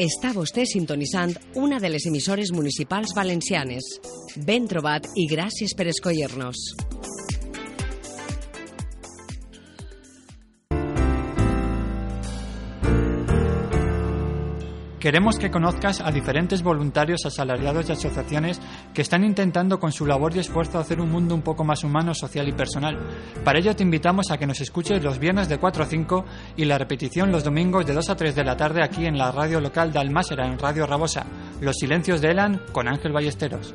Està 0.00 0.30
vostè 0.32 0.62
sintonitzant 0.64 1.34
una 1.60 1.76
de 1.82 1.90
les 1.92 2.06
emissores 2.08 2.54
municipals 2.56 3.12
valencianes. 3.12 3.84
Ben 4.48 4.64
trobat 4.70 5.10
i 5.20 5.26
gràcies 5.28 5.76
per 5.76 5.90
escollir-nos. 5.92 7.19
Queremos 15.00 15.38
que 15.38 15.50
conozcas 15.50 16.02
a 16.02 16.12
diferentes 16.12 16.62
voluntarios, 16.62 17.24
asalariados 17.24 17.88
y 17.88 17.92
asociaciones 17.92 18.60
que 18.92 19.00
están 19.00 19.24
intentando 19.24 19.80
con 19.80 19.92
su 19.92 20.04
labor 20.04 20.36
y 20.36 20.40
esfuerzo 20.40 20.78
hacer 20.78 21.00
un 21.00 21.10
mundo 21.10 21.34
un 21.34 21.40
poco 21.40 21.64
más 21.64 21.84
humano, 21.84 22.12
social 22.12 22.46
y 22.48 22.52
personal. 22.52 22.98
Para 23.42 23.60
ello 23.60 23.74
te 23.74 23.82
invitamos 23.82 24.30
a 24.30 24.36
que 24.36 24.46
nos 24.46 24.60
escuches 24.60 25.02
los 25.02 25.18
viernes 25.18 25.48
de 25.48 25.56
4 25.56 25.84
a 25.84 25.86
5 25.86 26.24
y 26.58 26.66
la 26.66 26.76
repetición 26.76 27.32
los 27.32 27.44
domingos 27.44 27.86
de 27.86 27.94
2 27.94 28.10
a 28.10 28.16
3 28.16 28.34
de 28.34 28.44
la 28.44 28.58
tarde 28.58 28.84
aquí 28.84 29.06
en 29.06 29.16
la 29.16 29.32
radio 29.32 29.58
local 29.62 29.90
de 29.90 30.00
Almásera, 30.00 30.46
en 30.46 30.58
Radio 30.58 30.86
Rabosa. 30.86 31.24
Los 31.62 31.76
silencios 31.76 32.20
de 32.20 32.32
Elan 32.32 32.60
con 32.70 32.86
Ángel 32.86 33.12
Ballesteros. 33.12 33.74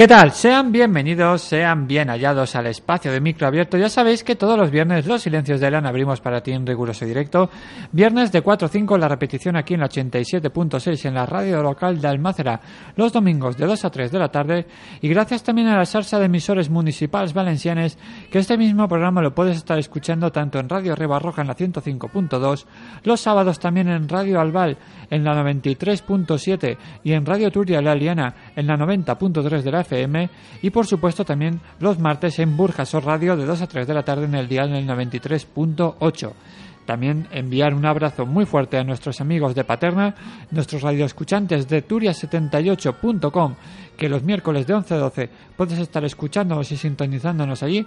¿Qué 0.00 0.08
tal? 0.08 0.32
Sean 0.32 0.72
bienvenidos, 0.72 1.42
sean 1.42 1.86
bien 1.86 2.08
hallados 2.08 2.56
al 2.56 2.68
espacio 2.68 3.12
de 3.12 3.20
micro 3.20 3.46
abierto. 3.46 3.76
Ya 3.76 3.90
sabéis 3.90 4.24
que 4.24 4.34
todos 4.34 4.56
los 4.56 4.70
viernes 4.70 5.06
los 5.06 5.20
silencios 5.20 5.60
de 5.60 5.66
Elan 5.66 5.84
abrimos 5.84 6.22
para 6.22 6.42
ti 6.42 6.52
en 6.52 6.66
riguroso 6.66 7.04
directo. 7.04 7.50
Viernes 7.92 8.32
de 8.32 8.40
4 8.40 8.64
a 8.64 8.70
5 8.70 8.96
la 8.96 9.08
repetición 9.08 9.56
aquí 9.56 9.74
en 9.74 9.80
la 9.80 9.90
87.6 9.90 11.04
en 11.04 11.12
la 11.12 11.26
radio 11.26 11.62
local 11.62 12.00
de 12.00 12.08
Almácera. 12.08 12.62
Los 12.96 13.12
domingos 13.12 13.58
de 13.58 13.66
2 13.66 13.84
a 13.84 13.90
3 13.90 14.10
de 14.10 14.18
la 14.18 14.30
tarde. 14.30 14.66
Y 15.02 15.08
gracias 15.10 15.42
también 15.42 15.68
a 15.68 15.76
la 15.76 15.84
salsa 15.84 16.18
de 16.18 16.24
emisores 16.24 16.70
municipales 16.70 17.34
valencianes 17.34 17.98
que 18.30 18.38
este 18.38 18.56
mismo 18.56 18.88
programa 18.88 19.20
lo 19.20 19.34
puedes 19.34 19.58
estar 19.58 19.78
escuchando 19.78 20.32
tanto 20.32 20.58
en 20.58 20.70
Radio 20.70 20.96
Rebarroja 20.96 21.42
en 21.42 21.48
la 21.48 21.56
105.2, 21.56 22.64
los 23.04 23.20
sábados 23.20 23.60
también 23.60 23.90
en 23.90 24.08
Radio 24.08 24.40
Albal 24.40 24.78
en 25.10 25.24
la 25.24 25.34
93.7 25.34 26.78
y 27.04 27.12
en 27.12 27.26
Radio 27.26 27.50
Turia 27.50 27.82
La 27.82 27.94
Liana 27.94 28.34
en 28.56 28.66
la 28.66 28.78
90.3 28.78 29.60
de 29.60 29.70
la 29.72 29.84
Y 30.62 30.70
por 30.70 30.86
supuesto 30.86 31.24
también 31.24 31.60
los 31.78 31.98
martes 31.98 32.38
en 32.38 32.56
Burjasor 32.56 33.04
Radio 33.04 33.36
de 33.36 33.46
2 33.46 33.62
a 33.62 33.66
3 33.66 33.86
de 33.86 33.94
la 33.94 34.04
tarde 34.04 34.24
en 34.24 34.34
el 34.34 34.48
dial 34.48 34.70
en 34.70 34.76
el 34.76 34.86
93.8. 34.86 36.32
También 36.90 37.28
enviar 37.30 37.72
un 37.72 37.86
abrazo 37.86 38.26
muy 38.26 38.46
fuerte 38.46 38.76
a 38.76 38.82
nuestros 38.82 39.20
amigos 39.20 39.54
de 39.54 39.62
Paterna, 39.62 40.12
nuestros 40.50 40.82
radioescuchantes 40.82 41.68
de 41.68 41.86
turia78.com, 41.86 43.54
que 43.96 44.08
los 44.08 44.24
miércoles 44.24 44.66
de 44.66 44.74
11 44.74 44.94
a 44.94 44.98
12 44.98 45.30
puedes 45.56 45.78
estar 45.78 46.04
escuchándonos 46.04 46.72
y 46.72 46.76
sintonizándonos 46.76 47.62
allí. 47.62 47.86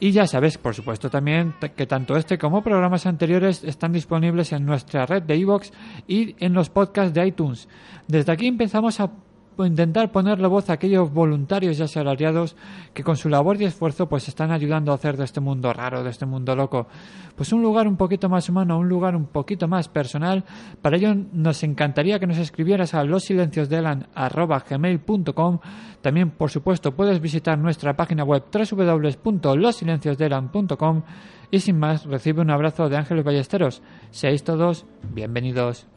Y 0.00 0.10
ya 0.10 0.26
sabes, 0.26 0.58
por 0.58 0.74
supuesto, 0.74 1.08
también 1.08 1.54
que 1.74 1.86
tanto 1.86 2.14
este 2.14 2.36
como 2.36 2.62
programas 2.62 3.06
anteriores 3.06 3.64
están 3.64 3.92
disponibles 3.92 4.52
en 4.52 4.66
nuestra 4.66 5.06
red 5.06 5.22
de 5.22 5.36
iVoox 5.36 5.70
y 6.06 6.36
en 6.44 6.52
los 6.52 6.68
podcasts 6.68 7.14
de 7.14 7.26
iTunes. 7.26 7.68
Desde 8.06 8.32
aquí 8.32 8.48
empezamos 8.48 9.00
a 9.00 9.10
intentar 9.58 10.12
ponerle 10.12 10.46
voz 10.48 10.70
a 10.70 10.74
aquellos 10.74 11.12
voluntarios 11.12 11.78
y 11.78 11.82
asalariados 11.82 12.56
que 12.94 13.04
con 13.04 13.16
su 13.16 13.28
labor 13.28 13.60
y 13.60 13.64
esfuerzo 13.64 14.08
pues 14.08 14.28
están 14.28 14.50
ayudando 14.50 14.92
a 14.92 14.96
hacer 14.96 15.16
de 15.16 15.24
este 15.24 15.40
mundo 15.40 15.72
raro, 15.72 16.02
de 16.02 16.10
este 16.10 16.26
mundo 16.26 16.56
loco, 16.56 16.88
pues 17.36 17.52
un 17.52 17.62
lugar 17.62 17.86
un 17.86 17.96
poquito 17.96 18.28
más 18.28 18.48
humano, 18.48 18.76
un 18.78 18.88
lugar 18.88 19.14
un 19.16 19.26
poquito 19.26 19.68
más 19.68 19.88
personal. 19.88 20.42
Para 20.80 20.96
ello 20.96 21.14
nos 21.32 21.62
encantaría 21.62 22.18
que 22.18 22.26
nos 22.26 22.38
escribieras 22.38 22.94
a 22.94 23.04
losilenciosdelan@gmail.com. 23.04 25.58
También, 26.00 26.30
por 26.30 26.50
supuesto, 26.50 26.96
puedes 26.96 27.20
visitar 27.20 27.58
nuestra 27.58 27.94
página 27.94 28.24
web 28.24 28.44
www.losilenciosdelan.com 28.52 31.02
y 31.50 31.60
sin 31.60 31.78
más, 31.78 32.06
recibe 32.06 32.40
un 32.40 32.50
abrazo 32.50 32.88
de 32.88 32.96
Ángeles 32.96 33.24
Ballesteros. 33.24 33.82
Seáis 34.10 34.42
todos 34.42 34.86
bienvenidos. 35.12 35.91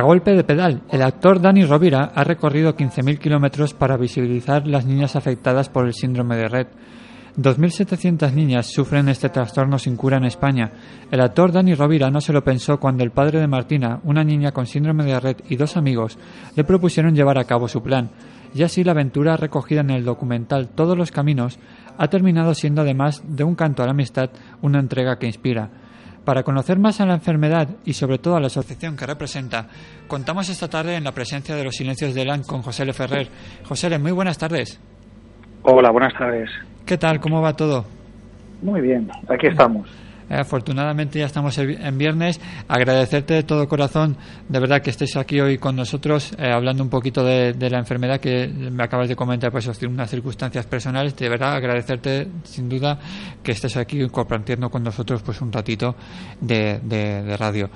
A 0.00 0.02
golpe 0.02 0.32
de 0.34 0.44
pedal, 0.44 0.80
el 0.88 1.02
actor 1.02 1.42
Dani 1.42 1.66
Rovira 1.66 2.12
ha 2.14 2.24
recorrido 2.24 2.74
15.000 2.74 3.18
kilómetros 3.18 3.74
para 3.74 3.98
visibilizar 3.98 4.66
las 4.66 4.86
niñas 4.86 5.14
afectadas 5.14 5.68
por 5.68 5.84
el 5.84 5.92
síndrome 5.92 6.36
de 6.36 6.48
Red. 6.48 6.68
2.700 7.36 8.32
niñas 8.32 8.72
sufren 8.72 9.10
este 9.10 9.28
trastorno 9.28 9.78
sin 9.78 9.96
cura 9.96 10.16
en 10.16 10.24
España. 10.24 10.72
El 11.10 11.20
actor 11.20 11.52
Dani 11.52 11.74
Rovira 11.74 12.10
no 12.10 12.22
se 12.22 12.32
lo 12.32 12.42
pensó 12.42 12.80
cuando 12.80 13.04
el 13.04 13.10
padre 13.10 13.40
de 13.40 13.46
Martina, 13.46 14.00
una 14.04 14.24
niña 14.24 14.52
con 14.52 14.64
síndrome 14.64 15.04
de 15.04 15.20
Red 15.20 15.36
y 15.50 15.56
dos 15.56 15.76
amigos, 15.76 16.16
le 16.56 16.64
propusieron 16.64 17.14
llevar 17.14 17.38
a 17.38 17.44
cabo 17.44 17.68
su 17.68 17.82
plan. 17.82 18.08
Y 18.54 18.62
así 18.62 18.82
la 18.82 18.92
aventura 18.92 19.36
recogida 19.36 19.82
en 19.82 19.90
el 19.90 20.06
documental 20.06 20.70
Todos 20.70 20.96
los 20.96 21.10
Caminos 21.10 21.58
ha 21.98 22.08
terminado 22.08 22.54
siendo 22.54 22.80
además 22.80 23.22
de 23.26 23.44
un 23.44 23.54
canto 23.54 23.82
a 23.82 23.84
la 23.84 23.92
amistad 23.92 24.30
una 24.62 24.80
entrega 24.80 25.18
que 25.18 25.26
inspira. 25.26 25.68
Para 26.24 26.42
conocer 26.42 26.78
más 26.78 27.00
a 27.00 27.06
la 27.06 27.14
enfermedad 27.14 27.68
y 27.84 27.94
sobre 27.94 28.18
todo 28.18 28.36
a 28.36 28.40
la 28.40 28.48
asociación 28.48 28.96
que 28.96 29.06
representa, 29.06 29.68
contamos 30.06 30.48
esta 30.48 30.68
tarde 30.68 30.96
en 30.96 31.04
la 31.04 31.12
presencia 31.12 31.56
de 31.56 31.64
los 31.64 31.74
Silencios 31.74 32.14
de 32.14 32.22
Elan 32.22 32.42
con 32.42 32.62
José 32.62 32.82
L. 32.82 32.92
Ferrer. 32.92 33.28
José 33.64 33.86
L., 33.86 33.98
muy 33.98 34.12
buenas 34.12 34.36
tardes. 34.36 34.78
Hola, 35.62 35.90
buenas 35.90 36.12
tardes. 36.14 36.50
¿Qué 36.84 36.98
tal? 36.98 37.20
¿Cómo 37.20 37.40
va 37.40 37.54
todo? 37.54 37.84
Muy 38.62 38.80
bien, 38.80 39.08
aquí 39.28 39.46
estamos. 39.46 39.88
Eh, 40.30 40.36
afortunadamente 40.36 41.18
ya 41.18 41.26
estamos 41.26 41.58
en 41.58 41.98
viernes. 41.98 42.40
Agradecerte 42.68 43.34
de 43.34 43.42
todo 43.42 43.68
corazón, 43.68 44.16
de 44.48 44.60
verdad, 44.60 44.80
que 44.80 44.90
estés 44.90 45.16
aquí 45.16 45.40
hoy 45.40 45.58
con 45.58 45.74
nosotros, 45.74 46.32
eh, 46.38 46.52
hablando 46.52 46.84
un 46.84 46.88
poquito 46.88 47.24
de, 47.24 47.52
la 47.68 47.78
enfermedad 47.78 48.20
que 48.20 48.46
me 48.46 48.84
acabas 48.84 49.08
de 49.08 49.16
comentar, 49.16 49.50
pues 49.50 49.66
unas 49.82 50.08
circunstancias 50.08 50.66
personales. 50.66 51.16
De 51.16 51.28
verdad, 51.28 51.54
agradecerte 51.54 52.28
sin 52.44 52.68
duda 52.68 52.98
que 53.42 53.52
estés 53.52 53.76
aquí 53.76 54.08
compartiendo 54.08 54.70
con 54.70 54.84
nosotros 54.84 55.20
pues 55.22 55.40
un 55.40 55.52
ratito 55.52 55.96
de, 56.40 57.36
radio. 57.36 57.68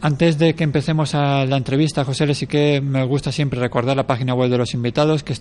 Antes 0.00 0.38
de 0.38 0.54
que 0.54 0.64
empecemos 0.64 1.14
a 1.14 1.44
la 1.46 1.56
entrevista, 1.56 2.04
José, 2.04 2.26
le 2.26 2.34
sí 2.34 2.46
que 2.46 2.80
me 2.80 3.04
gusta 3.04 3.32
siempre 3.32 3.60
recordar 3.60 3.96
la 3.96 4.06
página 4.06 4.34
web 4.34 4.50
de 4.50 4.58
los 4.58 4.74
invitados, 4.74 5.22
que 5.22 5.32
es 5.32 5.40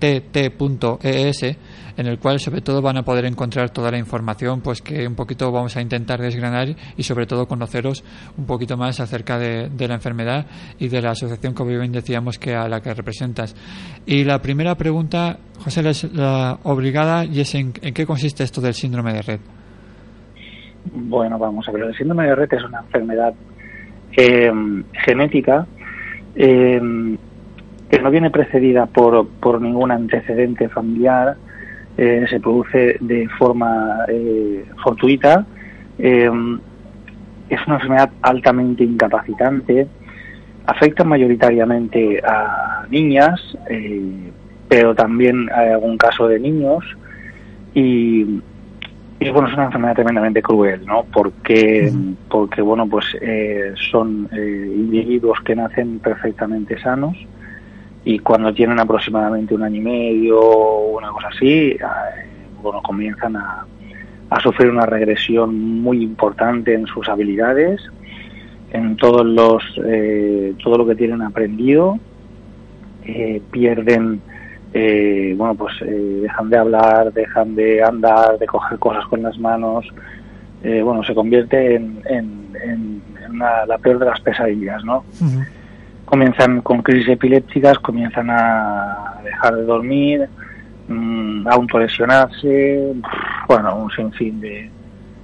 www.red.rett.es, 0.00 1.42
en 1.96 2.06
el 2.06 2.18
cual 2.18 2.38
sobre 2.38 2.60
todo 2.60 2.82
van 2.82 2.98
a 2.98 3.02
poder 3.02 3.24
encontrar 3.24 3.70
toda 3.70 3.90
la 3.90 3.98
información, 3.98 4.60
pues 4.60 4.82
que 4.82 5.06
un 5.06 5.14
poquito 5.14 5.50
vamos 5.50 5.76
a 5.76 5.80
intentar 5.80 6.20
desgranar 6.20 6.68
y 6.96 7.02
sobre 7.02 7.26
todo 7.26 7.46
conoceros 7.46 8.04
un 8.36 8.46
poquito 8.46 8.76
más 8.76 9.00
acerca 9.00 9.38
de, 9.38 9.70
la 9.86 9.94
enfermedad 9.94 10.46
y 10.78 10.88
de 10.88 11.00
la 11.00 11.10
asociación 11.10 11.54
que 11.54 11.64
bien 11.64 11.92
decíamos 11.92 12.38
que 12.38 12.54
a 12.54 12.68
la 12.68 12.80
que 12.80 12.92
representas. 12.92 13.54
Y 14.04 14.24
la 14.24 14.40
primera 14.40 14.74
pregunta, 14.74 15.38
José, 15.60 15.88
es 15.88 16.04
la 16.12 16.58
obligada 16.64 17.24
y 17.24 17.40
es 17.40 17.54
en, 17.54 17.72
qué 17.72 18.06
consiste 18.06 18.44
esto 18.44 18.60
del 18.60 18.74
síndrome 18.74 19.12
de 19.12 19.22
red. 19.22 19.40
Bueno, 20.92 21.38
vamos 21.38 21.68
a 21.68 21.72
ver, 21.72 21.82
el 21.84 21.96
síndrome 21.96 22.26
de 22.26 22.34
Rett 22.36 22.52
es 22.52 22.62
una 22.62 22.78
enfermedad 22.78 23.34
eh, 24.16 24.52
genética 25.04 25.66
eh, 26.36 26.80
que 27.96 28.02
no 28.02 28.10
viene 28.10 28.30
precedida 28.30 28.84
por, 28.84 29.26
por 29.40 29.62
ningún 29.62 29.90
antecedente 29.90 30.68
familiar, 30.68 31.34
eh, 31.96 32.26
se 32.28 32.40
produce 32.40 32.98
de 33.00 33.26
forma 33.38 34.04
eh, 34.08 34.66
fortuita, 34.84 35.46
eh, 35.98 36.30
es 37.48 37.66
una 37.66 37.76
enfermedad 37.76 38.10
altamente 38.20 38.84
incapacitante, 38.84 39.86
afecta 40.66 41.04
mayoritariamente 41.04 42.20
a 42.22 42.84
niñas, 42.90 43.40
eh, 43.70 44.30
pero 44.68 44.94
también 44.94 45.48
hay 45.54 45.70
algún 45.70 45.96
caso 45.96 46.28
de 46.28 46.38
niños. 46.38 46.84
Y 47.72 48.42
y 49.18 49.30
bueno, 49.30 49.48
es 49.48 49.54
una 49.54 49.64
enfermedad 49.64 49.94
tremendamente 49.94 50.42
cruel, 50.42 50.84
¿no? 50.84 51.06
Porque, 51.10 51.90
porque 52.28 52.60
bueno, 52.60 52.86
pues 52.86 53.06
eh, 53.22 53.72
son 53.90 54.28
individuos 54.34 55.40
que 55.40 55.56
nacen 55.56 55.98
perfectamente 56.00 56.78
sanos 56.78 57.16
y 58.06 58.20
cuando 58.20 58.54
tienen 58.54 58.78
aproximadamente 58.78 59.52
un 59.54 59.64
año 59.64 59.76
y 59.76 59.80
medio 59.80 60.40
o 60.40 60.96
una 60.96 61.10
cosa 61.10 61.26
así, 61.28 61.70
eh, 61.72 61.78
bueno, 62.62 62.80
comienzan 62.80 63.36
a, 63.36 63.66
sufrir 64.42 64.70
una 64.70 64.86
regresión 64.86 65.80
muy 65.82 66.02
importante 66.02 66.72
en 66.72 66.86
sus 66.86 67.08
habilidades, 67.08 67.80
en 68.72 68.96
todos 68.96 69.26
los, 69.26 69.62
eh, 69.84 70.54
todo 70.62 70.78
lo 70.78 70.86
que 70.86 70.94
tienen 70.94 71.20
aprendido, 71.22 71.98
eh, 73.04 73.42
pierden 73.50 74.20
eh, 74.72 75.34
bueno, 75.36 75.54
pues 75.54 75.74
eh, 75.82 76.20
dejan 76.22 76.48
de 76.50 76.58
hablar, 76.58 77.12
dejan 77.12 77.54
de 77.56 77.82
andar, 77.82 78.38
de 78.38 78.46
coger 78.46 78.78
cosas 78.78 79.04
con 79.06 79.22
las 79.22 79.36
manos, 79.38 79.84
bueno, 80.62 81.02
se 81.04 81.14
convierte 81.14 81.76
en, 81.76 82.00
en- 82.08 83.02
una- 83.30 83.66
la 83.66 83.78
peor 83.78 83.98
de 84.00 84.06
las 84.06 84.20
pesadillas, 84.20 84.84
¿no? 84.84 85.04
Comienzan 86.06 86.62
con 86.62 86.82
crisis 86.82 87.08
epilépticas, 87.10 87.78
comienzan 87.80 88.30
a 88.30 89.20
dejar 89.22 89.56
de 89.56 89.62
dormir, 89.64 90.28
mm, 90.88 91.46
a 91.46 91.52
autolesionarse, 91.52 92.94
bueno, 93.48 93.76
un 93.76 93.90
sinfín 93.90 94.40
de 94.40 94.70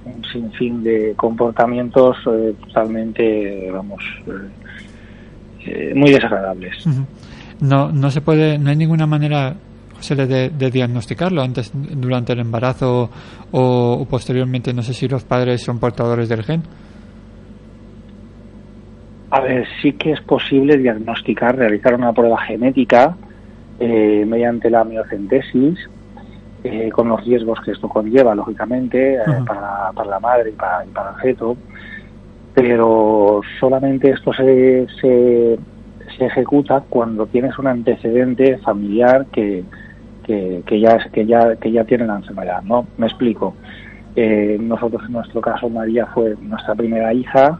un 0.05 0.23
sinfín 0.25 0.83
de 0.83 1.13
comportamientos 1.15 2.17
eh, 2.27 2.53
totalmente, 2.67 3.71
vamos, 3.71 4.03
eh, 4.27 4.31
eh, 5.65 5.93
muy 5.95 6.11
desagradables. 6.11 6.85
No, 7.61 7.91
no 7.91 8.11
se 8.11 8.21
puede, 8.21 8.57
no 8.57 8.69
hay 8.69 8.75
ninguna 8.75 9.07
manera, 9.07 9.55
José, 9.95 10.15
de, 10.15 10.49
de 10.49 10.71
diagnosticarlo 10.71 11.41
antes, 11.41 11.71
durante 11.73 12.33
el 12.33 12.39
embarazo 12.39 13.09
o, 13.51 13.97
o 14.01 14.05
posteriormente. 14.05 14.73
No 14.73 14.81
sé 14.81 14.93
si 14.93 15.07
los 15.07 15.23
padres 15.23 15.61
son 15.61 15.79
portadores 15.79 16.27
del 16.27 16.43
gen. 16.43 16.63
A 19.35 19.39
ver, 19.41 19.67
sí 19.81 19.93
que 19.93 20.11
es 20.11 20.21
posible 20.21 20.77
diagnosticar, 20.77 21.55
realizar 21.57 21.95
una 21.95 22.13
prueba 22.13 22.37
genética 22.37 23.17
eh, 23.79 24.25
mediante 24.27 24.69
la 24.69 24.83
miocentesis, 24.83 25.79
eh, 26.63 26.89
con 26.91 27.09
los 27.09 27.23
riesgos 27.25 27.59
que 27.65 27.71
esto 27.71 27.89
conlleva, 27.89 28.35
lógicamente, 28.35 29.15
eh, 29.15 29.19
para, 29.47 29.91
para 29.95 30.09
la 30.09 30.19
madre 30.19 30.51
y 30.51 30.53
para, 30.53 30.85
y 30.85 30.91
para 30.91 31.09
el 31.11 31.15
feto, 31.17 31.57
pero 32.53 33.41
solamente 33.59 34.11
esto 34.11 34.31
se, 34.33 34.85
se, 35.01 35.57
se 36.15 36.25
ejecuta 36.25 36.85
cuando 36.87 37.25
tienes 37.25 37.57
un 37.57 37.67
antecedente 37.67 38.59
familiar 38.59 39.25
que, 39.33 39.65
que, 40.23 40.61
que 40.65 40.79
ya, 40.79 40.97
es- 40.97 41.11
que, 41.11 41.25
ya, 41.25 41.55
que 41.55 41.71
ya 41.71 41.83
tiene 41.85 42.05
la 42.05 42.17
enfermedad, 42.17 42.61
¿no? 42.61 42.87
Me 42.97 43.07
explico. 43.07 43.57
Eh, 44.15 44.57
nosotros, 44.61 45.01
en 45.07 45.13
nuestro 45.13 45.41
caso, 45.41 45.67
María 45.69 46.05
fue 46.13 46.35
nuestra 46.39 46.75
primera 46.75 47.11
hija, 47.13 47.59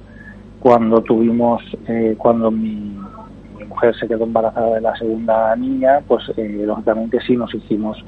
cuando 0.63 1.01
tuvimos, 1.01 1.61
eh, 1.89 2.15
cuando 2.17 2.49
mi, 2.49 2.97
mi 3.59 3.65
mujer 3.67 3.93
se 3.99 4.07
quedó 4.07 4.23
embarazada 4.23 4.75
de 4.75 4.79
la 4.81 4.95
segunda 4.95 5.53
niña, 5.57 5.99
pues 6.07 6.23
eh, 6.37 6.63
lógicamente 6.65 7.19
sí 7.27 7.35
nos 7.35 7.53
hicimos 7.53 8.01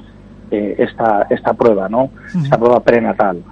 eh, 0.50 0.74
esta, 0.78 1.26
esta 1.28 1.52
prueba, 1.52 1.86
¿no? 1.90 2.08
Esta 2.42 2.56
prueba 2.56 2.80
prenatal. 2.80 3.42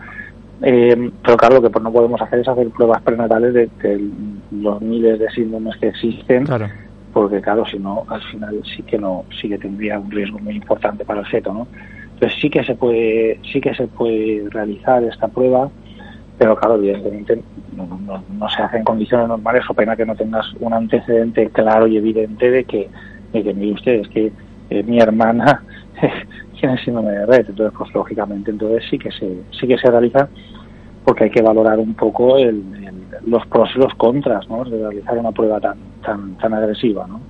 Eh, 0.63 1.11
pero 1.23 1.37
claro, 1.37 1.61
lo 1.61 1.71
que 1.71 1.81
no 1.81 1.93
podemos 1.93 2.23
hacer 2.23 2.39
es 2.39 2.49
hacer 2.49 2.71
pruebas 2.71 3.03
prenatales 3.03 3.53
de, 3.53 3.69
de 3.83 4.09
los 4.53 4.81
miles 4.81 5.19
de 5.19 5.29
síndromes 5.33 5.77
que 5.77 5.89
existen, 5.89 6.47
Claro. 6.47 6.69
porque 7.13 7.43
claro, 7.43 7.67
si 7.67 7.79
no, 7.79 8.05
al 8.09 8.23
final 8.23 8.63
sí 8.75 8.83
que 8.85 8.97
no, 8.97 9.25
sí 9.39 9.51
que 9.51 9.59
tendría 9.59 9.99
un 10.01 10.11
riesgo 10.11 10.39
muy 10.39 10.55
importante 10.55 11.05
para 11.05 11.21
el 11.21 11.27
feto, 11.27 11.53
¿no? 11.53 11.67
Entonces 12.15 12.39
sí 12.41 12.49
que 12.49 12.65
se 12.65 12.75
puede, 12.75 13.39
sí 13.53 13.61
que 13.61 13.75
se 13.75 13.87
puede 13.87 14.49
realizar 14.51 15.03
esta 15.05 15.29
prueba, 15.29 15.69
pero 16.39 16.57
claro, 16.57 16.77
evidentemente 16.77 17.43
no, 17.77 18.49
se 18.49 18.63
hace 18.63 18.79
en 18.79 18.85
condiciones 18.85 19.29
normales, 19.29 19.65
o 19.69 19.75
pena 19.75 19.97
que 19.97 20.07
no 20.07 20.15
tengas 20.17 20.47
un 20.61 20.73
antecedente 20.73 21.49
claro 21.51 21.87
y 21.87 21.97
evidente 21.97 22.51
de 22.51 22.65
que, 22.65 22.91
de 23.33 23.43
que 23.43 23.55
mire 23.55 23.73
usted, 23.73 23.93
es 24.01 24.09
que 24.09 24.33
eh, 24.71 24.83
mi 24.83 24.99
hermana 24.99 25.63
tiene 26.61 26.79
síndrome 26.79 27.13
de 27.13 27.27
red, 27.27 27.47
entonces 27.49 27.75
pues 27.77 27.95
lógicamente 27.95 28.51
entonces 28.51 28.85
sí 28.91 28.99
que 28.99 29.11
se, 29.13 29.29
sí 29.59 29.67
que 29.67 29.79
se 29.79 29.91
realiza 29.91 30.29
porque 31.05 31.25
hay 31.25 31.31
que 31.31 31.43
valorar 31.43 31.79
un 31.79 31.95
poco 31.95 32.39
el- 32.39 32.63
el- 32.85 33.31
los 33.31 33.47
pros 33.47 33.71
y 33.77 33.79
los 33.79 33.95
contras, 33.95 34.49
¿no? 34.49 34.65
De 34.65 34.79
realizar 34.79 35.17
una 35.19 35.33
prueba 35.33 35.61
tan, 35.61 35.77
tan, 36.05 36.35
tan 36.39 36.55
agresiva, 36.55 37.07
¿no? 37.07 37.21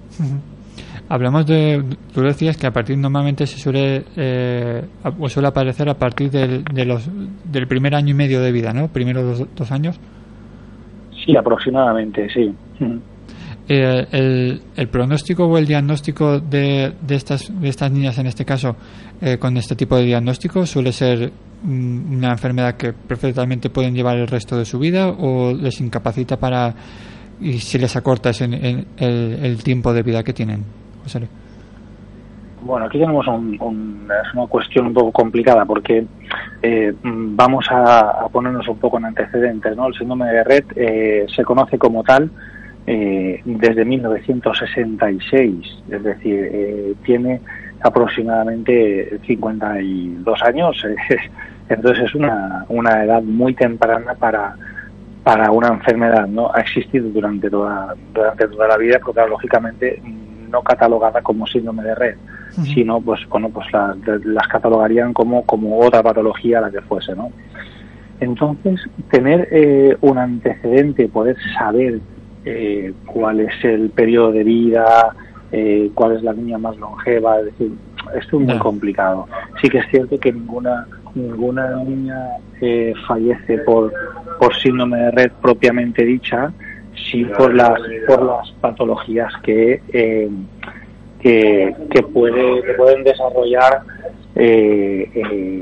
Hablamos 1.14 1.46
de, 1.46 1.80
tú 2.12 2.22
decías 2.22 2.56
que 2.56 2.66
a 2.66 2.72
partir 2.72 2.98
normalmente 2.98 3.46
se 3.46 3.56
suele 3.56 4.04
eh, 4.16 4.82
o 5.20 5.28
suele 5.28 5.46
aparecer 5.46 5.88
a 5.88 5.94
partir 5.94 6.28
del, 6.28 6.64
de 6.64 6.84
los, 6.84 7.08
del 7.44 7.68
primer 7.68 7.94
año 7.94 8.10
y 8.10 8.14
medio 8.14 8.40
de 8.42 8.50
vida, 8.50 8.72
¿no? 8.72 8.88
Primeros 8.88 9.38
dos, 9.38 9.48
dos 9.54 9.70
años. 9.70 10.00
Sí, 11.24 11.36
aproximadamente, 11.36 12.28
sí. 12.34 12.52
Eh, 13.68 14.06
el, 14.10 14.60
el 14.74 14.88
pronóstico 14.88 15.44
o 15.46 15.56
el 15.56 15.66
diagnóstico 15.66 16.40
de, 16.40 16.92
de 17.00 17.14
estas 17.14 17.48
de 17.60 17.68
estas 17.68 17.90
niñas 17.92 18.18
en 18.18 18.26
este 18.26 18.44
caso 18.44 18.76
eh, 19.22 19.38
con 19.38 19.56
este 19.56 19.74
tipo 19.76 19.96
de 19.96 20.02
diagnóstico 20.04 20.66
suele 20.66 20.90
ser 20.92 21.30
una 21.64 22.32
enfermedad 22.32 22.74
que 22.76 22.92
perfectamente 22.92 23.70
pueden 23.70 23.94
llevar 23.94 24.18
el 24.18 24.26
resto 24.26 24.58
de 24.58 24.64
su 24.66 24.78
vida 24.78 25.08
o 25.08 25.54
les 25.54 25.80
incapacita 25.80 26.36
para 26.38 26.74
y 27.40 27.54
si 27.58 27.78
les 27.78 27.94
acorta 27.96 28.30
ese- 28.30 28.44
el, 28.44 28.86
el- 28.98 29.38
el 29.44 29.62
tiempo 29.62 29.94
de 29.94 30.02
vida 30.02 30.22
que 30.22 30.34
tienen 30.34 30.62
Luis. 31.20 31.30
Bueno, 32.62 32.86
aquí 32.86 32.98
tenemos 32.98 33.26
un- 33.26 33.58
una 33.60 34.46
cuestión 34.48 34.86
un 34.86 34.94
poco 34.94 35.12
complicada 35.12 35.64
porque 35.66 36.06
eh, 36.62 36.94
vamos 37.02 37.66
a, 37.70 38.26
ponernos 38.32 38.66
un 38.68 38.78
poco 38.78 38.96
en 38.98 39.04
antecedentes. 39.06 39.76
¿no? 39.76 39.88
El 39.88 39.94
síndrome 39.94 40.26
de 40.32 40.44
Red 40.44 40.64
eh, 40.76 41.26
se 41.34 41.44
conoce 41.44 41.76
como 41.78 42.02
tal 42.02 42.30
eh, 42.86 43.40
desde 43.44 43.84
1966, 43.84 45.82
es 45.90 46.02
decir, 46.02 46.48
eh, 46.52 46.94
tiene 47.04 47.40
aproximadamente 47.82 49.18
52 49.26 50.42
años, 50.42 50.84
eh, 51.10 51.16
entonces 51.68 52.04
es 52.04 52.14
una, 52.14 52.64
una 52.68 53.04
edad 53.04 53.22
muy 53.22 53.54
temprana 53.54 54.14
para, 54.14 54.54
para 55.22 55.50
una 55.50 55.68
enfermedad, 55.68 56.26
¿no? 56.26 56.50
Ha 56.54 56.60
existido 56.60 57.08
durante 57.10 57.50
toda, 57.50 57.94
durante 58.14 58.48
toda 58.48 58.68
la 58.68 58.76
vida, 58.78 58.98
claro, 59.00 59.30
lógicamente 59.30 60.00
no 60.54 60.62
catalogada 60.62 61.20
como 61.22 61.46
síndrome 61.46 61.82
de 61.82 61.94
red, 61.94 62.16
sino 62.50 63.00
pues 63.00 63.20
bueno 63.28 63.50
pues 63.50 63.66
las, 63.72 63.96
las 64.24 64.48
catalogarían 64.48 65.12
como, 65.12 65.44
como 65.44 65.78
otra 65.78 66.02
patología 66.02 66.60
la 66.60 66.70
que 66.70 66.80
fuese, 66.80 67.14
¿no? 67.14 67.30
Entonces, 68.20 68.80
tener 69.10 69.48
eh, 69.50 69.96
un 70.00 70.18
antecedente, 70.18 71.08
poder 71.08 71.36
saber 71.58 72.00
eh, 72.44 72.92
cuál 73.06 73.40
es 73.40 73.52
el 73.64 73.90
periodo 73.90 74.30
de 74.32 74.44
vida, 74.44 75.14
eh, 75.50 75.90
cuál 75.94 76.16
es 76.16 76.22
la 76.22 76.32
niña 76.32 76.56
más 76.56 76.76
longeva, 76.76 77.40
es 77.40 77.46
decir, 77.46 77.72
esto 78.14 78.40
es 78.40 78.46
muy 78.46 78.58
complicado. 78.58 79.26
Sí 79.60 79.68
que 79.68 79.78
es 79.78 79.86
cierto 79.90 80.18
que 80.18 80.32
ninguna 80.32 80.86
ninguna 81.14 81.76
niña 81.84 82.16
eh, 82.60 82.92
fallece 83.06 83.58
por, 83.58 83.92
por 84.38 84.54
síndrome 84.56 84.98
de 84.98 85.10
red 85.12 85.32
propiamente 85.40 86.04
dicha, 86.04 86.52
sí 87.10 87.24
por 87.24 87.54
las 87.54 87.80
por 88.06 88.22
las 88.24 88.50
patologías 88.60 89.32
que 89.42 89.80
eh, 89.92 90.28
que, 91.20 91.74
que 91.90 92.02
puede 92.02 92.62
que 92.62 92.74
pueden 92.74 93.04
desarrollar 93.04 93.82
eh, 94.34 95.10
eh, 95.14 95.60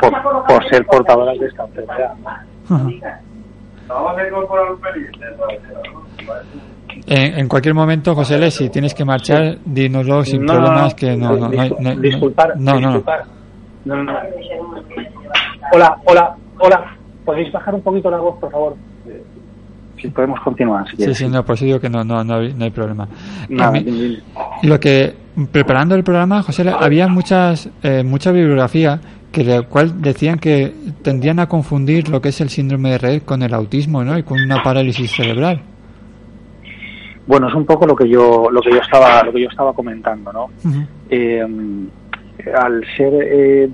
por, 0.00 0.46
por 0.46 0.68
ser 0.68 0.84
portadoras 0.86 1.38
de 1.38 1.46
esta 1.46 1.64
enfermedad. 1.64 2.14
En, 7.06 7.38
en 7.38 7.48
cualquier 7.48 7.74
momento, 7.74 8.14
José 8.14 8.38
Luis, 8.38 8.54
si 8.54 8.68
tienes 8.70 8.94
que 8.94 9.04
marchar, 9.04 9.58
dínoslo 9.64 10.24
sin 10.24 10.44
No, 10.44 10.54
problemas, 10.54 10.94
que 10.94 11.16
no, 11.16 11.36
no, 11.36 11.48
no, 11.48 11.96
disculpar, 11.96 12.54
no, 12.56 12.74
no, 12.74 12.80
no. 12.80 12.86
disculpar. 12.88 13.24
No, 13.84 13.96
no, 13.96 14.04
no. 14.04 14.22
Hola, 15.72 15.96
hola, 16.04 16.36
hola. 16.58 16.96
¿Podéis 17.24 17.50
bajar 17.52 17.74
un 17.74 17.82
poquito 17.82 18.10
la 18.10 18.18
voz, 18.18 18.38
por 18.38 18.50
favor? 18.50 18.76
Si 20.02 20.08
podemos 20.08 20.40
continuar, 20.40 20.84
si 20.86 20.90
Sí, 20.90 20.96
quieres. 20.96 21.16
sí, 21.18 21.28
no, 21.28 21.44
por 21.44 21.54
eso 21.54 21.64
digo 21.64 21.80
que 21.80 21.88
no, 21.88 22.02
no, 22.04 22.22
no, 22.24 22.34
hay, 22.34 22.52
no 22.52 22.64
hay 22.64 22.70
problema. 22.70 23.08
Nada, 23.48 23.72
dime. 23.78 24.18
Lo 24.64 24.78
que, 24.80 25.14
preparando 25.50 25.94
el 25.94 26.02
programa, 26.04 26.42
José, 26.42 26.68
había 26.68 27.06
muchas, 27.08 27.70
eh, 27.82 28.02
mucha 28.04 28.32
bibliografía 28.32 29.00
que 29.30 29.44
de 29.44 29.62
cual 29.62 30.02
decían 30.02 30.38
que 30.38 30.74
tendían 31.02 31.38
a 31.38 31.48
confundir 31.48 32.08
lo 32.10 32.20
que 32.20 32.28
es 32.30 32.40
el 32.42 32.50
síndrome 32.50 32.90
de 32.90 32.98
Red 32.98 33.22
con 33.22 33.42
el 33.42 33.54
autismo, 33.54 34.04
¿no? 34.04 34.18
Y 34.18 34.24
con 34.24 34.38
una 34.42 34.62
parálisis 34.62 35.10
cerebral. 35.12 35.62
Bueno, 37.26 37.48
es 37.48 37.54
un 37.54 37.64
poco 37.64 37.86
lo 37.86 37.94
que 37.96 38.08
yo 38.08 38.50
lo 38.50 38.60
que 38.60 38.70
yo 38.72 38.78
estaba 38.78 39.22
lo 39.22 39.32
que 39.32 39.40
yo 39.42 39.48
estaba 39.48 39.72
comentando, 39.72 40.32
¿no? 40.32 40.44
Ujú. 40.64 40.82
eh, 41.08 41.46
al 42.58 42.84
ser 42.96 43.12
eh, 43.22 43.70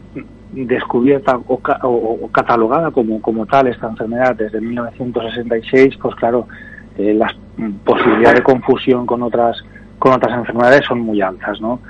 descubierta 0.52 1.36
o, 1.36 1.60
o- 1.82 2.28
catalogada 2.32 2.90
como, 2.90 3.20
como 3.20 3.46
tal 3.46 3.66
esta 3.66 3.88
enfermedad 3.88 4.34
desde 4.36 4.60
1966, 4.60 5.96
pues 6.00 6.14
claro, 6.16 6.46
eh, 6.96 7.14
las 7.14 7.32
posibilidades 7.84 8.36
de 8.38 8.42
confusión 8.42 9.06
con 9.06 9.22
otras 9.22 9.62
con 9.98 10.12
otras 10.12 10.36
enfermedades 10.38 10.84
son 10.86 11.00
muy 11.00 11.20
altas, 11.20 11.60
¿no? 11.60 11.80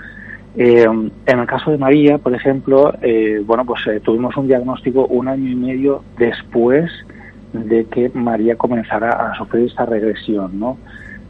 Eh, 0.57 0.85
en 0.85 1.39
el 1.39 1.47
caso 1.47 1.71
de 1.71 1.79
María, 1.79 2.19
por 2.19 2.35
ejemplo, 2.35 2.95
eh, 3.03 3.43
bueno, 3.45 3.65
pues 3.67 3.83
tuvimos 4.03 4.35
un 4.37 4.49
diagnóstico 4.49 5.07
un 5.07 5.29
año 5.29 5.51
y 5.51 5.55
medio 5.55 6.03
después 6.17 6.91
de 7.53 7.85
que 7.85 8.11
María 8.15 8.57
comenzara 8.57 9.11
a 9.11 9.37
sufrir 9.37 9.67
esta 9.67 9.85
regresión, 9.87 10.59
¿no? 10.59 10.79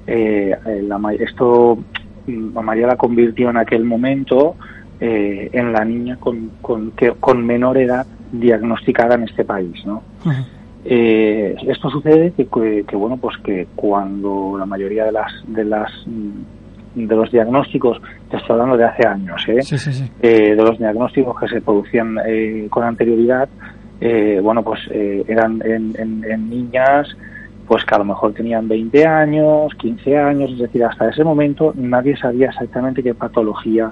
Esto 0.07 1.79
mm, 2.27 2.59
María 2.63 2.87
la 2.87 2.97
convirtió 2.97 3.51
en 3.51 3.57
aquel 3.59 3.85
momento 3.85 4.57
eh, 5.01 5.49
en 5.53 5.73
la 5.73 5.85
niña 5.85 6.17
con, 6.19 6.51
con, 6.61 6.91
que, 6.93 7.13
con 7.13 7.45
menor 7.47 7.79
edad 7.79 8.07
diagnosticada 8.33 9.15
en 9.15 9.25
este 9.25 9.45
país, 9.45 9.85
¿no? 9.87 10.03
Eh, 10.85 11.57
esto 11.67 11.91
sucede 11.91 12.33
que, 12.37 12.47
que, 12.47 12.85
que, 12.87 12.97
bueno 12.97 13.17
pues 13.17 13.37
que 13.45 13.67
cuando 13.75 14.57
la 14.59 14.65
mayoría 14.65 15.05
de 15.05 15.13
las 15.13 15.33
de 15.47 15.65
las 15.65 15.91
mm, 16.07 17.07
de 17.07 17.17
los 17.17 17.31
diagnósticos 17.31 18.01
te 18.31 18.37
estoy 18.39 18.53
hablando 18.55 18.77
de 18.77 18.85
hace 18.85 19.07
años 19.07 19.43
¿eh? 19.49 19.61
Sí, 19.63 19.77
sí, 19.77 19.93
sí. 19.93 20.11
eh, 20.23 20.55
de 20.55 20.63
los 20.63 20.79
diagnósticos 20.79 21.39
que 21.41 21.49
se 21.49 21.61
producían 21.61 22.17
eh, 22.27 22.67
con 22.71 22.85
anterioridad, 22.85 23.49
eh, 24.01 24.41
bueno, 24.43 24.63
pues 24.63 24.81
eh, 24.91 25.25
eran 25.29 25.61
en, 25.65 25.95
en- 25.99 26.25
en 26.25 26.49
niñas 26.51 27.09
pues 27.67 27.85
que 27.85 27.95
a 27.95 27.99
lo 27.99 28.05
mejor 28.05 28.33
tenían 28.33 28.67
20 28.67 29.05
años, 29.07 29.75
15 29.75 30.17
años, 30.17 30.53
es 30.53 30.59
decir, 30.59 30.83
hasta 30.85 31.11
ese 31.11 31.23
momento 31.23 31.75
nadie 31.77 32.17
sabía 32.17 32.49
exactamente 32.49 33.03
qué 33.03 33.13
patología 33.15 33.91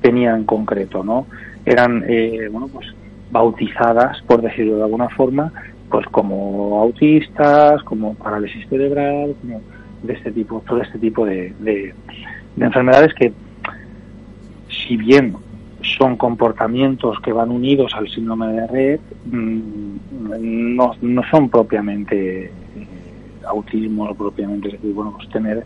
tenía 0.00 0.34
en 0.34 0.44
concreto, 0.44 1.02
¿no? 1.02 1.26
Eran, 1.64 2.04
eh, 2.08 2.48
bueno, 2.50 2.68
pues 2.68 2.86
bautizadas, 3.30 4.18
por 4.26 4.40
decirlo 4.42 4.76
de 4.76 4.82
alguna 4.84 5.08
forma, 5.08 5.52
pues 5.90 6.06
como 6.08 6.80
autistas, 6.82 7.82
como 7.82 8.14
parálisis 8.14 8.64
cerebral, 8.68 9.36
como 9.40 9.62
de 10.02 10.12
este 10.12 10.30
tipo, 10.32 10.62
todo 10.66 10.80
este 10.80 10.98
tipo 10.98 11.24
de, 11.26 11.54
de- 11.58 11.94
de 12.56 12.64
enfermedades 12.64 13.12
que 13.14 13.32
si 14.68 14.96
bien 14.96 15.36
son 15.82 16.16
comportamientos 16.16 17.18
que 17.20 17.32
van 17.32 17.50
unidos 17.50 17.92
al 17.94 18.08
síndrome 18.08 18.48
de 18.52 18.66
red, 18.66 19.00
mm, 19.24 19.96
no, 20.76 20.92
no 21.00 21.22
son 21.30 21.48
propiamente 21.50 22.46
eh, 22.74 23.40
autismo 23.48 24.12
propiamente, 24.14 24.78
bueno, 24.82 25.12
pues 25.16 25.28
tener, 25.28 25.64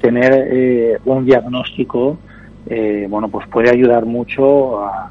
tener 0.00 0.48
eh, 0.52 0.98
un 1.04 1.24
diagnóstico, 1.24 2.20
eh, 2.70 3.06
bueno, 3.08 3.28
pues 3.28 3.46
puede 3.48 3.70
ayudar 3.70 4.04
mucho 4.06 4.84
a- 4.84 5.10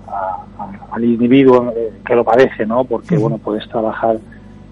al 0.91 1.03
individuo 1.03 1.71
eh, 1.75 1.91
que 2.05 2.15
lo 2.15 2.23
padece, 2.23 2.65
¿no? 2.65 2.83
Porque, 2.83 3.17
bueno, 3.17 3.37
puedes 3.37 3.67
trabajar 3.69 4.17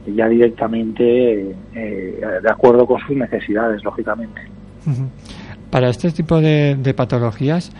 ya 0.07 0.27
directamente 0.27 1.51
eh, 1.73 2.19
de 2.41 2.49
acuerdo 2.49 2.85
con 2.85 2.99
sus 3.01 3.15
necesidades, 3.15 3.83
lógicamente. 3.83 4.41
Para 5.71 5.89
este 5.89 6.11
tipo 6.11 6.39
de, 6.41 6.75
de 6.75 6.93
patologías, 6.93 7.71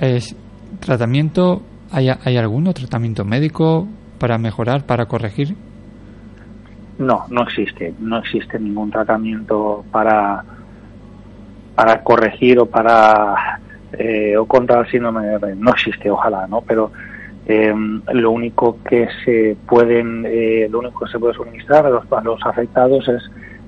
¿es 0.00 0.34
tratamiento? 0.80 1.62
¿Hay, 1.90 2.08
¿Hay 2.24 2.36
alguno 2.36 2.74
tratamiento 2.74 3.24
médico 3.24 3.86
para 4.18 4.38
mejorar, 4.38 4.84
para 4.84 5.06
corregir? 5.06 5.54
No, 6.98 7.24
no 7.30 7.42
existe. 7.44 7.94
No 8.00 8.18
existe 8.18 8.58
ningún 8.58 8.90
tratamiento 8.90 9.84
para 9.92 10.44
para 11.76 12.02
corregir 12.02 12.58
o 12.58 12.66
para 12.66 13.60
eh, 13.92 14.36
o 14.36 14.46
contra 14.46 14.80
el 14.80 14.86
síndrome 14.90 15.26
de 15.26 15.38
Rett. 15.38 15.56
No 15.56 15.70
existe, 15.70 16.10
ojalá, 16.10 16.46
¿no? 16.46 16.62
Pero 16.62 16.92
eh, 17.46 17.72
lo 18.12 18.30
único 18.30 18.78
que 18.82 19.08
se 19.24 19.56
pueden, 19.66 20.24
eh, 20.28 20.68
lo 20.70 20.80
único 20.80 21.04
que 21.04 21.12
se 21.12 21.18
puede 21.18 21.34
suministrar 21.34 21.86
a 21.86 21.90
los, 21.90 22.12
a 22.12 22.20
los 22.22 22.40
afectados 22.44 23.08
es, 23.08 23.22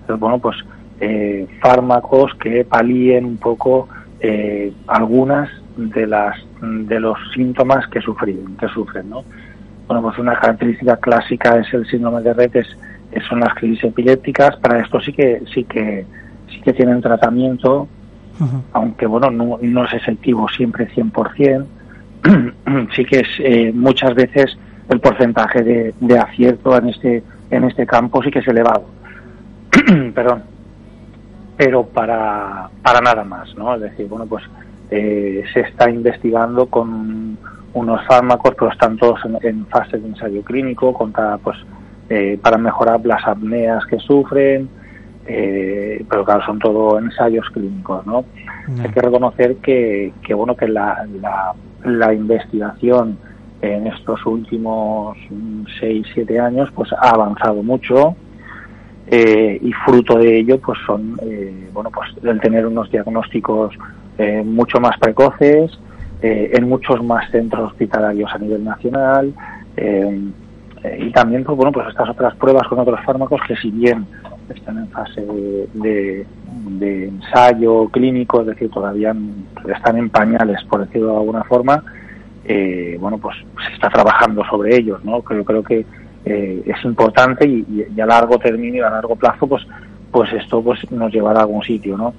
es, 0.08 0.18
bueno, 0.18 0.38
pues 0.38 0.56
eh, 1.00 1.46
fármacos 1.62 2.32
que 2.34 2.64
palíen 2.64 3.24
un 3.24 3.38
poco 3.38 3.88
eh, 4.20 4.72
algunas 4.86 5.48
de 5.76 6.06
las 6.06 6.36
de 6.60 7.00
los 7.00 7.16
síntomas 7.34 7.86
que 7.88 8.02
sufren, 8.02 8.54
que 8.58 8.68
sufren, 8.68 9.08
¿no? 9.08 9.24
Bueno, 9.86 10.02
pues 10.02 10.18
una 10.18 10.38
característica 10.38 10.98
clásica 10.98 11.56
es 11.58 11.72
el 11.72 11.86
síndrome 11.86 12.20
de 12.20 12.34
Rett, 12.34 12.56
es- 12.56 12.76
son 13.28 13.40
las 13.40 13.54
crisis 13.54 13.84
epilépticas. 13.84 14.56
Para 14.56 14.80
esto 14.80 15.00
sí 15.00 15.12
que 15.12 15.40
sí 15.52 15.64
que 15.64 16.04
sí 16.48 16.60
que 16.60 16.72
tienen 16.74 17.00
tratamiento, 17.00 17.88
Aunque 18.72 19.06
bueno, 19.06 19.30
no, 19.30 19.58
no 19.60 19.84
es 19.84 19.92
efectivo 19.92 20.48
siempre 20.48 20.88
100%, 20.88 21.66
sí 22.94 23.04
que 23.04 23.20
es 23.20 23.28
eh, 23.38 23.72
muchas 23.74 24.14
veces 24.14 24.56
el 24.88 25.00
porcentaje 25.00 25.62
de, 25.62 26.18
acierto 26.18 26.76
en 26.76 26.88
este 26.88 27.22
en 27.50 27.64
este 27.64 27.86
campo 27.86 28.22
sí 28.22 28.30
que 28.30 28.40
es 28.40 28.48
elevado. 28.48 28.84
Perdón. 30.14 30.42
Pero 31.56 31.84
para, 31.84 32.70
para 32.82 33.00
nada 33.00 33.24
más, 33.24 33.54
¿no? 33.56 33.74
Es 33.74 33.82
decir, 33.82 34.06
bueno, 34.08 34.24
pues 34.26 34.44
eh, 34.90 35.44
se 35.52 35.60
está 35.60 35.90
investigando 35.90 36.66
con 36.66 37.36
unos 37.74 38.06
fármacos, 38.06 38.54
pero 38.58 38.72
están 38.72 38.96
todos 38.96 39.20
en, 39.24 39.38
en 39.42 39.66
fase 39.66 39.98
de 39.98 40.08
ensayo 40.08 40.42
clínico 40.42 40.92
contra, 40.92 41.38
pues, 41.38 41.58
eh, 42.08 42.38
para 42.42 42.58
mejorar 42.58 43.04
las 43.04 43.26
apneas 43.26 43.84
que 43.86 43.98
sufren, 43.98 44.68
eh, 45.32 46.04
pero 46.08 46.24
claro, 46.24 46.44
son 46.44 46.58
todo 46.58 46.98
ensayos 46.98 47.48
clínicos, 47.50 48.04
¿no? 48.06 48.24
Hay 48.82 48.90
que 48.90 49.00
reconocer 49.00 49.56
que, 49.56 50.12
que 50.22 50.34
bueno 50.34 50.56
que 50.56 50.68
la, 50.68 51.06
la, 51.20 51.54
la 51.84 52.14
investigación 52.14 53.18
en 53.62 53.86
estos 53.86 54.24
últimos 54.26 55.16
6, 55.80 56.06
7 56.14 56.40
años 56.40 56.70
pues 56.74 56.92
ha 56.92 57.10
avanzado 57.10 57.62
mucho 57.62 58.16
eh, 59.06 59.58
y 59.60 59.72
fruto 59.72 60.18
de 60.18 60.38
ello 60.38 60.58
pues 60.60 60.78
son 60.86 61.18
eh, 61.22 61.68
bueno 61.72 61.90
pues 61.90 62.10
el 62.22 62.40
tener 62.40 62.66
unos 62.66 62.90
diagnósticos 62.90 63.74
eh, 64.18 64.42
mucho 64.44 64.80
más 64.80 64.98
precoces 64.98 65.78
eh, 66.22 66.50
en 66.54 66.68
muchos 66.68 67.02
más 67.02 67.30
centros 67.30 67.72
hospitalarios 67.72 68.30
a 68.32 68.38
nivel 68.38 68.64
nacional 68.64 69.34
y 70.98 71.10
también 71.12 71.44
pues 71.44 71.56
bueno 71.56 71.72
pues 71.72 71.88
estas 71.88 72.08
otras 72.08 72.34
pruebas 72.36 72.66
con 72.68 72.78
otros 72.78 73.00
fármacos 73.04 73.40
que 73.46 73.56
si 73.56 73.70
bien 73.70 74.06
están 74.54 74.78
en 74.78 74.88
fase 74.88 75.20
de, 75.22 75.68
de- 75.74 76.26
de 76.78 77.08
ensayo 77.08 77.88
clínico, 77.88 78.40
es 78.40 78.48
decir, 78.48 78.70
todavía 78.70 79.14
están 79.74 79.96
en 79.98 80.10
pañales, 80.10 80.62
por 80.64 80.84
decirlo 80.86 81.12
de 81.12 81.16
alguna 81.18 81.44
forma, 81.44 81.82
eh, 82.44 82.96
bueno, 83.00 83.18
pues 83.18 83.36
se 83.66 83.74
está 83.74 83.88
trabajando 83.88 84.44
sobre 84.44 84.76
ellos, 84.76 85.04
¿no? 85.04 85.22
Creo, 85.22 85.44
creo 85.44 85.62
que 85.62 85.84
eh, 86.24 86.62
es 86.66 86.84
importante 86.84 87.46
y, 87.46 87.86
a 88.00 88.06
largo 88.06 88.38
término 88.38 88.76
y 88.76 88.80
a 88.80 88.90
largo 88.90 89.16
plazo, 89.16 89.46
pues, 89.46 89.66
pues 90.10 90.32
esto 90.32 90.62
pues 90.62 90.78
nos 90.90 91.12
llevará 91.12 91.40
a 91.40 91.42
algún 91.42 91.62
sitio, 91.62 91.96
¿no? 91.96 92.14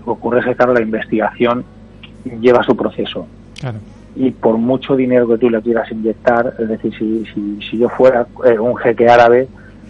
Lo 0.00 0.04
que 0.04 0.10
ocurre 0.10 0.40
es 0.40 0.46
que, 0.46 0.54
claro, 0.54 0.72
la 0.74 0.82
investigación 0.82 1.64
lleva 2.40 2.62
su 2.62 2.76
proceso 2.76 3.26
Claro. 3.58 3.78
y 4.16 4.30
por 4.30 4.56
mucho 4.58 4.94
dinero 4.96 5.26
que 5.28 5.38
tú 5.38 5.50
le 5.50 5.60
quieras 5.60 5.90
inyectar, 5.90 6.54
es 6.58 6.68
decir, 6.68 6.92
si, 6.96 7.24
si, 7.34 7.58
si 7.68 7.78
yo 7.78 7.88
fuera 7.88 8.26
eh, 8.46 8.58
un 8.58 8.76
jeque 8.76 9.08
árabe, 9.08 9.48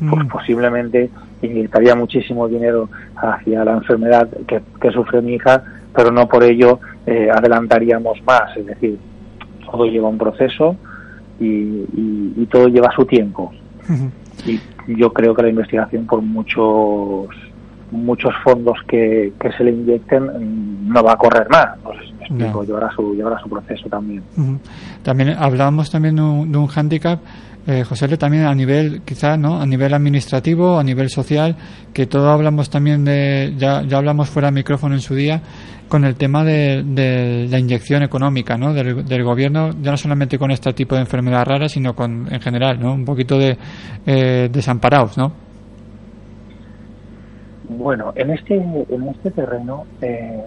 pues 0.08 0.24
Mm. 0.24 0.28
posiblemente 0.28 1.10
inyectaría 1.42 1.94
muchísimo 1.94 2.48
dinero 2.48 2.88
hacia 3.16 3.64
la 3.64 3.72
enfermedad 3.74 4.28
que, 4.46 4.60
que 4.80 4.90
sufre 4.90 5.22
mi 5.22 5.34
hija, 5.34 5.62
pero 5.94 6.10
no 6.10 6.28
por 6.28 6.42
ello 6.44 6.78
eh, 7.06 7.28
adelantaríamos 7.32 8.22
más. 8.24 8.56
Es 8.56 8.66
decir, 8.66 8.98
todo 9.70 9.84
lleva 9.86 10.08
un 10.08 10.18
proceso 10.18 10.76
y, 11.38 11.46
y- 11.46 12.34
y 12.36 12.46
todo 12.46 12.68
lleva 12.68 12.90
su 12.94 13.04
tiempo. 13.06 13.52
Y 14.46 14.60
yo 14.96 15.12
creo 15.12 15.34
que 15.34 15.42
la 15.42 15.48
investigación, 15.48 16.06
por 16.06 16.22
muchos 16.22 17.28
muchos 17.92 18.32
fondos 18.44 18.78
que, 18.86 19.32
que 19.40 19.50
se 19.52 19.64
le 19.64 19.72
inyecten, 19.72 20.22
mm, 20.22 20.92
no 20.92 21.02
va 21.02 21.14
a 21.14 21.16
correr 21.16 21.48
más. 21.50 21.70
No 21.82 21.90
sé 21.94 21.98
si 22.06 22.12
me 22.12 22.24
explico, 22.44 22.62
llevará, 22.64 22.88
su, 22.94 23.14
llevará 23.16 23.40
su 23.40 23.48
proceso 23.48 23.88
también. 23.88 24.22
Ujú. 24.36 24.58
También 25.02 25.30
hablábamos 25.36 25.90
también 25.90 26.14
de 26.14 26.22
un, 26.22 26.52
de 26.52 26.58
un 26.58 26.68
hándicap, 26.68 27.18
eh, 27.66 27.84
José, 27.84 28.08
también 28.16 28.44
a 28.44 28.54
nivel, 28.54 29.02
quizá, 29.02 29.36
¿no? 29.36 29.60
A 29.60 29.66
nivel 29.66 29.92
administrativo, 29.92 30.78
a 30.78 30.82
nivel 30.82 31.10
social, 31.10 31.56
que 31.92 32.06
todo 32.06 32.30
hablamos 32.30 32.70
también 32.70 33.04
de, 33.04 33.54
ya, 33.56 33.82
ya 33.82 33.98
hablamos 33.98 34.30
fuera 34.30 34.48
de 34.48 34.54
micrófono 34.54 34.94
en 34.94 35.00
su 35.00 35.14
día, 35.14 35.42
con 35.88 36.04
el 36.04 36.14
tema 36.14 36.44
de, 36.44 36.82
de 36.84 37.48
la 37.50 37.58
inyección 37.58 38.02
económica, 38.02 38.56
¿no? 38.56 38.72
Del, 38.72 39.04
del 39.04 39.24
gobierno, 39.24 39.70
ya 39.82 39.90
no 39.90 39.96
solamente 39.96 40.38
con 40.38 40.50
este 40.50 40.72
tipo 40.72 40.94
de 40.94 41.02
enfermedad 41.02 41.44
rara, 41.44 41.68
sino 41.68 41.94
con, 41.94 42.32
en 42.32 42.40
general, 42.40 42.80
¿no? 42.80 42.94
Un 42.94 43.04
poquito 43.04 43.36
de, 43.36 43.58
eh, 44.06 44.48
desamparados, 44.50 45.18
¿no? 45.18 45.32
Bueno, 47.68 48.12
en 48.16 48.30
este, 48.30 48.54
en 48.56 49.08
este 49.08 49.30
terreno 49.30 49.84
eh, 50.00 50.44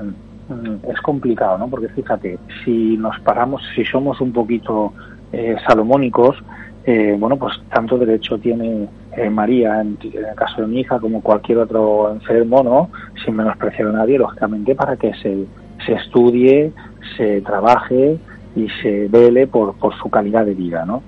es 0.90 1.00
complicado, 1.02 1.58
¿no? 1.58 1.70
Porque 1.70 1.90
fíjate, 1.90 2.38
si 2.64 2.98
nos 2.98 3.20
paramos, 3.22 3.62
si 3.76 3.86
somos 3.86 4.20
un 4.20 4.34
poquito 4.34 4.94
eh, 5.32 5.56
salomónicos, 5.68 6.38
eh, 6.86 7.16
bueno, 7.18 7.38
pues 7.38 7.54
tanto 7.72 7.98
derecho 7.98 8.38
tiene 8.38 8.88
eh, 9.16 9.30
María, 9.30 9.82
en, 9.82 9.98
en 10.02 10.26
el 10.26 10.36
caso 10.36 10.62
de 10.62 10.68
mi 10.68 10.82
hija, 10.82 11.00
como 11.00 11.22
cualquier 11.22 11.60
otro 11.60 12.12
enfermo, 12.12 12.62
¿no? 12.64 12.90
Sin 13.24 13.36
menospreciar 13.36 13.88
a 13.90 13.92
nadie, 13.92 14.18
lógicamente, 14.18 14.76
para 14.76 14.98
que 14.98 15.14
se, 15.16 15.46
se 15.86 15.94
estudie, 15.94 16.74
se 17.16 17.42
trabaje 17.42 18.18
y 18.56 18.68
se 18.82 19.08
vele 19.08 19.48
por, 19.48 19.76
por 19.76 19.96
su 19.96 20.10
calidad 20.10 20.46
de 20.46 20.54
vida, 20.54 20.86
¿no? 20.86 21.04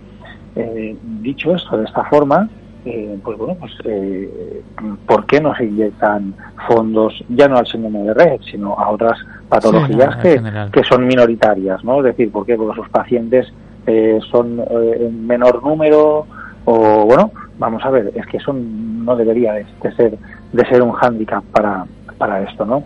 Eh, 0.55 0.95
dicho 1.21 1.53
esto 1.53 1.77
de 1.77 1.83
esta 1.83 2.05
forma, 2.05 2.49
eh, 2.85 3.17
pues 3.23 3.37
bueno, 3.37 3.57
pues 3.59 3.73
eh, 3.83 4.63
¿por 5.05 5.25
qué 5.25 5.41
no 5.41 5.53
se 5.55 5.65
inyectan 5.65 6.33
fondos 6.67 7.13
ya 7.29 7.47
no 7.47 7.57
al 7.57 7.67
síndrome 7.67 8.03
de 8.03 8.13
Rett, 8.13 8.41
sino 8.43 8.75
a 8.75 8.89
otras 8.91 9.19
patologías 9.49 10.15
que, 10.17 10.39
que 10.71 10.83
son 10.83 11.05
minoritarias, 11.05 11.83
¿no? 11.83 11.97
Es 11.99 12.05
decir, 12.05 12.31
¿por 12.31 12.45
qué? 12.45 12.55
Porque 12.55 12.79
sus 12.79 12.89
pacientes 12.89 13.51
eh, 13.87 14.19
son 14.31 14.59
eh, 14.59 14.97
en 15.07 15.27
menor 15.27 15.63
número 15.63 16.25
o 16.65 17.05
bueno, 17.05 17.31
vamos 17.59 17.83
a 17.85 17.89
ver, 17.91 18.11
es 18.15 18.25
que 18.27 18.37
eso 18.37 18.53
no 18.53 19.15
debería 19.15 19.53
de, 19.53 19.65
ser 19.95 20.17
de 20.51 20.65
ser 20.67 20.81
un 20.81 20.91
hándicap 20.93 21.43
para, 21.45 21.85
para 22.17 22.41
esto, 22.43 22.65
¿no? 22.65 22.83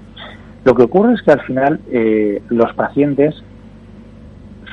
Lo 0.66 0.76
que 0.76 0.84
ocurre 0.84 1.14
es 1.14 1.22
que 1.22 1.32
al 1.32 1.42
final 1.42 1.80
eh, 1.90 2.42
los 2.50 2.74
pacientes 2.74 3.42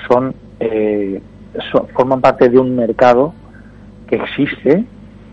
son, 0.09 0.35
eh, 0.61 1.21
son- 1.73 1.87
forman 1.89 2.21
parte 2.21 2.49
de 2.49 2.59
un 2.59 2.75
mercado 2.77 3.33
que 4.09 4.17
existe, 4.17 4.85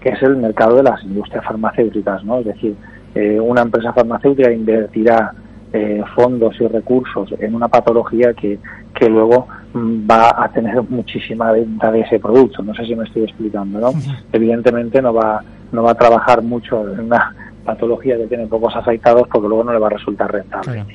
que 0.02 0.10
es 0.10 0.22
el 0.22 0.38
mercado 0.38 0.76
de 0.78 0.84
las 0.84 1.04
industrias 1.04 1.44
farmacéuticas, 1.46 2.24
¿no? 2.24 2.40
Es 2.40 2.46
decir, 2.46 2.76
eh, 3.16 3.40
una 3.40 3.62
empresa 3.62 3.94
farmacéutica 3.94 4.52
invertirá 4.52 5.34
eh, 5.74 6.04
fondos 6.16 6.56
y 6.62 6.68
recursos 6.68 7.34
en 7.40 7.56
una 7.56 7.68
patología 7.68 8.34
que, 8.34 8.60
que 8.94 9.10
luego 9.10 9.48
mm, 9.74 10.10
va 10.10 10.34
a 10.38 10.48
tener 10.50 10.82
muchísima 10.84 11.52
venta 11.52 11.92
de 11.92 12.02
ese 12.02 12.20
producto. 12.20 12.62
No 12.62 12.74
sé 12.76 12.86
si 12.86 12.96
me 12.96 13.06
estoy 13.06 13.24
explicando, 13.24 13.80
¿no? 13.80 13.92
Evidentemente 14.32 15.02
no 15.02 15.14
va, 15.14 15.44
no 15.72 15.84
va 15.84 15.92
a 15.92 15.96
trabajar 15.96 16.44
mucho 16.44 16.88
en 16.88 17.00
una 17.00 17.36
patología 17.66 18.18
que 18.18 18.28
tiene 18.28 18.46
pocos 18.48 18.76
afectados 18.76 19.28
porque 19.32 19.48
luego 19.48 19.64
no 19.64 19.74
le 19.74 19.80
va 19.80 19.88
a 19.88 19.92
resultar 19.92 20.32
rentable. 20.32 20.84
Claro. 20.84 20.88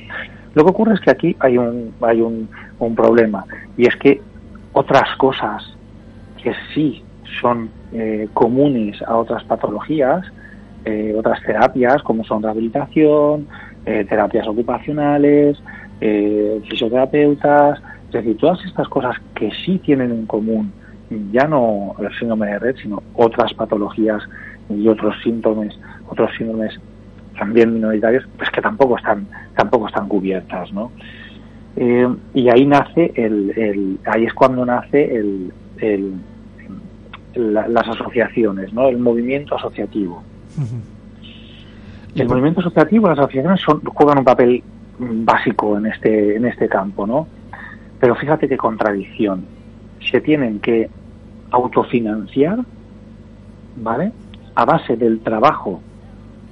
Lo 0.55 0.63
que 0.63 0.69
ocurre 0.69 0.93
es 0.93 1.01
que 1.01 1.11
aquí 1.11 1.35
hay 1.39 1.57
un, 1.57 1.93
hay 2.01 2.21
un, 2.21 2.49
un 2.79 2.95
problema 2.95 3.45
y 3.77 3.85
es 3.85 3.95
que 3.97 4.21
otras 4.73 5.15
cosas 5.17 5.63
que 6.41 6.53
sí 6.73 7.03
son 7.41 7.69
eh, 7.91 8.27
comunes 8.33 9.01
a 9.01 9.17
otras 9.17 9.43
patologías, 9.43 10.25
eh, 10.85 11.13
otras 11.17 11.41
terapias 11.43 12.01
como 12.03 12.23
son 12.23 12.43
rehabilitación, 12.43 13.47
eh, 13.85 14.05
terapias 14.05 14.47
ocupacionales, 14.47 15.61
eh, 15.99 16.61
fisioterapeutas, 16.69 17.79
es 18.07 18.11
decir, 18.13 18.37
todas 18.37 18.63
estas 18.65 18.87
cosas 18.87 19.15
que 19.35 19.51
sí 19.65 19.79
tienen 19.79 20.11
en 20.11 20.25
común 20.25 20.73
ya 21.31 21.47
no 21.47 21.95
el 21.99 22.11
síndrome 22.19 22.47
de 22.47 22.59
Rett, 22.59 22.77
sino 22.77 23.03
otras 23.13 23.53
patologías 23.55 24.21
y 24.67 24.87
otros 24.87 25.15
síntomas, 25.23 25.79
otros 26.05 26.29
síndromes 26.37 26.79
también 27.37 27.73
minoritarios, 27.73 28.25
pues 28.37 28.49
que 28.51 28.61
tampoco 28.61 28.97
están, 28.97 29.27
tampoco 29.55 29.87
están 29.87 30.07
cubiertas, 30.07 30.71
¿no? 30.71 30.93
Eh, 31.75 32.07
y 32.33 32.49
ahí 32.49 32.65
nace 32.65 33.11
el, 33.15 33.53
el- 33.57 33.99
ahí 34.05 34.25
es 34.25 34.33
cuando 34.33 34.65
nace 34.65 35.15
el, 35.15 35.53
el- 35.77 36.25
la- 37.33 37.67
las 37.67 37.87
asociaciones, 37.87 38.73
¿no? 38.73 38.87
El 38.87 38.97
movimiento 38.99 39.55
asociativo. 39.55 40.28
El 42.15 42.27
movimiento 42.27 42.61
asociativo, 42.61 43.07
las 43.07 43.19
asociaciones 43.19 43.61
son, 43.61 43.81
juegan 43.81 44.19
un 44.19 44.25
papel 44.25 44.63
básico 44.97 45.77
en 45.77 45.85
este, 45.85 46.35
en 46.35 46.45
este 46.45 46.67
campo, 46.67 47.05
¿no? 47.05 47.27
Pero 47.99 48.15
fíjate 48.15 48.47
qué 48.47 48.57
contradicción. 48.57 49.45
Se 50.11 50.19
tienen 50.21 50.59
que 50.59 50.89
autofinanciar, 51.51 52.59
¿vale? 53.77 54.11
a 54.59 54.65
base 54.65 54.97
del 54.97 55.21
trabajo, 55.21 55.79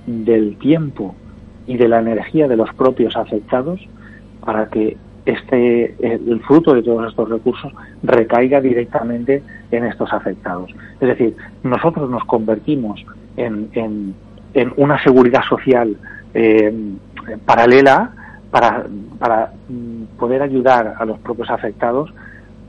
del 0.05 0.55
tiempo 0.57 1.13
y 1.65 1.75
de 1.75 1.89
la 1.89 1.99
energía 1.99 2.47
de 2.47 2.55
los 2.55 2.73
propios 2.73 3.17
afectados 3.17 3.81
para 4.45 4.69
que 4.69 4.95
este 5.25 5.93
el 5.99 6.39
fruto 6.47 6.73
de 6.73 6.83
todos 6.83 7.09
estos 7.09 7.27
recursos 7.27 7.73
recaiga 8.03 8.61
directamente 8.61 9.43
en 9.71 9.83
estos 9.83 10.13
afectados. 10.13 10.73
Es 11.01 11.09
decir, 11.09 11.35
nosotros 11.63 12.09
nos 12.09 12.23
convertimos 12.23 13.05
en, 13.37 13.69
en- 13.73 14.15
en 14.53 14.73
una 14.77 15.01
seguridad 15.03 15.43
social 15.47 15.95
eh, 16.33 16.73
paralela 17.45 18.11
para, 18.51 18.85
para 19.19 19.51
mm, 19.69 20.17
poder 20.17 20.41
ayudar 20.41 20.95
a 20.99 21.05
los 21.05 21.19
propios 21.19 21.49
afectados 21.49 22.13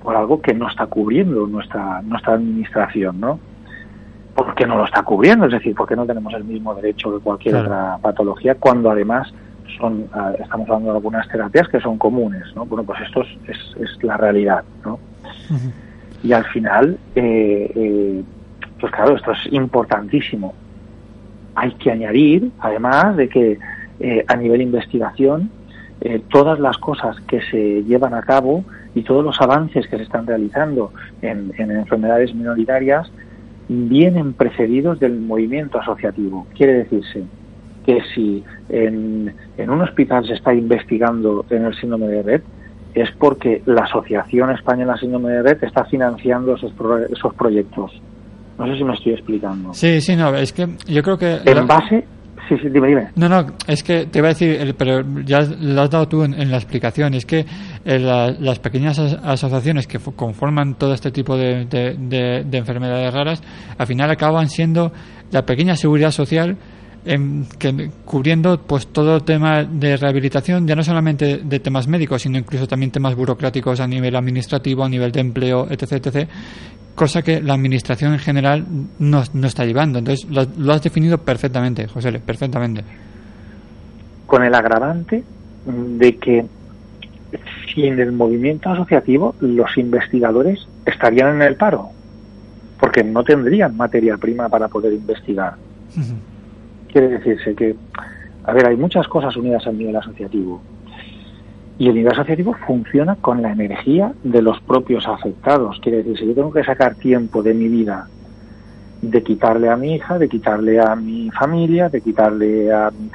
por 0.02 0.14
algo 0.16 0.40
que 0.40 0.54
no 0.54 0.68
está 0.68 0.87
cubriendo 0.87 1.46
nuestra 1.46 2.02
nuestra 2.02 2.35
administración, 2.35 3.20
¿no? 3.20 3.38
Porque 4.35 4.66
no 4.66 4.76
lo 4.76 4.85
está 4.85 5.02
cubriendo, 5.02 5.46
es 5.46 5.52
decir, 5.52 5.74
porque 5.74 5.96
no 5.96 6.07
tenemos 6.07 6.33
el 6.35 6.44
mismo 6.44 6.74
derecho 6.74 7.12
que 7.16 7.22
cualquier 7.24 7.54
Claro. 7.54 7.66
otra 7.68 7.98
patología 8.00 8.54
cuando 8.54 8.90
además 8.90 9.33
son 9.78 10.07
ah, 10.12 10.33
estamos 10.38 10.68
hablando 10.68 10.90
de 10.90 10.96
algunas 10.96 11.28
terapias 11.28 11.68
que 11.68 11.81
son 11.81 11.98
comunes, 11.98 12.44
¿no? 12.54 12.64
Bueno, 12.66 12.85
pues 12.85 13.00
esto 13.02 13.22
es, 13.22 13.28
es, 13.48 13.76
es 13.81 14.02
la 14.04 14.16
realidad, 14.16 14.62
¿no? 14.85 14.98
Y 16.22 16.33
al 16.33 16.44
final, 16.46 16.98
eh, 17.14 17.70
eh, 17.74 18.22
pues 18.81 18.93
claro, 18.93 19.17
esto 19.17 19.33
es 19.33 19.53
importantísimo. 19.53 20.55
Hay 21.55 21.73
que 21.73 21.91
añadir, 21.91 22.51
además, 22.61 23.17
de 23.17 23.29
que 23.29 23.59
eh, 24.01 24.25
a 24.29 24.37
nivel 24.37 24.62
investigación, 24.62 25.51
eh, 26.01 26.23
todas 26.31 26.61
las 26.61 26.79
cosas 26.79 27.19
que 27.23 27.41
se 27.51 27.83
llevan 27.85 28.14
a 28.14 28.23
cabo 28.23 28.64
y 28.95 29.03
todos 29.03 29.25
los 29.25 29.41
avances 29.41 29.88
que 29.88 29.97
se 29.97 30.05
están 30.05 30.27
realizando 30.27 30.93
en, 31.23 31.53
en 31.59 31.71
enfermedades 31.73 32.33
minoritarias 32.35 33.11
vienen 33.69 34.33
precedidos 34.33 35.01
del 35.01 35.19
movimiento 35.19 35.79
asociativo. 35.81 36.47
Quiere 36.57 36.75
decirse 36.75 37.25
que 37.85 38.01
si 38.14 38.45
en, 38.69 39.35
un 39.59 39.81
hospital 39.83 40.27
se 40.27 40.35
está 40.35 40.55
investigando 40.55 41.45
en 41.51 41.64
el 41.64 41.75
síndrome 41.75 42.07
de 42.07 42.23
Rett, 42.23 42.45
es 42.95 43.11
porque 43.12 43.62
la 43.67 43.83
Asociación 43.83 44.51
Española 44.51 44.97
Síndrome 44.97 45.33
de 45.33 45.43
Rett 45.43 45.62
está 45.62 45.85
financiando 45.85 46.55
esos, 46.55 46.73
pro- 46.73 47.05
esos 47.05 47.35
proyectos. 47.35 48.01
No 48.59 48.66
sé 48.66 48.77
si 48.77 48.85
me 48.85 48.94
estoy 48.94 49.12
explicando. 49.12 49.73
Sí, 49.75 50.01
sí, 50.01 50.16
no, 50.16 50.35
es 50.35 50.53
que 50.53 50.68
yo 50.88 51.03
creo 51.03 51.16
que... 51.18 51.38
En 51.44 51.66
base... 51.66 52.05
Sí, 52.49 52.55
sí, 52.62 52.68
dime, 52.71 52.88
dime. 52.88 53.09
No, 53.16 53.29
no, 53.29 53.44
es 53.66 53.83
que 53.83 54.07
te 54.07 54.21
iba 54.21 54.29
a 54.29 54.33
decir, 54.33 54.75
pero 54.79 55.03
ya 55.25 55.40
lo 55.40 55.83
has 55.83 55.90
dado 55.90 56.09
tú 56.09 56.23
en, 56.25 56.33
en 56.33 56.51
la 56.51 56.57
explicación, 56.57 57.12
es 57.12 57.27
que 57.27 57.44
eh, 57.85 57.99
la- 57.99 58.31
las 58.31 58.59
pequeñas 58.59 58.99
as- 58.99 59.18
asociaciones 59.23 59.87
que 59.87 59.99
conforman 59.99 60.77
todo 60.77 60.94
este 60.94 61.11
tipo 61.11 61.37
de, 61.37 61.66
de- 61.66 61.94
de- 61.99 62.44
de 62.44 62.59
enfermedades 62.59 63.12
raras, 63.12 63.42
al 63.77 63.87
final 63.87 64.11
acaban 64.11 64.49
siendo 64.49 64.90
la 65.31 65.44
pequeña 65.44 65.77
seguridad 65.77 66.11
social 66.11 66.57
em, 67.05 67.44
que, 67.59 67.90
cubriendo 68.07 68.59
pues 68.66 68.87
todo 68.87 69.16
el 69.16 69.25
tema 69.25 69.64
de 69.64 69.99
rehabilitación, 69.99 70.66
ya 70.66 70.75
no 70.75 70.83
solamente 70.83 71.40
de 71.44 71.61
temas 71.61 71.87
médicos, 71.87 72.23
sino 72.23 72.38
incluso 72.38 72.66
también 72.66 72.90
temas 72.90 73.14
burocráticos 73.14 73.79
a 73.81 73.87
nivel 73.87 74.16
administrativo, 74.16 74.85
a 74.85 74.88
nivel 74.88 75.12
de 75.12 75.21
empleo, 75.21 75.66
etc., 75.71 75.92
etc., 76.07 76.29
cosa 76.99 77.23
que 77.23 77.41
la 77.41 77.55
administración 77.55 78.13
en 78.13 78.19
general 78.19 78.67
no, 78.99 79.23
no 79.33 79.47
está 79.47 79.65
llevando. 79.65 80.01
Entonces, 80.01 80.29
lo, 80.29 80.45
lo 80.59 80.73
has 80.73 80.83
definido 80.83 81.17
perfectamente, 81.17 81.87
José, 81.87 82.13
perfectamente. 82.19 82.83
Con 84.27 84.45
el 84.45 84.55
agravante 84.55 85.23
de 85.65 86.17
que 86.17 86.45
sin 87.75 87.99
el 87.99 88.13
movimiento 88.13 88.71
asociativo 88.71 89.35
los 89.41 89.77
investigadores 89.79 90.67
estarían 90.85 91.37
en 91.37 91.43
el 91.43 91.57
paro, 91.57 91.91
porque 92.81 93.05
no 93.05 93.23
tendrían 93.23 93.77
materia 93.77 94.17
prima 94.17 94.49
para 94.49 94.69
poder 94.69 94.93
investigar. 94.93 95.55
Quiere 96.91 97.09
decirse 97.09 97.55
que, 97.55 97.77
a 98.45 98.53
ver, 98.53 98.67
hay 98.67 98.77
muchas 98.77 99.07
cosas 99.09 99.37
unidas 99.37 99.67
al 99.67 99.79
nivel 99.79 99.97
asociativo. 99.97 100.61
Y 101.79 101.88
el 101.88 101.95
nivel 101.95 102.12
asociativo 102.12 102.55
funciona 102.67 103.17
con 103.17 103.41
la 103.41 103.53
energía 103.53 104.12
de 104.25 104.43
los 104.43 104.61
propios 104.61 105.07
afectados. 105.07 105.79
Quiere 105.81 105.99
decir, 105.99 106.19
si 106.19 106.27
yo 106.27 106.35
tengo 106.35 106.53
que 106.53 106.64
sacar 106.64 106.97
tiempo 106.97 107.43
de 107.43 107.55
mi 107.55 107.69
vida 107.69 108.09
de 109.01 109.23
quitarle 109.23 109.69
a 109.69 109.77
mi 109.77 109.95
hija, 109.95 110.19
de 110.19 110.29
quitarle 110.29 110.81
a 110.81 110.97
mi 110.97 111.31
familia, 111.31 111.88
de 111.88 112.01
quitarle 112.01 112.73
a 112.73 112.91
mi, 112.91 113.09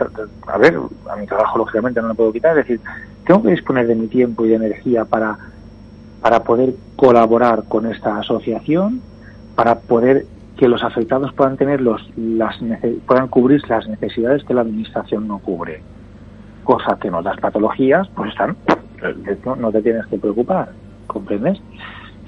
a 0.48 0.58
ver, 0.58 0.78
a 1.10 1.16
mi 1.18 1.28
trabajo 1.28 1.58
lógicamente 1.58 2.02
no 2.02 2.08
lo 2.08 2.16
puedo 2.16 2.32
quitar, 2.32 2.58
es 2.58 2.68
decir, 2.68 2.80
tengo 3.26 3.44
que 3.44 3.52
disponer 3.52 3.88
de 3.88 3.96
mi 3.96 4.08
tiempo 4.08 4.46
y 4.46 4.50
de 4.50 4.56
energía 4.56 5.04
para, 5.06 5.38
para 6.22 6.44
poder 6.44 6.74
colaborar 6.96 7.66
con 7.68 7.86
esta 7.86 8.18
asociación, 8.18 9.02
para 9.56 9.80
poder 9.80 10.26
que 10.58 10.70
los 10.70 10.84
afectados 10.84 11.34
puedan 11.34 11.58
tener 11.58 11.82
los, 11.82 12.02
las 12.16 12.58
puedan 13.06 13.28
cubrir 13.28 13.62
las 13.68 13.88
necesidades 13.88 14.44
que 14.46 14.54
la 14.54 14.62
administración 14.62 15.28
no 15.28 15.40
cubre 15.40 15.82
cosa 16.64 16.98
que 17.00 17.08
en 17.08 17.16
otras 17.16 17.40
patologías 17.40 18.08
pues 18.16 18.32
están 18.32 18.56
no, 19.46 19.56
no 19.56 19.72
te 19.72 19.82
tienes 19.82 20.06
que 20.08 20.18
preocupar 20.18 20.70
comprendes 21.08 21.60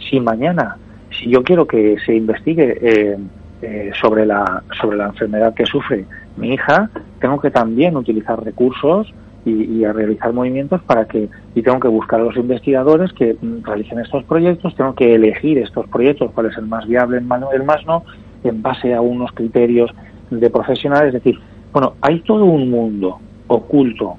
si 0.10 0.19
mañana 0.19 0.78
si 1.12 1.30
yo 1.30 1.43
quiero 1.43 1.65
que 1.65 1.98
se 2.06 2.15
investigue 2.15 2.78
eh, 2.82 3.17
eh, 3.62 3.91
sobre 4.00 4.26
la 4.26 4.63
sobre 4.80 4.98
la 4.98 5.08
enfermedad 5.08 5.54
que 5.54 5.65
sufre 5.65 6.06
mi 6.38 6.54
hija 6.54 6.89
tengo 7.19 7.39
que 7.39 7.52
también 7.52 7.95
utilizar 7.95 8.43
recursos 8.43 9.13
y, 9.45 9.63
y 9.78 9.86
a 9.86 9.93
realizar 9.93 10.34
movimientos 10.34 10.82
para 10.84 11.06
que 11.06 11.30
y 11.54 11.62
tengo 11.62 11.80
que 11.80 11.88
buscar 11.88 12.19
a 12.19 12.24
los 12.24 12.36
investigadores 12.36 13.13
que 13.13 13.38
mm, 13.39 13.63
realicen 13.63 14.00
estos 14.00 14.24
proyectos 14.26 14.76
tengo 14.76 14.93
que 14.95 15.15
elegir 15.15 15.58
estos 15.60 15.88
proyectos 15.88 16.32
cuál 16.34 16.48
es 16.48 16.58
el 16.58 16.65
más 16.65 16.86
viable 16.88 17.17
el 17.17 17.24
más 17.24 17.41
el 17.54 17.63
más 17.63 17.86
no 17.86 18.04
en 18.43 18.62
base 18.62 18.93
a 18.93 19.02
unos 19.02 19.32
criterios 19.32 19.89
de 20.30 20.50
profesionales. 20.50 21.13
Es 21.13 21.24
decir 21.24 21.39
bueno 21.71 21.93
hay 22.02 22.19
todo 22.21 22.45
un 22.45 22.69
mundo 22.69 23.19
oculto 23.48 24.17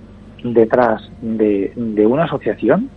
detrás 0.54 1.10
de, 1.20 1.72
de 1.76 2.06
una 2.06 2.24
asociación 2.24 2.90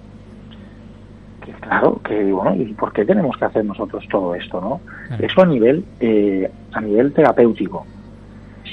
que 1.45 1.51
claro 1.53 1.99
que 2.03 2.31
bueno 2.31 2.55
y 2.55 2.73
por 2.73 2.91
qué 2.93 3.05
tenemos 3.05 3.37
que 3.37 3.45
hacer 3.45 3.63
nosotros 3.65 4.03
todo 4.09 4.35
esto 4.35 4.59
no 4.61 4.81
Claro. 5.07 5.25
eso 5.25 5.41
a 5.41 5.45
nivel 5.45 5.85
eh, 5.99 6.51
a 6.73 6.81
nivel 6.81 7.13
terapéutico. 7.13 7.85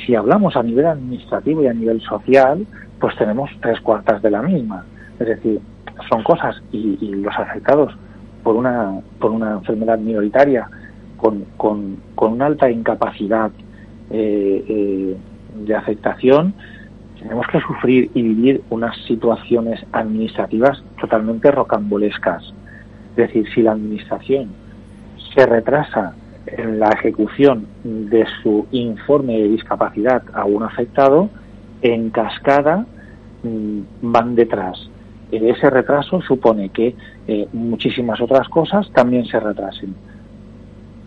Si 0.05 0.15
hablamos 0.15 0.55
a 0.57 0.62
nivel 0.62 0.87
administrativo 0.87 1.62
y 1.62 1.67
a 1.69 1.73
nivel 1.73 2.01
social 2.03 2.67
pues 3.01 3.17
tenemos 3.17 3.51
tres 3.62 3.81
cuartas 3.81 4.21
de 4.23 4.31
la 4.31 4.43
misma. 4.43 4.85
Es 5.19 5.27
decir 5.27 5.61
son 6.11 6.23
cosas 6.23 6.62
y, 6.73 6.99
y 7.01 7.09
los 7.23 7.35
afectados 7.39 7.95
por 8.43 8.55
una 8.57 9.01
por 9.19 9.31
una 9.31 9.53
enfermedad 9.55 9.99
minoritaria 9.99 10.69
con, 11.17 11.45
con, 11.57 11.97
con 12.15 12.33
una 12.33 12.47
alta 12.47 12.71
incapacidad 12.71 13.51
eh, 14.11 14.65
eh, 14.69 15.17
de 15.65 15.75
afectación 15.75 16.53
tenemos 17.27 17.47
que 17.49 17.61
sufrir 17.61 18.09
y 18.15 18.23
vivir 18.23 18.62
unas 18.71 18.97
situaciones 19.05 19.85
administrativas 19.91 20.81
totalmente 21.01 21.51
rocambolescas. 21.51 22.55
Es 23.11 23.17
decir, 23.17 23.47
si 23.53 23.62
la 23.62 23.73
administración 23.73 24.51
se 25.35 25.45
retrasa 25.45 26.15
en 26.47 26.79
la 26.79 26.91
ejecución 26.91 27.67
de 27.83 28.25
su 28.43 28.67
informe 28.71 29.41
de 29.41 29.49
discapacidad 29.49 30.23
a 30.35 30.45
un 30.45 30.62
afectado, 30.62 31.29
en 31.83 32.11
cascada 32.11 32.87
mm, 33.43 33.81
van 34.03 34.37
detrás. 34.37 34.89
Eh, 35.33 35.53
Ese 35.57 35.69
retraso 35.69 36.21
supone 36.23 36.69
que 36.69 36.95
eh, 37.27 37.49
muchísimas 37.53 38.21
otras 38.21 38.49
cosas 38.49 38.89
también 38.93 39.25
se 39.27 39.41
retrasen. 39.41 39.97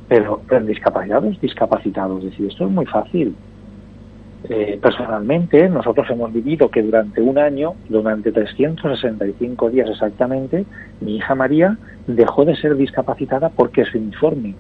Pero 0.10 0.42
en 0.52 0.66
discapacitados, 0.66 1.40
discapacitados. 1.40 2.26
Es 2.26 2.32
decir, 2.32 2.48
esto 2.48 2.66
es 2.66 2.72
muy 2.72 2.86
fácil. 2.88 3.36
Eh, 4.48 4.80
personalmente, 4.82 5.68
nosotros 5.68 6.08
hemos 6.10 6.32
vivido 6.32 6.70
que 6.72 6.82
durante 6.82 7.22
un 7.22 7.38
año, 7.38 7.74
durante 7.90 8.32
365 8.32 9.70
días 9.70 9.90
exactamente, 9.90 10.66
mi 11.02 11.18
hija 11.18 11.36
María 11.36 11.78
dejó 12.08 12.46
de 12.46 12.56
ser 12.56 12.76
discapacitada 12.78 13.50
porque 13.50 13.84
su 13.86 13.98
informe 13.98 14.56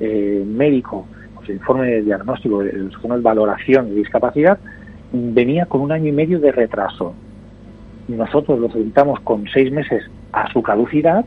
eh, 0.00 0.44
médico, 0.46 1.06
su 1.46 1.52
informe 1.52 1.86
de 1.86 2.02
diagnóstico, 2.02 2.62
su 2.90 3.08
valoración 3.22 3.88
de 3.88 3.94
discapacidad, 3.96 4.58
venía 5.12 5.64
con 5.66 5.80
un 5.80 5.92
año 5.92 6.08
y 6.08 6.12
medio 6.12 6.38
de 6.38 6.52
retraso. 6.52 7.14
Nosotros 8.08 8.58
lo 8.58 8.68
solicitamos 8.70 9.20
con 9.20 9.46
seis 9.52 9.72
meses 9.72 10.04
a 10.32 10.52
su 10.52 10.62
caducidad 10.62 11.24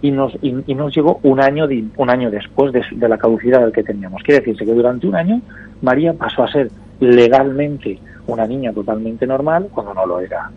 y 0.00 0.10
nos, 0.10 0.36
y, 0.42 0.52
nos 0.74 0.94
llegó 0.94 1.20
un 1.22 1.40
año, 1.40 1.66
de- 1.66 1.84
un 1.96 2.10
año 2.10 2.30
después 2.30 2.72
de, 2.72 2.82
de 2.92 3.08
la 3.08 3.18
caducidad 3.18 3.60
del 3.60 3.72
que 3.72 3.82
teníamos. 3.82 4.22
Quiere 4.22 4.40
decirse 4.40 4.64
que 4.64 4.72
durante 4.72 5.06
un 5.06 5.14
año 5.14 5.40
María 5.82 6.12
pasó 6.14 6.42
a 6.44 6.50
ser 6.50 6.70
legalmente 7.02 7.98
una 8.28 8.46
niña 8.46 8.72
totalmente 8.72 9.26
normal 9.26 9.68
cuando 9.72 9.92
no 9.92 10.06
lo 10.06 10.20
era. 10.20 10.50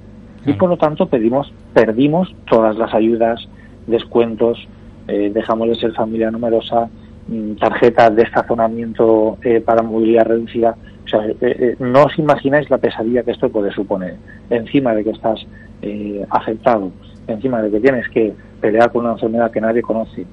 Y 0.45 0.53
por 0.53 0.69
lo 0.69 0.77
tanto 0.77 1.07
pedimos, 1.07 1.51
perdimos 1.73 2.33
todas 2.47 2.77
las 2.77 2.93
ayudas, 2.93 3.47
descuentos, 3.87 4.67
eh, 5.07 5.31
dejamos 5.33 5.69
de 5.69 5.75
ser 5.75 5.93
familia 5.93 6.29
numerosa, 6.29 6.87
mm, 7.27 7.53
tarjetas 7.55 8.15
de 8.15 8.23
estacionamiento 8.23 9.37
eh, 9.43 9.59
para 9.59 9.81
movilidad 9.81 10.27
reducida. 10.27 10.75
O 11.05 11.07
sea, 11.07 11.25
eh, 11.25 11.35
eh, 11.41 11.75
no 11.79 12.03
os 12.03 12.17
imagináis 12.19 12.69
la 12.69 12.77
pesadilla 12.77 13.23
que 13.23 13.31
esto 13.31 13.49
puede 13.49 13.71
suponer. 13.71 14.17
Encima 14.51 14.93
de 14.93 15.03
que 15.03 15.11
estás 15.11 15.45
eh, 15.81 16.23
afectado, 16.29 16.91
encima 17.27 17.61
de 17.63 17.71
que 17.71 17.79
tienes 17.79 18.07
que 18.09 18.33
pelear 18.61 18.91
con 18.91 19.05
una 19.05 19.13
enfermedad 19.13 19.51
que 19.51 19.61
nadie 19.61 19.81
conoce, 19.81 20.25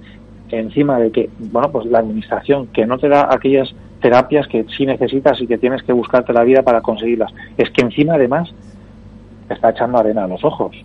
encima 0.51 0.99
de 0.99 1.11
que, 1.11 1.31
bueno, 1.39 1.71
pues 1.73 1.87
la 1.87 2.01
administración 2.01 2.67
que 2.69 2.87
no 2.87 2.99
te 2.99 3.09
da 3.09 3.29
aquellas 3.31 3.75
terapias 4.03 4.47
que 4.49 4.67
sí 4.77 4.85
necesitas 4.85 5.41
y 5.41 5.47
que 5.47 5.57
tienes 5.57 5.83
que 5.83 5.93
buscarte 5.93 6.33
la 6.33 6.43
vida 6.43 6.63
para 6.63 6.83
conseguirlas. 6.83 7.33
Es 7.57 7.71
que 7.71 7.83
encima 7.83 8.15
además 8.15 8.53
te 9.49 9.55
está 9.55 9.71
echando 9.71 9.99
arena 9.99 10.25
a 10.25 10.29
los 10.29 10.45
ojos. 10.45 10.77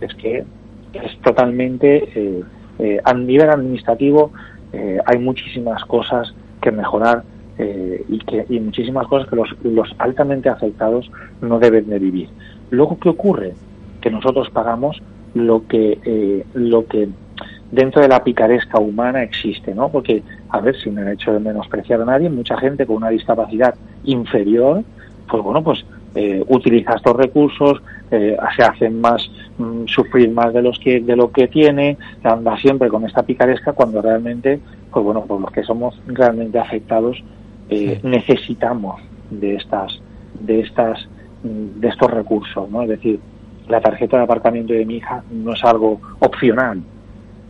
Es 0.00 0.14
que 0.14 0.44
es 0.92 1.18
totalmente, 1.22 2.08
eh, 2.14 2.42
eh, 2.78 3.00
a 3.04 3.14
nivel 3.14 3.50
administrativo 3.50 4.32
eh, 4.72 4.98
hay 5.04 5.18
muchísimas 5.18 5.84
cosas 5.84 6.34
que 6.60 6.70
mejorar 6.70 7.24
eh, 7.58 8.04
y, 8.08 8.18
que, 8.20 8.46
y 8.48 8.58
muchísimas 8.60 9.06
cosas 9.06 9.28
que 9.28 9.36
los, 9.36 9.54
los 9.62 9.94
altamente 9.98 10.48
afectados 10.48 11.10
no 11.40 11.58
deben 11.58 11.88
de 11.88 11.98
vivir. 11.98 12.28
Luego, 12.70 12.98
¿qué 12.98 13.08
ocurre? 13.08 13.52
Que 14.00 14.10
nosotros 14.10 14.48
pagamos 14.50 15.02
lo 15.34 15.66
que, 15.66 16.44
lo 16.54 16.86
que 16.86 17.08
dentro 17.70 18.02
de 18.02 18.08
la 18.08 18.22
picaresca 18.22 18.78
humana 18.78 19.22
existe, 19.22 19.74
¿no? 19.74 19.90
Porque, 19.90 20.22
a 20.52 20.60
ver, 20.60 20.76
sin 20.76 20.98
el 20.98 21.08
hecho 21.08 21.32
de 21.32 21.40
menospreciar 21.40 22.02
a 22.02 22.04
nadie, 22.04 22.28
mucha 22.28 22.58
gente 22.58 22.84
con 22.86 22.96
una 22.96 23.08
discapacidad 23.08 23.74
inferior, 24.04 24.84
pues 25.28 25.42
bueno, 25.42 25.64
pues 25.64 25.84
eh, 26.14 26.44
utiliza 26.46 26.94
estos 26.94 27.16
recursos, 27.16 27.82
eh, 28.10 28.36
se 28.54 28.62
hacen 28.62 29.00
más 29.00 29.30
mm, 29.56 29.86
sufrir 29.86 30.30
más 30.30 30.52
de 30.52 30.60
los 30.60 30.78
que 30.78 31.00
de 31.00 31.16
lo 31.16 31.32
que 31.32 31.48
tiene, 31.48 31.96
anda 32.22 32.54
siempre 32.58 32.90
con 32.90 33.06
esta 33.06 33.22
picaresca 33.22 33.72
cuando 33.72 34.02
realmente, 34.02 34.60
pues 34.90 35.02
bueno, 35.02 35.24
por 35.24 35.40
los 35.40 35.50
que 35.50 35.62
somos 35.62 35.98
realmente 36.06 36.58
afectados 36.58 37.16
eh, 37.70 37.98
Sí. 38.02 38.06
necesitamos 38.06 39.00
de 39.30 39.54
estas 39.54 40.02
de 40.38 40.60
estas 40.60 41.08
mm, 41.44 41.80
de 41.80 41.88
estos 41.88 42.10
recursos, 42.10 42.68
¿no? 42.70 42.82
Es 42.82 42.90
decir, 42.90 43.18
la 43.68 43.80
tarjeta 43.80 44.18
de 44.18 44.24
aparcamiento 44.24 44.74
de 44.74 44.84
mi 44.84 44.96
hija 44.96 45.22
no 45.30 45.54
es 45.54 45.64
algo 45.64 45.98
opcional, 46.18 46.82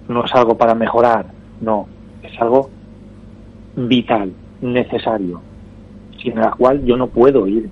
no 0.08 0.24
es 0.24 0.32
algo 0.36 0.56
para 0.56 0.76
mejorar, 0.76 1.26
no, 1.60 1.88
es 2.22 2.40
algo 2.40 2.70
vital, 3.76 4.32
necesario, 4.60 5.40
sin 6.22 6.36
la 6.36 6.50
cual 6.52 6.84
yo 6.84 6.96
no 6.96 7.06
puedo 7.08 7.46
ir, 7.46 7.68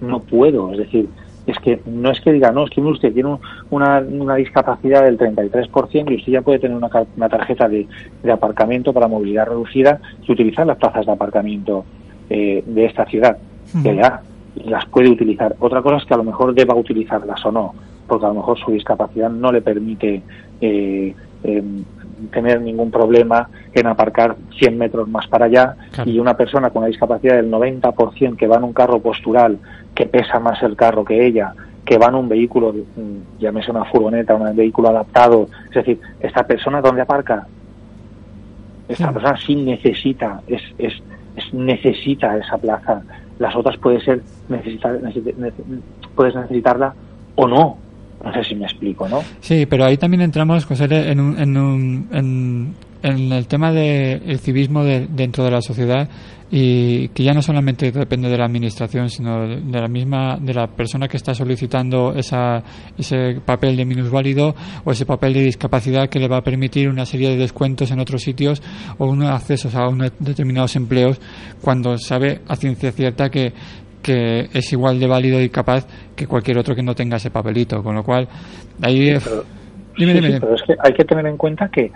no 0.00 0.20
puedo, 0.20 0.72
es 0.72 0.78
decir, 0.78 1.08
es 1.46 1.58
que 1.58 1.80
no 1.86 2.10
es 2.10 2.20
que 2.20 2.32
diga, 2.32 2.52
no, 2.52 2.64
es 2.64 2.70
que 2.70 2.80
usted 2.80 3.12
tiene 3.12 3.30
un- 3.30 3.38
una, 3.70 3.98
una 4.00 4.34
discapacidad 4.36 5.02
del 5.04 5.18
33% 5.18 6.12
y 6.12 6.16
usted 6.16 6.32
ya 6.32 6.42
puede 6.42 6.58
tener 6.58 6.76
una, 6.76 6.88
una 7.16 7.28
tarjeta 7.28 7.68
de, 7.68 7.86
de 8.22 8.32
aparcamiento 8.32 8.92
para 8.92 9.08
movilidad 9.08 9.46
reducida 9.48 10.00
y 10.26 10.32
utilizar 10.32 10.66
las 10.66 10.76
plazas 10.78 11.06
de 11.06 11.12
aparcamiento 11.12 11.84
eh, 12.28 12.62
de 12.66 12.84
esta 12.84 13.04
ciudad, 13.06 13.38
que 13.82 13.92
le 13.92 14.00
da, 14.02 14.22
y 14.54 14.68
las 14.68 14.84
puede 14.86 15.08
utilizar. 15.10 15.56
Otra 15.60 15.82
cosa 15.82 15.96
es 15.98 16.04
que 16.04 16.14
a 16.14 16.18
lo 16.18 16.24
mejor 16.24 16.54
deba 16.54 16.74
utilizarlas 16.74 17.44
o 17.46 17.50
no, 17.52 17.74
porque 18.06 18.26
a 18.26 18.28
lo 18.28 18.34
mejor 18.34 18.58
su 18.58 18.70
discapacidad 18.72 19.30
no 19.30 19.50
le 19.52 19.62
permite 19.62 20.22
eh, 20.60 21.14
em, 21.42 21.84
tener 22.32 22.60
ningún 22.60 22.90
problema 22.90 23.48
en 23.72 23.86
aparcar 23.86 24.36
100 24.58 24.76
metros 24.78 25.08
más 25.08 25.26
para 25.28 25.46
allá 25.46 25.76
Claro. 25.92 26.10
y 26.10 26.18
una 26.18 26.36
persona 26.36 26.70
con 26.70 26.80
una 26.82 26.88
discapacidad 26.88 27.36
del 27.36 27.50
90% 27.50 28.36
que 28.36 28.46
va 28.46 28.56
en 28.56 28.64
un 28.64 28.72
carro 28.72 29.00
postural, 29.00 29.58
que 29.94 30.06
pesa 30.06 30.38
más 30.38 30.62
el 30.62 30.76
carro 30.76 31.04
que 31.04 31.26
ella, 31.26 31.54
que 31.84 31.98
va 31.98 32.06
en 32.08 32.14
un 32.16 32.28
vehículo, 32.28 32.72
mm, 32.72 33.38
llámese 33.40 33.70
una 33.70 33.84
furgoneta, 33.84 34.34
un 34.34 34.54
vehículo 34.54 34.88
adaptado, 34.90 35.48
es 35.68 35.74
decir, 35.74 36.00
esta 36.20 36.46
persona 36.46 36.80
¿dónde 36.80 37.02
aparca? 37.02 37.46
Esta 38.88 39.08
Sí. 39.08 39.12
persona 39.14 39.36
sí 39.36 39.54
necesita, 39.56 40.40
es, 40.46 40.62
es, 40.78 40.92
es- 41.36 41.54
necesita 41.54 42.36
esa 42.36 42.58
plaza. 42.58 43.02
Las 43.38 43.54
otras 43.56 43.76
puede 43.78 44.00
ser 44.00 44.20
necesitar, 44.48 45.00
necesi- 45.00 45.34
nece- 45.36 45.80
puedes 46.14 46.34
necesitarla 46.34 46.92
o 47.36 47.46
no. 47.48 47.78
No 48.22 48.32
sé 48.34 48.44
si 48.44 48.54
me 48.54 48.64
explico, 48.66 49.08
¿no? 49.08 49.22
Sí, 49.40 49.66
pero 49.66 49.84
ahí 49.86 49.96
también 49.96 50.20
entramos, 50.20 50.64
José, 50.66 50.84
en, 50.90 51.20
un- 51.20 51.38
en, 51.38 51.56
un- 51.56 52.74
en, 53.02 53.32
el 53.32 53.46
tema 53.46 53.72
del 53.72 54.38
civismo 54.40 54.84
de- 54.84 55.06
dentro 55.08 55.42
de 55.44 55.50
la 55.50 55.62
sociedad 55.62 56.06
y 56.52 57.08
que 57.10 57.22
ya 57.22 57.32
no 57.32 57.40
solamente 57.40 57.90
depende 57.92 58.28
de 58.28 58.36
la 58.36 58.44
administración, 58.44 59.08
sino 59.08 59.46
de, 59.46 59.60
de 59.62 59.80
la 59.80 59.88
misma 59.88 60.36
de 60.38 60.52
la 60.52 60.66
persona 60.66 61.08
que 61.08 61.16
está 61.16 61.32
solicitando 61.32 62.12
esa, 62.14 62.62
ese 62.98 63.40
papel 63.42 63.76
de 63.76 63.84
minusválido 63.86 64.54
o 64.84 64.90
ese 64.92 65.06
papel 65.06 65.32
de 65.32 65.42
discapacidad 65.44 66.08
que 66.10 66.18
le 66.18 66.28
va 66.28 66.38
a 66.38 66.42
permitir 66.42 66.88
una 66.90 67.06
serie 67.06 67.30
de 67.30 67.36
descuentos 67.36 67.90
en 67.92 68.00
otros 68.00 68.20
sitios 68.22 68.60
o 68.98 69.06
unos 69.06 69.30
accesos 69.30 69.74
a 69.76 69.88
unos 69.88 70.12
determinados 70.18 70.74
empleos 70.76 71.18
cuando 71.62 71.96
sabe 71.98 72.40
a 72.48 72.56
ciencia 72.56 72.90
cierta 72.92 73.30
que 73.30 73.52
que 74.02 74.48
es 74.52 74.72
igual 74.72 74.98
de 74.98 75.06
válido 75.06 75.40
y 75.40 75.48
capaz 75.50 75.86
que 76.16 76.26
cualquier 76.26 76.58
otro 76.58 76.74
que 76.74 76.82
no 76.82 76.94
tenga 76.94 77.16
ese 77.16 77.30
papelito, 77.30 77.82
con 77.82 77.94
lo 77.94 78.02
cual 78.02 78.28
ahí 78.82 79.14
pero- 79.22 79.44
Dime, 79.96 80.12
Sí, 80.12 80.18
dime, 80.18 80.20
sí, 80.20 80.26
dime. 80.28 80.40
pero 80.40 80.54
es 80.54 80.62
que 80.62 80.74
hay 80.82 80.92
que 80.94 81.04
tener 81.04 81.26
en 81.26 81.36
cuenta 81.36 81.68
que 81.68 81.90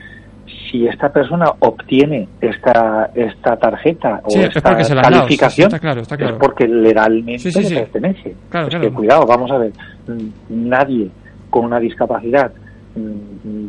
si 0.71 0.87
esta 0.87 1.11
persona 1.11 1.47
obtiene 1.61 2.29
esta 2.40 3.11
esta 3.14 3.57
tarjeta 3.57 4.21
o 4.25 4.29
es 4.29 4.55
esta 4.55 4.77
calificación, 4.77 5.49
sí, 5.51 5.55
sí, 5.57 5.62
está 5.62 5.79
claro, 5.79 6.01
está 6.03 6.17
claro. 6.17 6.35
es 6.35 6.38
porque 6.40 6.67
legalmente 6.69 7.51
le 7.62 7.71
pertenece. 7.81 8.35
Claro, 8.51 8.69
es 8.69 8.75
que 8.77 8.90
cuidado, 8.90 9.25
vamos 9.27 9.51
a 9.53 9.59
ver, 9.59 9.73
mm, 10.09 10.69
nadie 10.69 11.09
con 11.49 11.64
una 11.64 11.79
discapacidad 11.79 12.53
mm, 12.97 13.69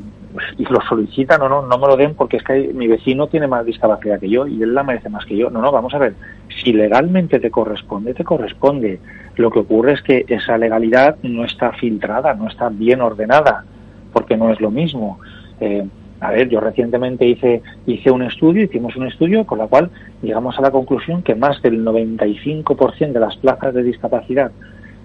y 0.57 0.63
lo 0.65 0.81
solicitan 0.89 1.41
o 1.43 1.47
no, 1.49 1.61
no 1.65 1.77
me 1.77 1.87
lo 1.87 1.95
den 1.95 2.13
porque 2.15 2.37
es 2.37 2.43
que 2.43 2.71
mi 2.73 2.87
vecino 2.87 3.27
tiene 3.27 3.47
más 3.47 3.65
discapacidad 3.65 4.19
que 4.19 4.29
yo 4.29 4.45
y 4.47 4.61
él 4.61 4.73
la 4.73 4.83
merece 4.83 5.07
más 5.09 5.23
que 5.25 5.37
yo. 5.37 5.49
No, 5.49 5.61
no, 5.61 5.71
vamos 5.71 5.93
a 5.93 5.99
ver, 5.99 6.13
si 6.63 6.73
legalmente 6.73 7.39
te 7.39 7.51
corresponde, 7.51 8.13
te 8.13 8.23
corresponde. 8.23 8.99
Lo 9.35 9.51
que 9.51 9.59
ocurre 9.59 9.93
es 9.93 10.01
que 10.01 10.25
esa 10.27 10.57
legalidad 10.57 11.17
no 11.23 11.43
está 11.43 11.73
filtrada, 11.73 12.33
no 12.33 12.47
está 12.47 12.69
bien 12.69 13.01
ordenada, 13.01 13.65
porque 14.13 14.37
no 14.37 14.51
es 14.51 14.61
lo 14.61 14.71
mismo. 14.71 15.19
Eh, 15.59 15.85
a 16.21 16.31
ver, 16.31 16.49
yo 16.49 16.59
recientemente 16.61 17.27
hice, 17.27 17.61
hice 17.85 18.09
un 18.09 18.23
estudio, 18.23 18.63
hicimos 18.63 18.95
un 18.95 19.07
estudio 19.07 19.45
con 19.45 19.57
la 19.57 19.67
cual 19.67 19.91
llegamos 20.21 20.57
a 20.57 20.61
la 20.61 20.71
conclusión 20.71 21.21
que 21.21 21.35
más 21.35 21.61
del 21.61 21.83
95% 21.83 23.11
de 23.11 23.19
las 23.19 23.35
plazas 23.37 23.73
de 23.73 23.83
discapacidad 23.83 24.51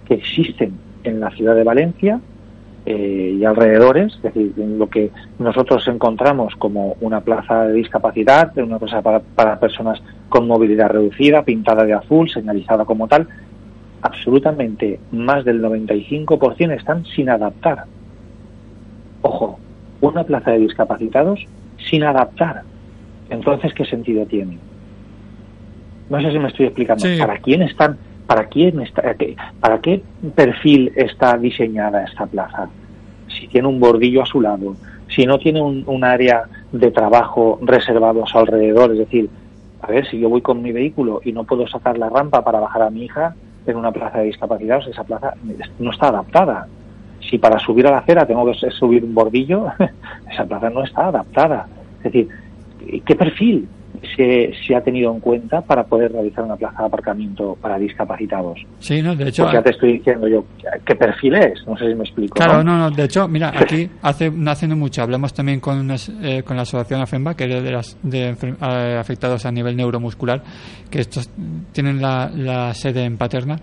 que 0.07 0.15
existen 0.15 0.79
en 1.05 1.21
la 1.21 1.31
ciudad 1.31 1.57
de 1.57 1.65
Valencia 1.65 2.21
eh, 2.91 3.37
y 3.39 3.45
alrededores, 3.45 4.15
es 4.17 4.23
decir, 4.23 4.53
lo 4.57 4.89
que 4.89 5.11
nosotros 5.39 5.87
encontramos 5.89 6.55
como 6.57 6.97
una 7.01 7.21
plaza 7.21 7.67
de 7.67 7.75
discapacidad, 7.75 8.57
una 8.59 8.79
plaza 8.79 9.01
para, 9.03 9.21
para 9.21 9.59
personas 9.61 10.03
con 10.29 10.47
movilidad 10.47 10.91
reducida, 10.91 11.43
pintada 11.45 11.85
de 11.85 11.93
azul, 11.95 12.29
señalizada 12.31 12.85
como 12.85 13.07
tal, 13.09 13.29
absolutamente 14.03 14.99
más 15.13 15.45
del 15.45 15.63
95% 15.63 16.77
están 16.77 17.05
sin 17.07 17.29
adaptar. 17.29 17.85
Ojo, 19.23 19.59
una 20.01 20.25
plaza 20.25 20.53
de 20.53 20.59
discapacitados 20.61 21.45
sin 21.89 22.05
adaptar. 22.05 22.63
Entonces, 23.29 23.73
¿qué 23.75 23.85
sentido 23.85 24.27
tiene? 24.27 24.59
No 26.09 26.21
sé 26.21 26.33
si 26.33 26.39
me 26.39 26.49
estoy 26.49 26.67
explicando. 26.67 27.05
Sí. 27.07 27.17
¿Para 27.19 27.39
quién 27.39 27.63
están? 27.63 27.97
¿Para 28.27 28.47
quién 28.47 28.81
está? 28.81 29.15
qué- 29.15 29.37
¿Para 29.61 29.79
qué 29.81 30.03
perfil 30.35 30.93
está 30.97 31.37
diseñada 31.37 32.05
esta 32.05 32.27
plaza? 32.27 32.69
Si 33.39 33.47
tiene 33.49 33.69
un 33.69 33.81
bordillo 33.81 34.23
a 34.23 34.27
su 34.27 34.41
lado, 34.41 34.77
si 35.09 35.25
no 35.27 35.39
tiene 35.39 35.61
un, 35.61 35.85
un 35.87 36.05
área 36.05 36.45
de 36.73 36.91
trabajo 36.91 37.59
reservado 37.63 38.25
a 38.25 38.27
su 38.27 38.39
alrededor, 38.39 38.93
es 38.93 38.99
decir, 38.99 39.29
a 39.83 39.87
ver, 39.87 40.07
si 40.09 40.19
yo 40.19 40.29
voy 40.29 40.43
con 40.43 40.63
mi 40.63 40.73
vehículo 40.73 41.21
y 41.25 41.33
no 41.33 41.45
puedo 41.45 41.67
sacar 41.67 41.99
la 41.99 42.09
rampa 42.09 42.45
para 42.45 42.61
bajar 42.61 42.83
a 42.83 42.91
mi 42.91 43.05
hija 43.05 43.35
en 43.67 43.77
una 43.77 43.93
plaza 43.93 44.19
de 44.19 44.27
discapacitados, 44.27 44.87
esa 44.89 45.05
plaza 45.05 45.35
no 45.79 45.91
está 45.91 46.09
adaptada. 46.09 46.67
Si 47.21 47.39
para 47.39 47.59
subir 47.59 47.87
a 47.87 47.91
la 47.91 47.99
acera 47.99 48.27
tengo 48.27 48.45
que 48.47 48.71
subir 48.71 49.05
un 49.05 49.15
bordillo, 49.15 49.67
esa 50.31 50.45
plaza 50.45 50.71
no 50.71 50.85
está 50.85 51.07
adaptada. 51.07 51.67
Es 51.99 52.05
decir, 52.05 52.29
¿qué 53.05 53.17
perfil 53.17 53.69
se, 54.17 54.53
se 54.67 54.75
ha 54.75 54.81
tenido 54.81 55.13
en 55.13 55.21
cuenta 55.21 55.61
para 55.61 55.85
poder 55.85 56.13
realizar 56.13 56.45
una 56.45 56.57
plaza 56.57 56.81
de 56.81 56.87
aparcamiento 56.87 57.57
para 57.61 57.79
discapacitados? 57.79 58.61
Sí, 58.79 59.03
no, 59.03 59.15
de 59.15 59.29
hecho, 59.29 59.45
Pues 59.45 59.55
ya 59.55 59.63
te 59.63 59.71
estoy 59.71 59.93
diciendo 59.95 60.29
yo, 60.29 60.45
¿qué 60.85 60.95
perfil 60.95 61.35
es? 61.35 61.67
No 61.67 61.77
sé 61.77 61.89
si 61.89 61.95
me 61.95 62.05
explico. 62.05 62.35
Claro, 62.35 62.63
¿no? 62.65 62.77
no, 62.77 62.79
no. 62.79 62.91
De 62.91 63.05
hecho, 63.05 63.29
mira, 63.29 63.53
aquí 63.57 63.89
hace 64.03 64.31
no 64.31 64.51
hace 64.51 64.67
mucho 64.69 65.03
hablamos 65.03 65.35
también 65.35 65.61
con 65.61 65.79
unas, 65.79 66.11
eh, 66.23 66.43
con 66.45 66.57
la 66.57 66.63
asociación 66.63 67.01
AFEMBA, 67.01 67.35
que 67.35 67.45
es 67.45 67.63
de 67.63 67.73
las 67.73 67.99
de 68.03 68.31
eh, 68.31 68.97
afectados 68.99 69.45
a 69.47 69.53
nivel 69.53 69.77
neuromuscular, 69.77 70.43
que 70.91 71.01
estos 71.01 71.31
tienen 71.73 72.01
la, 72.01 72.31
la 72.35 72.75
sede 72.75 73.05
en 73.05 73.17
Paterna, 73.17 73.57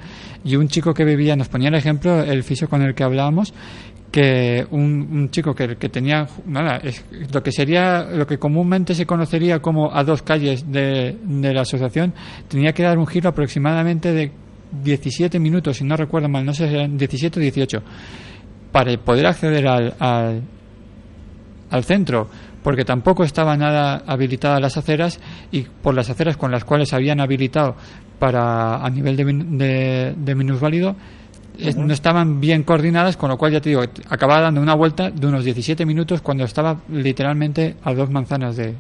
y 0.44 0.56
un 0.56 0.68
chico 0.68 0.94
que 0.94 1.06
vivía, 1.06 1.36
nos 1.36 1.50
ponía 1.50 1.70
el 1.70 1.76
ejemplo, 1.76 2.22
el 2.22 2.44
fisio 2.44 2.70
con 2.70 2.82
el 2.82 2.94
que 2.94 3.04
hablábamos, 3.04 3.54
que 4.12 4.66
un, 4.72 5.30
chico 5.32 5.54
que, 5.54 5.76
que 5.76 5.90
tenía 5.90 6.28
nada 6.46 6.78
es 6.78 7.04
lo 7.34 7.44
que 7.44 7.52
sería 7.52 8.04
lo 8.04 8.26
que 8.26 8.38
comúnmente 8.38 8.96
se 8.96 9.06
conocería 9.06 9.60
como 9.60 9.94
a 9.94 10.04
dos 10.04 10.22
calles 10.22 10.72
de, 10.72 11.18
de 11.22 11.54
la 11.54 11.62
asociación 11.62 12.14
tenía 12.48 12.72
que 12.72 12.84
dar 12.84 12.98
un 12.98 13.08
giro 13.08 13.30
aproximadamente 13.30 14.14
de 14.14 14.32
17 14.84 15.40
minutos 15.40 15.78
si 15.78 15.84
no 15.84 15.98
recuerdo 15.98 16.30
mal 16.30 16.46
no 16.46 16.54
sé 16.54 16.70
si 16.70 16.76
eran 16.76 16.98
17 16.98 17.40
o 17.40 17.42
18 17.42 17.84
para 18.72 18.98
poder 18.98 19.28
acceder 19.28 19.68
al, 19.68 19.94
al, 21.70 21.84
centro 21.84 22.30
porque 22.64 22.86
tampoco 22.86 23.24
estaba 23.24 23.56
nada 23.58 24.04
habilitada 24.06 24.60
las 24.60 24.78
aceras 24.78 25.20
y 25.52 25.62
por 25.62 25.94
las 25.94 26.10
aceras 26.10 26.38
con 26.38 26.52
las 26.52 26.64
cuales 26.64 26.94
habían 26.94 27.20
habilitado 27.20 27.76
para 28.20 28.78
a 28.84 28.90
nivel 28.90 29.16
de, 29.16 29.26
de, 29.26 30.16
de 30.18 30.36
minusválido 30.36 30.96
no 31.78 31.94
estaban 31.94 32.40
bien 32.40 32.64
coordinadas, 32.64 33.18
con 33.18 33.30
lo 33.30 33.38
cual 33.38 33.54
ya 33.54 33.62
te 33.62 33.70
digo, 33.70 33.82
acababa 34.10 34.42
dando 34.42 34.62
una 34.62 34.76
vuelta 34.76 35.12
de 35.12 35.28
unos 35.28 35.44
17 35.44 35.86
minutos 35.86 36.22
cuando 36.22 36.44
estaba 36.44 36.78
literalmente 36.90 37.76
a 37.84 37.94
dos 37.94 38.10
manzanas 38.10 38.56
de, 38.56 38.76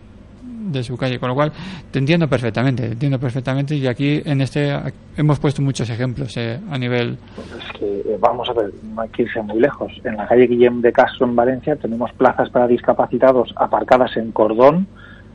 de 0.71 0.83
su 0.83 0.97
calle. 0.97 1.19
Con 1.19 1.29
lo 1.29 1.35
cual, 1.35 1.51
te 1.91 1.99
entiendo 1.99 2.27
perfectamente, 2.27 2.83
te 2.83 2.93
entiendo 2.93 3.19
perfectamente. 3.19 3.75
Y 3.75 3.87
aquí 3.87 4.21
en 4.25 4.41
este 4.41 4.75
hemos 5.15 5.39
puesto 5.39 5.61
muchos 5.61 5.89
ejemplos 5.89 6.35
eh, 6.37 6.59
a 6.69 6.77
nivel. 6.77 7.17
Es 7.37 7.79
que, 7.79 7.85
eh, 7.85 8.17
vamos 8.19 8.49
a 8.49 8.53
ver, 8.53 8.71
no 8.83 9.01
hay 9.01 9.09
que 9.09 9.23
irse 9.23 9.41
muy 9.41 9.59
lejos. 9.59 9.91
En 10.03 10.17
la 10.17 10.27
calle 10.27 10.47
Guillem 10.47 10.81
de 10.81 10.91
Castro, 10.91 11.25
en 11.25 11.35
Valencia, 11.35 11.75
tenemos 11.75 12.11
plazas 12.13 12.49
para 12.49 12.67
discapacitados 12.67 13.53
aparcadas 13.55 14.15
en 14.17 14.31
cordón, 14.31 14.87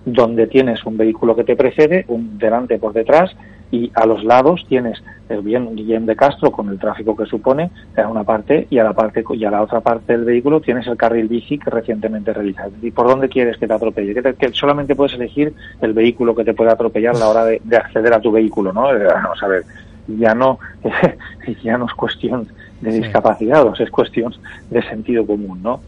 donde 0.04 0.46
tienes 0.46 0.84
un 0.84 0.96
vehículo 0.96 1.36
que 1.36 1.44
te 1.44 1.56
precede, 1.56 2.04
un 2.08 2.38
delante 2.38 2.78
por 2.78 2.92
detrás, 2.92 3.30
y 3.72 3.90
a 3.94 4.06
los 4.06 4.22
lados 4.22 4.64
tienes 4.68 5.02
el 5.28 5.40
bien 5.42 5.74
Guillem 5.74 6.06
de 6.06 6.14
Castro 6.14 6.52
con 6.52 6.68
el 6.68 6.78
tráfico 6.78 7.16
que 7.16 7.26
supone 7.26 7.70
a 7.96 8.06
una 8.06 8.22
parte 8.22 8.68
y 8.70 8.78
a 8.78 8.84
la 8.84 8.92
parte 8.92 9.24
y 9.32 9.44
a 9.44 9.50
la 9.50 9.62
otra 9.62 9.80
parte 9.80 10.12
del 10.12 10.24
vehículo 10.26 10.60
tienes 10.60 10.86
el 10.86 10.96
carril 10.96 11.26
bici 11.26 11.58
que 11.58 11.70
recientemente 11.70 12.32
realizaste. 12.32 12.86
¿Y 12.86 12.90
por 12.90 13.08
dónde 13.08 13.28
quieres 13.28 13.56
que 13.56 13.66
te 13.66 13.72
atropelle? 13.72 14.12
Que, 14.14 14.22
te- 14.22 14.34
que 14.34 14.52
solamente 14.52 14.94
puedes 14.94 15.14
elegir 15.14 15.54
el 15.80 15.92
vehículo 15.94 16.34
que 16.36 16.44
te 16.44 16.52
puede 16.54 16.70
atropellar 16.70 17.16
a 17.16 17.18
la 17.18 17.28
hora 17.28 17.44
de, 17.46 17.60
de 17.64 17.76
acceder 17.78 18.12
a 18.12 18.20
tu 18.20 18.30
vehículo, 18.30 18.72
¿no? 18.72 18.94
Eh, 18.94 19.04
Vamos 19.06 19.42
a 19.42 19.48
ver, 19.48 19.62
ya 20.06 20.34
no 20.34 20.58
ya 21.64 21.78
no 21.78 21.86
es 21.86 21.94
cuestión 21.94 22.46
de 22.82 22.92
Sí. 22.92 23.00
discapacitados, 23.00 23.80
es 23.80 23.90
cuestión 23.90 24.34
de 24.70 24.82
sentido 24.82 25.24
común, 25.26 25.62
¿no? 25.62 25.80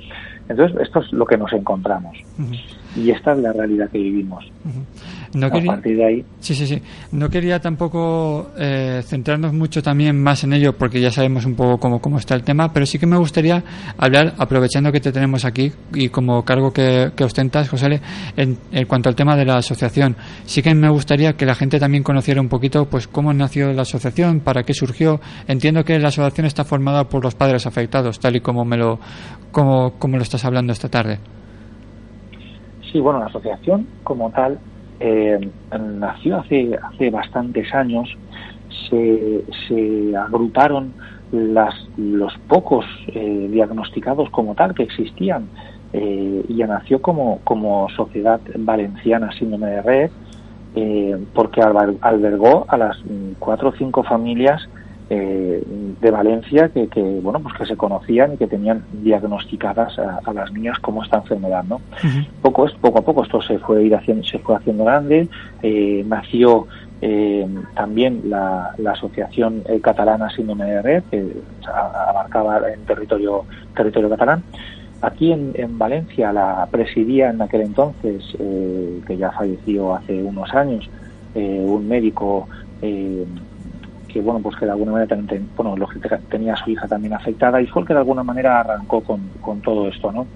Entonces, 0.49 0.79
esto 0.81 1.01
es 1.01 1.13
lo 1.13 1.25
que 1.27 1.37
nos 1.39 1.53
encontramos. 1.55 2.17
Y 2.97 3.11
esta 3.11 3.33
es 3.33 3.39
la 3.39 3.53
realidad 3.53 3.89
que 3.91 3.99
vivimos. 3.99 4.45
No 5.35 5.47
A 5.47 5.51
quería, 5.51 5.73
partir 5.73 5.97
de 5.97 6.05
ahí, 6.05 6.25
Sí, 6.39 6.55
sí, 6.55 6.67
sí. 6.67 6.81
No 7.13 7.29
quería 7.29 7.59
tampoco 7.61 8.51
eh, 8.59 9.03
centrarnos 9.05 9.53
mucho 9.53 9.83
también 9.83 10.21
más 10.23 10.45
en 10.45 10.53
ello 10.53 10.75
porque 10.79 11.01
ya 11.01 11.11
sabemos 11.11 11.45
un 11.45 11.55
poco 11.55 11.79
cómo, 11.79 12.01
cómo 12.01 12.19
está 12.19 12.35
el 12.35 12.45
tema, 12.45 12.73
pero 12.73 12.87
sí 12.87 12.99
que 12.99 13.07
me 13.07 13.17
gustaría 13.17 13.63
hablar, 13.99 14.35
aprovechando 14.39 14.93
que 14.93 15.01
te 15.01 15.11
tenemos 15.13 15.45
aquí 15.45 15.73
y 15.93 16.09
como 16.09 16.45
cargo 16.45 16.73
que, 16.73 17.11
que 17.17 17.25
ostentas, 17.25 17.69
José, 17.69 18.01
en, 18.37 18.59
en 18.73 18.87
cuanto 18.87 19.09
al 19.09 19.17
tema 19.17 19.37
de 19.37 19.45
la 19.45 19.57
asociación. 19.57 20.17
Sí 20.45 20.63
que 20.63 20.75
me 20.75 20.89
gustaría 20.89 21.33
que 21.35 21.47
la 21.47 21.55
gente 21.55 21.79
también 21.79 22.03
conociera 22.05 22.41
un 22.41 22.49
poquito 22.49 22.87
pues 22.87 23.09
cómo 23.09 23.33
nació 23.33 23.73
la 23.73 23.83
asociación, 23.83 24.41
para 24.41 24.63
qué 24.63 24.73
surgió. 24.75 25.21
Entiendo 25.49 25.85
que 25.85 25.99
la 25.99 26.09
asociación 26.09 26.47
está 26.47 26.65
formada 26.65 27.05
por 27.09 27.25
los 27.25 27.35
padres 27.35 27.67
afectados, 27.67 28.21
tal 28.21 28.37
y 28.37 28.41
como 28.41 28.65
me 28.65 28.77
lo, 28.77 28.99
como, 29.51 29.93
como 29.99 30.17
lo 30.17 30.23
estás 30.23 30.45
hablando 30.45 30.73
esta 30.73 30.89
tarde. 30.89 31.19
Sí, 32.93 33.01
bueno, 33.01 33.19
la 33.19 33.27
asociación 33.27 33.87
como 34.05 34.31
tal 34.31 34.59
eh, 35.01 35.51
nació 35.79 36.39
hace, 36.39 36.79
hace 36.83 37.11
bastantes 37.11 37.73
años. 37.75 38.09
Se, 38.91 39.45
se 39.69 40.17
agruparon 40.17 40.95
las, 41.31 41.75
los 41.97 42.33
pocos 42.49 42.85
eh, 43.09 43.49
diagnosticados 43.51 44.31
como 44.31 44.55
tal 44.55 44.75
que 44.75 44.83
existían 44.83 45.49
eh, 45.93 46.45
y 46.49 46.55
nació 46.55 47.01
como, 47.01 47.41
como 47.45 47.89
Sociedad 47.91 48.41
Valenciana 48.57 49.31
Síndrome 49.39 49.67
de 49.69 49.83
Red 49.83 50.11
eh, 50.75 51.17
porque 51.35 51.61
alber- 51.61 51.99
albergó 52.01 52.65
a 52.69 52.77
las 52.77 52.97
cuatro 53.39 53.69
o 53.69 53.73
cinco 53.73 54.03
familias 54.03 54.69
eh, 55.11 55.63
de 56.01 56.11
Valencia 56.11 56.69
que, 56.71 56.89
que, 56.89 57.01
bueno 57.01 57.41
pues 57.41 57.55
que 57.55 57.67
se 57.67 57.77
conocían 57.77 58.35
y 58.35 58.37
que 58.37 58.47
tenían 58.47 58.85
diagnosticadas 59.03 59.99
a, 59.99 60.21
a 60.25 60.33
las 60.33 60.51
niñas 60.53 60.79
como 60.79 61.03
esta 61.03 61.19
enfermedad 61.19 61.65
no 61.65 61.81
poco 62.41 62.67
es 62.67 62.73
poco 62.75 62.99
a 62.99 63.03
poco 63.03 63.23
esto 63.23 63.43
se 63.43 63.59
fue 63.59 63.85
ir 63.85 63.95
haciendo 63.95 64.25
se 64.25 64.39
fue 64.39 64.57
haciendo 64.57 64.85
grande. 64.85 65.29
Eh, 65.63 66.05
nació 66.07 66.67
eh, 67.01 67.47
también 67.75 68.23
la, 68.25 68.75
la 68.79 68.93
asociación 68.93 69.63
eh, 69.69 69.81
catalana 69.81 70.31
síndrome 70.31 70.65
de 70.65 70.83
red 70.83 71.03
que 71.11 71.25
abarcaba 71.67 72.73
en 72.73 72.81
territorio 72.87 73.45
territorio 73.77 74.09
catalán. 74.11 74.43
Aquí 75.03 75.33
en, 75.33 75.53
en 75.55 75.79
Valencia 75.79 76.33
la 76.33 76.67
presidía 76.71 77.31
en 77.31 77.43
aquel 77.43 77.63
entonces 77.63 78.23
eh, 78.39 79.01
que 79.07 79.17
ya 79.17 79.31
falleció 79.33 79.95
hace 79.95 80.23
unos 80.23 80.53
años 80.55 80.89
eh, 81.35 81.65
un 81.67 81.87
médico 81.89 82.49
eh, 82.81 83.27
que 84.15 84.21
bueno 84.21 84.41
pues 84.41 84.57
que 84.57 84.65
de 84.67 84.71
alguna 84.73 84.93
manera 84.93 85.17
ten- 85.27 85.51
bueno 85.57 85.77
lógica- 85.77 86.21
tenía 86.31 86.55
a 86.55 86.57
su 86.57 86.71
hija 86.71 86.87
también 86.89 87.15
afectada 87.15 87.61
y 87.61 87.67
fue 87.67 87.83
el 87.83 87.89
que 87.89 87.95
de 87.95 87.99
alguna 88.01 88.23
manera 88.23 88.61
arrancó 88.61 89.03
con, 89.03 89.31
con 89.41 89.61
todo 89.61 89.89
esto 89.89 90.13
no 90.13 90.29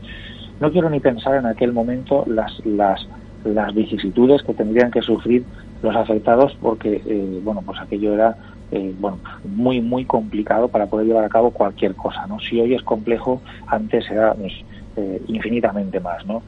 no 0.61 0.73
quiero 0.73 0.91
ni 0.91 1.01
pensar 1.01 1.37
en 1.37 1.47
aquel 1.47 1.73
momento 1.73 2.25
las 2.27 2.53
las 2.65 3.09
las 3.45 3.73
vicisitudes 3.75 4.43
que 4.43 4.55
tendrían 4.55 4.91
que 4.91 5.03
sufrir 5.03 5.47
los 5.81 5.95
afectados 5.95 6.57
porque 6.61 7.03
eh, 7.07 7.41
bueno 7.43 7.63
pues 7.65 7.79
aquello 7.81 8.15
era 8.15 8.37
eh, 8.73 8.95
bueno 8.99 9.23
muy 9.45 9.81
muy 9.81 10.07
complicado 10.07 10.69
para 10.69 10.89
poder 10.89 11.07
llevar 11.07 11.25
a 11.25 11.29
cabo 11.29 11.53
cualquier 11.53 11.95
cosa 11.95 12.27
no 12.27 12.41
si 12.41 12.61
hoy 12.61 12.75
es 12.75 12.83
complejo 12.83 13.43
antes 13.69 14.11
era 14.11 14.35
pues, 14.35 14.53
eh, 14.97 15.23
infinitamente 15.29 16.01
más 16.01 16.27
no 16.27 16.45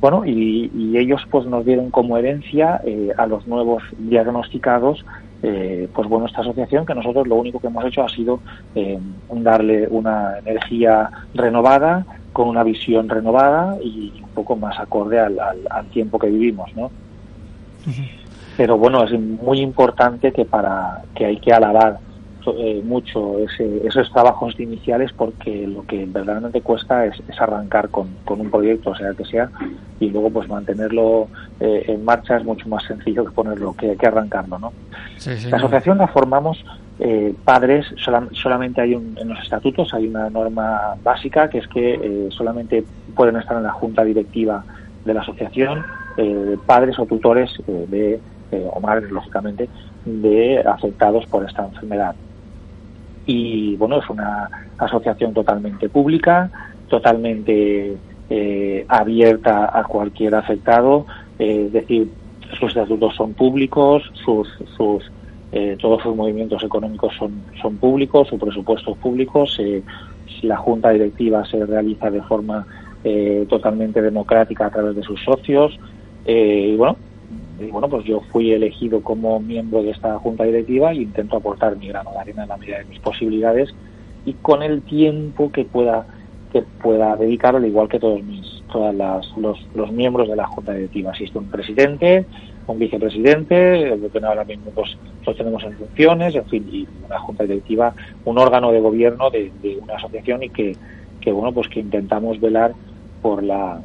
bueno 0.00 0.24
y, 0.26 0.70
y 0.74 0.98
ellos 0.98 1.22
pues 1.30 1.46
nos 1.46 1.64
dieron 1.64 1.90
como 1.90 2.16
herencia 2.18 2.80
a 3.16 3.26
los 3.26 3.46
nuevos 3.46 3.82
diagnosticados 3.96 5.04
eh, 5.42 5.88
pues 5.94 6.08
bueno 6.08 6.26
esta 6.26 6.40
asociación 6.40 6.84
que 6.84 6.94
nosotros 6.94 7.26
lo 7.28 7.36
único 7.36 7.60
que 7.60 7.68
hemos 7.68 7.84
hecho 7.84 8.02
ha 8.02 8.08
sido 8.08 8.40
eh, 8.74 8.98
darle 9.30 9.86
una 9.88 10.38
energía 10.44 11.10
renovada 11.34 12.06
con 12.32 12.48
una 12.48 12.62
visión 12.64 13.08
renovada 13.08 13.76
y 13.82 14.20
un 14.22 14.30
poco 14.30 14.56
más 14.56 14.78
acorde 14.80 15.18
al, 15.20 15.38
al- 15.38 15.66
al 15.70 15.88
tiempo 15.90 16.18
que 16.18 16.28
vivimos 16.28 16.70
no 16.74 16.90
pero 18.56 18.76
bueno 18.76 19.04
es 19.04 19.12
muy 19.18 19.60
importante 19.60 20.32
que 20.32 20.44
para 20.44 21.02
que 21.14 21.26
hay 21.26 21.38
que 21.38 21.52
alabar 21.52 22.00
eh, 22.46 22.80
mucho 22.84 23.38
ese- 23.40 23.86
esos 23.86 24.10
trabajos 24.10 24.58
iniciales 24.58 25.12
porque 25.14 25.66
lo 25.66 25.84
que 25.84 26.04
verdaderamente 26.06 26.62
cuesta 26.62 27.06
es, 27.06 27.14
es 27.26 27.40
arrancar 27.40 27.90
con, 27.90 28.18
con 28.24 28.40
un 28.40 28.50
proyecto, 28.50 28.94
sea 28.94 29.08
el 29.08 29.16
que 29.16 29.24
sea, 29.24 29.50
y 29.98 30.10
luego 30.10 30.30
pues 30.30 30.48
mantenerlo 30.48 31.30
eh, 31.60 31.84
en 31.88 32.04
marcha 32.04 32.36
es 32.36 32.44
mucho 32.44 32.68
más 32.68 32.84
sencillo 32.84 33.24
que 33.24 33.32
ponerlo, 33.32 33.74
que, 33.74 33.96
que 33.96 34.06
arrancarlo, 34.06 34.58
¿no? 34.58 34.74
Sí, 35.16 35.36
sí, 35.36 35.50
La 35.50 35.56
asociación 35.58 35.98
la 35.98 36.08
formamos 36.08 36.62
eh, 36.98 37.34
padres, 37.44 37.86
solam- 38.04 38.28
solamente 38.32 38.80
hay 38.80 38.94
un, 38.94 39.16
en 39.20 39.28
los 39.28 39.38
estatutos 39.40 39.92
hay 39.94 40.06
una 40.08 40.30
norma 40.30 40.94
básica 41.02 41.48
que 41.48 41.58
es 41.58 41.68
que 41.68 41.94
eh, 41.94 42.28
solamente 42.30 42.86
pueden 43.14 43.36
estar 43.36 43.56
en 43.56 43.62
la 43.64 43.72
junta 43.72 44.04
directiva 44.04 44.64
de 45.04 45.14
la 45.14 45.20
asociación 45.20 45.84
eh, 46.16 46.56
padres 46.66 46.98
o 46.98 47.06
tutores 47.06 47.52
eh, 47.66 47.84
de, 47.88 48.22
eh, 48.50 48.68
o 48.72 48.80
madres 48.80 49.10
lógicamente, 49.10 49.70
de 50.04 50.58
afectados 50.66 51.26
por 51.28 51.44
esta 51.44 51.64
enfermedad. 51.64 52.16
Y 53.30 53.76
bueno, 53.76 53.98
es 53.98 54.08
una 54.08 54.50
asociación 54.78 55.34
totalmente 55.34 55.90
pública, 55.90 56.50
totalmente 56.88 58.00
eh, 58.30 58.86
abierta 58.88 59.70
a 59.70 59.84
cualquier 59.84 60.34
afectado, 60.34 61.06
eh, 61.38 61.64
es 61.66 61.72
decir, 61.72 62.14
sus 62.58 62.70
estatutos 62.70 63.14
son 63.14 63.34
públicos, 63.34 64.02
sus, 64.24 64.48
sus 64.74 65.04
eh, 65.52 65.76
todos 65.78 66.02
sus 66.02 66.16
movimientos 66.16 66.62
económicos 66.64 67.14
son, 67.18 67.44
son 67.60 67.78
públicos, 67.78 68.28
su 68.28 68.38
presupuesto 68.38 68.92
es 68.92 68.98
público, 68.98 69.46
se- 69.46 69.84
si 70.40 70.46
la 70.46 70.56
junta 70.56 70.88
directiva 70.90 71.44
se 71.44 71.66
realiza 71.66 72.10
de 72.10 72.22
forma 72.22 72.66
eh, 73.04 73.44
totalmente 73.46 74.00
democrática 74.00 74.66
a 74.66 74.70
través 74.70 74.96
de 74.96 75.02
sus 75.02 75.22
socios. 75.22 75.78
eh, 76.24 76.70
y 76.72 76.76
bueno, 76.76 76.98
y 77.60 77.70
bueno, 77.70 77.88
pues 77.88 78.04
yo 78.04 78.20
fui 78.32 78.52
elegido 78.52 79.02
como 79.02 79.40
miembro 79.40 79.82
de 79.82 79.90
esta 79.90 80.18
junta 80.18 80.44
directiva 80.44 80.92
e 80.92 80.96
intento 80.96 81.36
aportar 81.36 81.76
mi 81.76 81.88
grano 81.88 82.12
de 82.12 82.18
arena 82.18 82.44
en 82.44 82.48
la 82.48 82.56
medida 82.56 82.78
de 82.78 82.84
mis 82.84 83.00
posibilidades 83.00 83.74
y 84.24 84.34
con 84.34 84.62
el 84.62 84.82
tiempo 84.82 85.50
que 85.50 85.64
pueda 85.64 86.06
que 86.52 86.62
pueda 86.82 87.14
dedicar 87.16 87.56
al 87.56 87.66
igual 87.66 87.88
que 87.88 87.98
todos 87.98 88.22
mis 88.22 88.62
todas 88.72 88.94
las, 88.94 89.26
los, 89.36 89.58
los 89.74 89.90
miembros 89.92 90.28
de 90.28 90.36
la 90.36 90.46
junta 90.46 90.72
directiva. 90.72 91.10
Existe 91.10 91.38
un 91.38 91.50
presidente 91.50 92.26
un 92.66 92.78
vicepresidente 92.78 93.92
el 93.92 94.10
que 94.10 94.18
ahora 94.18 94.44
mismo 94.44 94.70
pues 94.74 94.96
lo 95.26 95.34
tenemos 95.34 95.62
en 95.64 95.72
funciones 95.72 96.34
en 96.34 96.44
fin 96.46 96.68
y 96.70 96.86
una 97.04 97.18
junta 97.18 97.44
directiva 97.44 97.94
un 98.24 98.38
órgano 98.38 98.70
de 98.72 98.80
gobierno 98.80 99.30
de, 99.30 99.50
de 99.62 99.78
una 99.78 99.94
asociación 99.94 100.42
y 100.42 100.50
que, 100.50 100.76
que 101.20 101.32
bueno 101.32 101.52
pues 101.52 101.68
que 101.68 101.80
intentamos 101.80 102.38
velar 102.40 102.74
por 103.22 103.42
la 103.42 103.80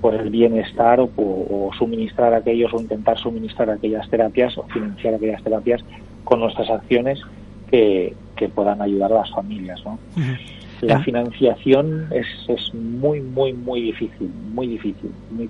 por 0.00 0.14
el 0.14 0.30
bienestar 0.30 1.00
o, 1.00 1.08
o 1.16 1.70
suministrar 1.78 2.32
aquellos 2.34 2.72
o 2.72 2.80
intentar 2.80 3.18
suministrar 3.18 3.70
aquellas 3.70 4.08
terapias 4.08 4.56
o 4.58 4.62
financiar 4.64 5.14
aquellas 5.14 5.42
terapias 5.42 5.80
con 6.24 6.40
nuestras 6.40 6.70
acciones 6.70 7.20
que, 7.70 8.14
que 8.36 8.48
puedan 8.48 8.80
ayudar 8.82 9.12
a 9.12 9.16
las 9.16 9.30
familias. 9.30 9.80
¿no? 9.84 9.98
La 10.82 11.00
financiación 11.04 12.06
es, 12.10 12.26
es 12.48 12.74
muy, 12.74 13.20
muy, 13.20 13.52
muy 13.52 13.82
difícil, 13.82 14.30
muy 14.54 14.66
difícil, 14.66 15.10
muy. 15.30 15.48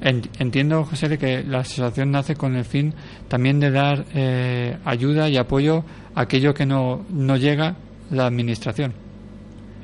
En- 0.00 0.22
Entiendo, 0.38 0.84
José, 0.84 1.08
de 1.08 1.18
que 1.18 1.42
la 1.44 1.58
asociación 1.60 2.10
nace 2.10 2.34
con 2.34 2.56
el 2.56 2.64
fin 2.64 2.94
también 3.28 3.60
de 3.60 3.70
dar 3.70 4.04
eh, 4.14 4.76
ayuda 4.84 5.28
y 5.28 5.36
apoyo 5.36 5.84
a 6.14 6.22
aquello 6.22 6.54
que 6.54 6.66
no, 6.66 7.04
no 7.10 7.36
llega 7.36 7.76
la 8.10 8.26
administración. 8.26 8.92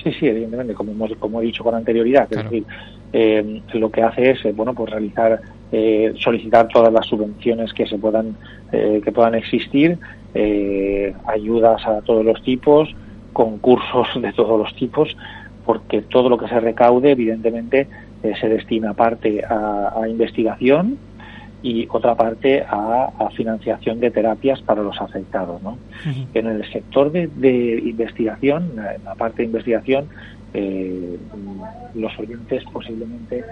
Sí, 0.03 0.13
sí, 0.13 0.27
evidentemente, 0.27 0.75
como, 0.75 0.93
hemos, 0.93 1.13
como 1.19 1.41
he 1.41 1.45
dicho 1.45 1.65
con 1.65 1.75
anterioridad, 1.75 2.29
Claro. 2.29 2.47
es 2.47 2.51
decir, 2.51 2.67
eh, 3.13 3.63
lo 3.75 3.91
que 3.91 4.03
hace 4.03 4.31
es, 4.31 4.45
eh, 4.45 4.53
bueno, 4.53 4.75
pues 4.75 4.91
realizar, 4.91 5.41
eh, 5.73 6.15
solicitar 6.19 6.69
todas 6.69 6.93
las 6.93 7.07
subvenciones 7.07 7.73
que 7.73 7.87
se 7.87 7.99
puedan, 7.99 8.37
eh, 8.73 9.01
que 9.05 9.13
puedan 9.13 9.35
existir, 9.35 9.99
eh, 10.35 11.15
ayudas 11.27 11.85
a 11.87 12.01
todos 12.03 12.25
los 12.25 12.43
tipos, 12.43 12.95
concursos 13.33 14.09
de 14.21 14.33
todos 14.33 14.59
los 14.59 14.75
tipos, 14.77 15.17
porque 15.65 16.03
todo 16.03 16.29
lo 16.29 16.39
que 16.39 16.49
se 16.49 16.61
recaude, 16.61 17.11
evidentemente, 17.11 17.89
eh, 18.23 18.33
se 18.41 18.49
destina 18.49 18.95
parte 18.95 19.45
a, 19.45 19.93
a 20.01 20.09
investigación 20.09 20.99
y 21.63 21.89
otra 21.91 22.15
parte 22.15 22.63
a, 22.63 23.11
a 23.19 23.31
financiación 23.31 24.01
de 24.01 24.11
terapias 24.11 24.63
para 24.63 24.83
los 24.83 25.01
afectados. 25.01 25.63
¿no? 25.63 25.79
En 26.35 26.47
el 26.47 26.71
sector 26.73 27.11
de, 27.11 27.27
de 27.27 27.83
investigación, 27.85 28.73
en 28.79 29.05
la 29.05 29.15
parte 29.15 29.39
de 29.39 29.47
investigación, 29.47 30.09
eh, 30.55 31.19
los 31.95 32.19
oyentes 32.19 32.65
posiblemente 32.73 33.45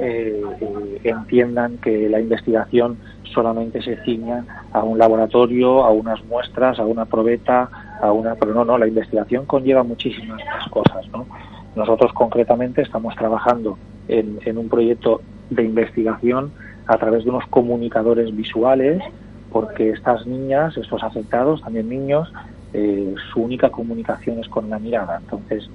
eh, 0.00 0.42
eh, 0.60 1.00
entiendan 1.02 1.78
que 1.78 2.10
la 2.10 2.20
investigación 2.20 2.98
solamente 3.32 3.80
se 3.80 3.96
ciña 4.04 4.44
a 4.72 4.82
un 4.82 4.98
laboratorio, 4.98 5.82
a 5.82 5.90
unas 5.90 6.22
muestras, 6.24 6.78
a 6.78 6.84
una 6.84 7.06
probeta, 7.06 7.70
a 8.02 8.12
una, 8.12 8.34
pero 8.34 8.52
no, 8.52 8.64
no, 8.64 8.76
la 8.76 8.86
investigación 8.86 9.46
conlleva 9.46 9.82
muchísimas 9.82 10.44
más 10.44 10.68
cosas, 10.68 11.08
¿no? 11.10 11.26
Nosotros 11.74 12.12
concretamente 12.12 12.82
estamos 12.82 13.16
trabajando 13.16 13.78
en, 14.08 14.38
en 14.44 14.58
un 14.58 14.68
proyecto 14.68 15.22
de 15.48 15.64
investigación 15.64 16.52
a 16.92 16.98
través 16.98 17.24
de 17.24 17.30
unos 17.30 17.44
comunicadores 17.50 18.34
visuales, 18.34 19.02
porque 19.48 19.90
estas 19.90 20.26
niñas, 20.26 20.76
estos 20.76 21.02
afectados, 21.02 21.60
también 21.62 21.88
niños, 21.88 22.30
eh, 22.72 23.14
su 23.32 23.42
única 23.42 23.70
comunicación 23.70 24.38
es 24.40 24.48
con 24.48 24.70
la 24.70 24.78
mirada. 24.78 25.18
Entonces, 25.18 25.70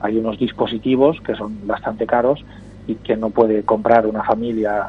hay 0.00 0.18
unos 0.18 0.38
dispositivos 0.38 1.18
que 1.24 1.34
son 1.36 1.66
bastante 1.66 2.06
caros 2.06 2.40
y 2.86 2.96
que 2.98 3.16
no 3.16 3.30
puede 3.30 3.64
comprar 3.64 4.06
una 4.06 4.24
familia 4.24 4.86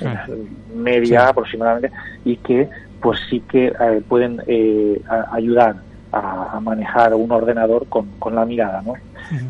media 0.66 1.20
Sí. 1.20 1.30
aproximadamente 1.30 1.92
y 2.24 2.38
que 2.38 2.68
pues 3.00 3.20
sí 3.28 3.44
que 3.48 3.68
eh, 3.78 4.02
pueden 4.08 4.42
eh, 4.46 5.00
a- 5.08 5.26
ayudar 5.32 5.84
a, 6.12 6.56
a 6.56 6.60
manejar 6.60 7.14
un 7.14 7.30
ordenador 7.32 7.88
con, 7.88 8.12
con 8.18 8.34
la 8.34 8.44
mirada, 8.46 8.82
¿no? 8.82 8.94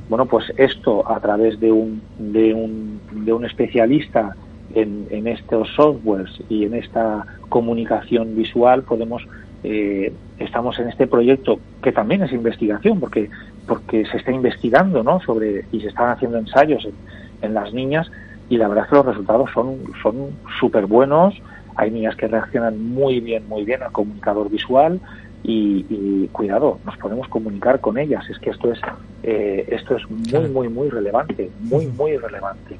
Bueno, 0.08 0.26
pues 0.26 0.52
esto 0.56 1.08
a 1.10 1.20
través 1.20 1.58
de 1.60 1.72
un, 1.72 2.04
de 2.16 2.54
un, 2.54 3.02
de 3.10 3.32
un 3.32 3.44
especialista 3.44 4.36
en, 4.76 5.06
en 5.10 5.26
estos 5.26 5.68
softwares 5.74 6.30
y 6.50 6.64
en 6.64 6.74
esta 6.74 7.24
comunicación 7.48 8.36
visual 8.36 8.82
podemos 8.82 9.26
eh, 9.64 10.12
estamos 10.38 10.78
en 10.78 10.88
este 10.88 11.06
proyecto 11.06 11.58
que 11.82 11.92
también 11.92 12.22
es 12.22 12.32
investigación 12.32 13.00
porque 13.00 13.30
porque 13.66 14.04
se 14.04 14.18
está 14.18 14.32
investigando 14.32 15.02
¿no? 15.02 15.18
sobre 15.20 15.64
y 15.72 15.80
se 15.80 15.88
están 15.88 16.10
haciendo 16.10 16.36
ensayos 16.38 16.84
en, 16.84 16.92
en 17.40 17.54
las 17.54 17.72
niñas 17.72 18.10
y 18.50 18.58
la 18.58 18.68
verdad 18.68 18.84
es 18.84 18.90
que 18.90 18.96
los 18.96 19.06
resultados 19.06 19.50
son 19.54 19.78
son 20.02 20.28
súper 20.60 20.84
buenos 20.84 21.34
hay 21.74 21.90
niñas 21.90 22.14
que 22.14 22.28
reaccionan 22.28 22.78
muy 22.92 23.20
bien 23.20 23.48
muy 23.48 23.64
bien 23.64 23.82
al 23.82 23.92
comunicador 23.92 24.50
visual 24.50 25.00
y, 25.42 25.86
y, 25.88 26.28
cuidado 26.32 26.80
nos 26.84 26.96
podemos 26.96 27.28
comunicar 27.28 27.80
con 27.80 27.98
ellas. 27.98 28.28
Es 28.28 28.38
que 28.40 28.50
esto 28.50 28.72
es 28.72 28.80
eh, 29.22 29.64
esto 29.68 29.96
es 29.96 30.02
muy 30.10 30.48
muy 30.48 30.68
muy 30.68 30.88
relevante 30.90 31.50
muy 31.60 31.86
muy 31.86 32.16
relevante 32.16 32.76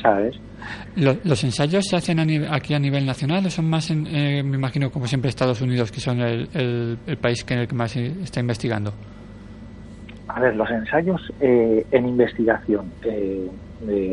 sabes 0.00 0.34
Lo- 0.96 1.16
¿Los 1.24 1.44
ensayos 1.44 1.84
se 1.86 1.96
hacen 1.96 2.18
a 2.18 2.24
nive- 2.24 2.48
aquí 2.50 2.74
a 2.74 2.78
nivel 2.78 3.04
nacional 3.06 3.44
o 3.46 3.50
son 3.50 3.68
más, 3.68 3.90
en, 3.90 4.06
eh, 4.06 4.42
me 4.42 4.56
imagino, 4.56 4.90
como 4.90 5.06
siempre, 5.06 5.28
Estados 5.28 5.60
Unidos, 5.60 5.92
que 5.92 6.00
son 6.00 6.20
el, 6.20 6.48
el- 6.54 6.98
el 7.06 7.16
país 7.18 7.44
que 7.44 7.54
en 7.54 7.60
el 7.60 7.68
que 7.68 7.74
más 7.74 7.90
se 7.92 8.06
está 8.22 8.40
investigando? 8.40 8.92
A 10.28 10.40
ver, 10.40 10.56
los 10.56 10.68
ensayos 10.70 11.32
eh, 11.40 11.86
en 11.92 12.08
investigación, 12.08 12.86
eh, 13.04 13.48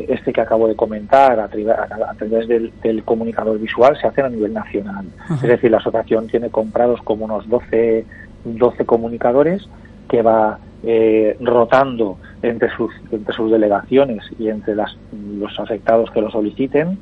este 0.08 0.32
que 0.32 0.40
acabo 0.42 0.68
de 0.68 0.76
comentar 0.76 1.40
a- 1.40 1.44
a 1.44 2.14
través 2.14 2.46
del, 2.46 2.70
del 2.82 3.02
comunicador 3.02 3.58
visual, 3.58 3.96
se 4.00 4.06
hacen 4.06 4.26
a 4.26 4.28
nivel 4.28 4.52
nacional. 4.52 5.06
Ajá. 5.20 5.34
Es 5.36 5.42
decir, 5.48 5.70
la 5.70 5.78
asociación 5.78 6.26
tiene 6.28 6.50
comprados 6.50 7.00
como 7.02 7.24
unos 7.24 7.48
12, 7.48 8.04
12 8.44 8.84
comunicadores 8.84 9.66
que 10.08 10.22
va 10.22 10.58
eh, 10.86 11.36
rotando 11.40 12.18
entre 12.44 12.70
sus, 12.76 12.92
entre 13.10 13.34
sus 13.34 13.50
delegaciones 13.50 14.24
y 14.38 14.48
entre 14.48 14.74
las, 14.74 14.96
los 15.38 15.58
afectados 15.58 16.10
que 16.10 16.20
lo 16.20 16.30
soliciten 16.30 16.98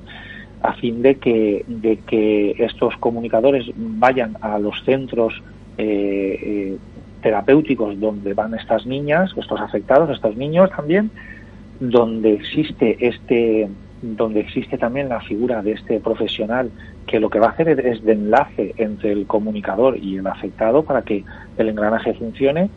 a 0.63 0.73
fin 0.75 1.03
de 1.03 1.17
que, 1.17 1.65
de 1.67 1.99
que 2.07 2.55
estos 2.59 2.97
comunicadores 2.99 3.67
vayan 3.77 4.37
a 4.41 4.59
los 4.59 4.83
centros 4.85 5.43
eh, 5.79 6.39
eh, 6.41 6.77
terapéuticos 7.21 7.99
donde 7.99 8.35
van 8.35 8.55
estas 8.55 8.87
niñas, 8.87 9.33
estos 9.37 9.61
afectados, 9.61 10.11
estos 10.11 10.37
niños 10.37 10.71
también, 10.71 11.11
donde 11.81 12.35
existe 12.35 12.97
este 13.07 13.69
donde 14.03 14.41
existe 14.41 14.79
también 14.79 15.09
la 15.09 15.21
figura 15.21 15.63
de 15.63 15.73
este 15.73 16.01
profesional 16.01 16.71
que 17.07 17.21
lo 17.21 17.31
que 17.31 17.39
va 17.39 17.47
a 17.47 17.51
hacer 17.51 17.69
es- 17.69 18.05
de 18.05 18.13
enlace 18.13 18.75
entre 18.77 19.13
el 19.13 19.27
comunicador 19.29 19.97
y 19.97 20.17
el 20.17 20.27
afectado 20.27 20.83
para 20.83 21.03
que 21.03 21.25
el 21.57 21.69
engranaje 21.69 22.13
funcione 22.15 22.69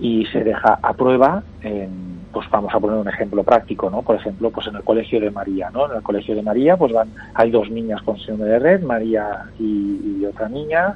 y 0.00 0.26
se 0.26 0.42
deja 0.42 0.78
a 0.82 0.92
prueba 0.94 1.42
en, 1.62 2.20
pues 2.32 2.48
vamos 2.50 2.74
a 2.74 2.80
poner 2.80 2.98
un 2.98 3.08
ejemplo 3.08 3.42
práctico 3.42 3.90
no 3.90 4.02
por 4.02 4.16
ejemplo 4.16 4.50
pues 4.50 4.66
en 4.66 4.76
el 4.76 4.82
colegio 4.82 5.20
de 5.20 5.30
María 5.30 5.70
no 5.70 5.90
en 5.90 5.96
el 5.96 6.02
colegio 6.02 6.34
de 6.34 6.42
María 6.42 6.76
pues 6.76 6.92
van 6.92 7.08
hay 7.34 7.50
dos 7.50 7.70
niñas 7.70 8.02
con 8.02 8.18
síndrome 8.18 8.52
de 8.52 8.58
red 8.58 8.82
María 8.82 9.46
y, 9.58 10.24
otra 10.24 10.48
niña. 10.48 10.94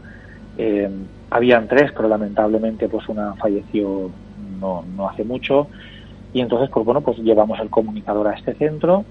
Eh, 0.56 0.88
habían 1.30 1.66
tres 1.66 1.90
pero 1.96 2.08
lamentablemente 2.08 2.88
pues 2.88 3.08
una 3.08 3.34
falleció 3.34 4.10
no, 4.60 4.84
no 4.96 5.08
hace 5.08 5.24
mucho. 5.24 5.66
Y 6.32 6.40
entonces 6.40 6.70
pues 6.72 6.86
bueno 6.86 7.00
pues 7.00 7.18
llevamos 7.18 7.58
el 7.58 7.70
comunicador 7.70 8.28
a 8.28 8.34
este 8.34 8.54
centro 8.54 9.04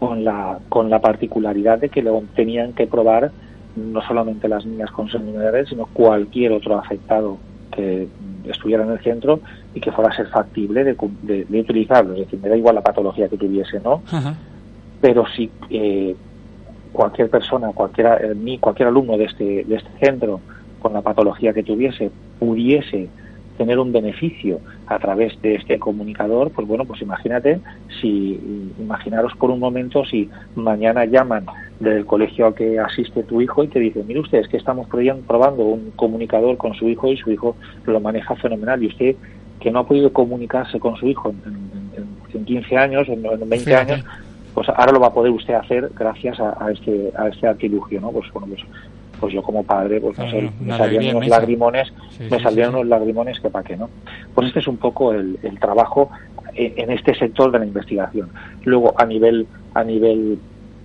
con 0.00 0.24
la 0.24 0.58
con 0.68 0.90
la 0.90 1.00
particularidad 1.00 1.78
de 1.78 1.90
que 1.90 2.02
lo 2.02 2.22
tenían 2.34 2.72
que 2.72 2.86
probar 2.86 3.30
no 3.76 4.02
solamente 4.02 4.48
las 4.48 4.66
niñas 4.66 4.90
con 4.90 5.08
síndrome 5.08 5.38
de 5.44 5.50
red 5.50 5.66
sino 5.66 5.86
cualquier 5.86 6.52
otro 6.52 6.76
afectado 6.76 7.38
que 7.70 8.08
estuviera 8.44 8.84
en 8.84 8.90
el 8.90 9.00
centro 9.00 9.40
y 9.74 9.80
que 9.80 9.92
fuera 9.92 10.10
a 10.10 10.16
ser 10.16 10.26
factible 10.28 10.84
de, 10.84 10.96
de- 11.22 11.44
de 11.48 11.60
utilizarlo 11.60 12.14
es 12.14 12.20
decir 12.20 12.40
me 12.40 12.48
da 12.48 12.56
igual 12.56 12.74
la 12.76 12.82
patología 12.82 13.28
que 13.28 13.36
tuviese 13.36 13.80
no 13.80 14.02
Ajá. 14.10 14.34
pero 15.00 15.24
si 15.34 15.50
eh, 15.70 16.14
cualquier 16.92 17.30
persona, 17.30 17.72
cualquier, 17.72 18.06
eh, 18.36 18.58
cualquier 18.60 18.88
alumno 18.88 19.16
de 19.16 19.24
este, 19.24 19.64
de 19.64 19.76
este 19.76 19.90
centro 20.00 20.40
con 20.78 20.92
la 20.92 21.02
patología 21.02 21.52
que 21.52 21.62
tuviese 21.62 22.10
pudiese 22.38 23.10
tener 23.60 23.78
un 23.78 23.92
beneficio 23.92 24.58
a 24.86 24.98
través 24.98 25.38
de 25.42 25.56
este 25.56 25.78
comunicador, 25.78 26.50
pues 26.50 26.66
bueno, 26.66 26.86
pues 26.86 27.02
imagínate 27.02 27.60
si, 28.00 28.40
imaginaros 28.80 29.34
por 29.36 29.50
un 29.50 29.58
momento 29.60 30.02
si 30.06 30.30
mañana 30.54 31.04
llaman 31.04 31.44
del 31.78 32.06
colegio 32.06 32.46
al 32.46 32.54
que 32.54 32.78
asiste 32.78 33.22
tu 33.22 33.42
hijo 33.42 33.62
y 33.62 33.68
te 33.68 33.78
dicen, 33.78 34.06
mire 34.06 34.20
usted, 34.20 34.38
es 34.38 34.48
que 34.48 34.56
estamos 34.56 34.86
probando 35.26 35.62
un 35.64 35.90
comunicador 35.94 36.56
con 36.56 36.72
su 36.72 36.88
hijo 36.88 37.08
y 37.12 37.18
su 37.18 37.30
hijo 37.30 37.54
lo 37.84 38.00
maneja 38.00 38.34
fenomenal 38.36 38.82
y 38.82 38.86
usted 38.86 39.16
que 39.60 39.70
no 39.70 39.80
ha 39.80 39.86
podido 39.86 40.10
comunicarse 40.10 40.80
con 40.80 40.96
su 40.96 41.06
hijo 41.06 41.28
en, 41.28 41.36
en- 41.44 42.08
en 42.32 42.44
15 42.46 42.76
años, 42.78 43.06
en, 43.08 43.26
en 43.26 43.40
20 43.40 43.58
Fíjate. 43.58 43.92
años, 43.92 44.06
pues 44.54 44.68
ahora 44.70 44.90
lo 44.92 45.00
va 45.00 45.08
a 45.08 45.12
poder 45.12 45.32
usted 45.32 45.52
hacer 45.52 45.90
gracias 45.98 46.40
a, 46.40 46.56
a 46.64 46.70
este 46.72 47.12
a 47.16 47.28
este 47.28 47.46
artilugio, 47.46 48.00
¿no? 48.00 48.10
Pues 48.10 48.32
bueno, 48.32 48.48
pues, 48.48 48.62
pues 49.20 49.34
yo 49.34 49.42
como 49.42 49.62
padre, 49.62 50.00
pues 50.00 50.18
no 50.18 50.30
sé, 50.30 50.50
me 50.60 50.76
salían 50.76 51.16
unos 51.16 51.28
lagrimones, 51.28 51.92
Sí, 52.10 52.24
me 52.30 52.40
salían 52.40 52.70
sí, 52.70 52.76
unos 52.76 52.86
lagrimones 52.88 53.38
que 53.40 53.50
para 53.50 53.64
qué, 53.64 53.76
¿no? 53.76 53.90
Pues 54.34 54.48
este 54.48 54.60
es 54.60 54.66
un 54.66 54.78
poco 54.78 55.12
el, 55.12 55.38
el 55.42 55.58
trabajo 55.58 56.10
en, 56.54 56.72
en 56.76 56.90
este 56.90 57.14
sector 57.14 57.52
de 57.52 57.58
la 57.58 57.66
investigación. 57.66 58.30
Luego 58.64 58.94
a 58.96 59.04
nivel 59.04 59.46
a 59.74 59.84
nivel 59.84 60.38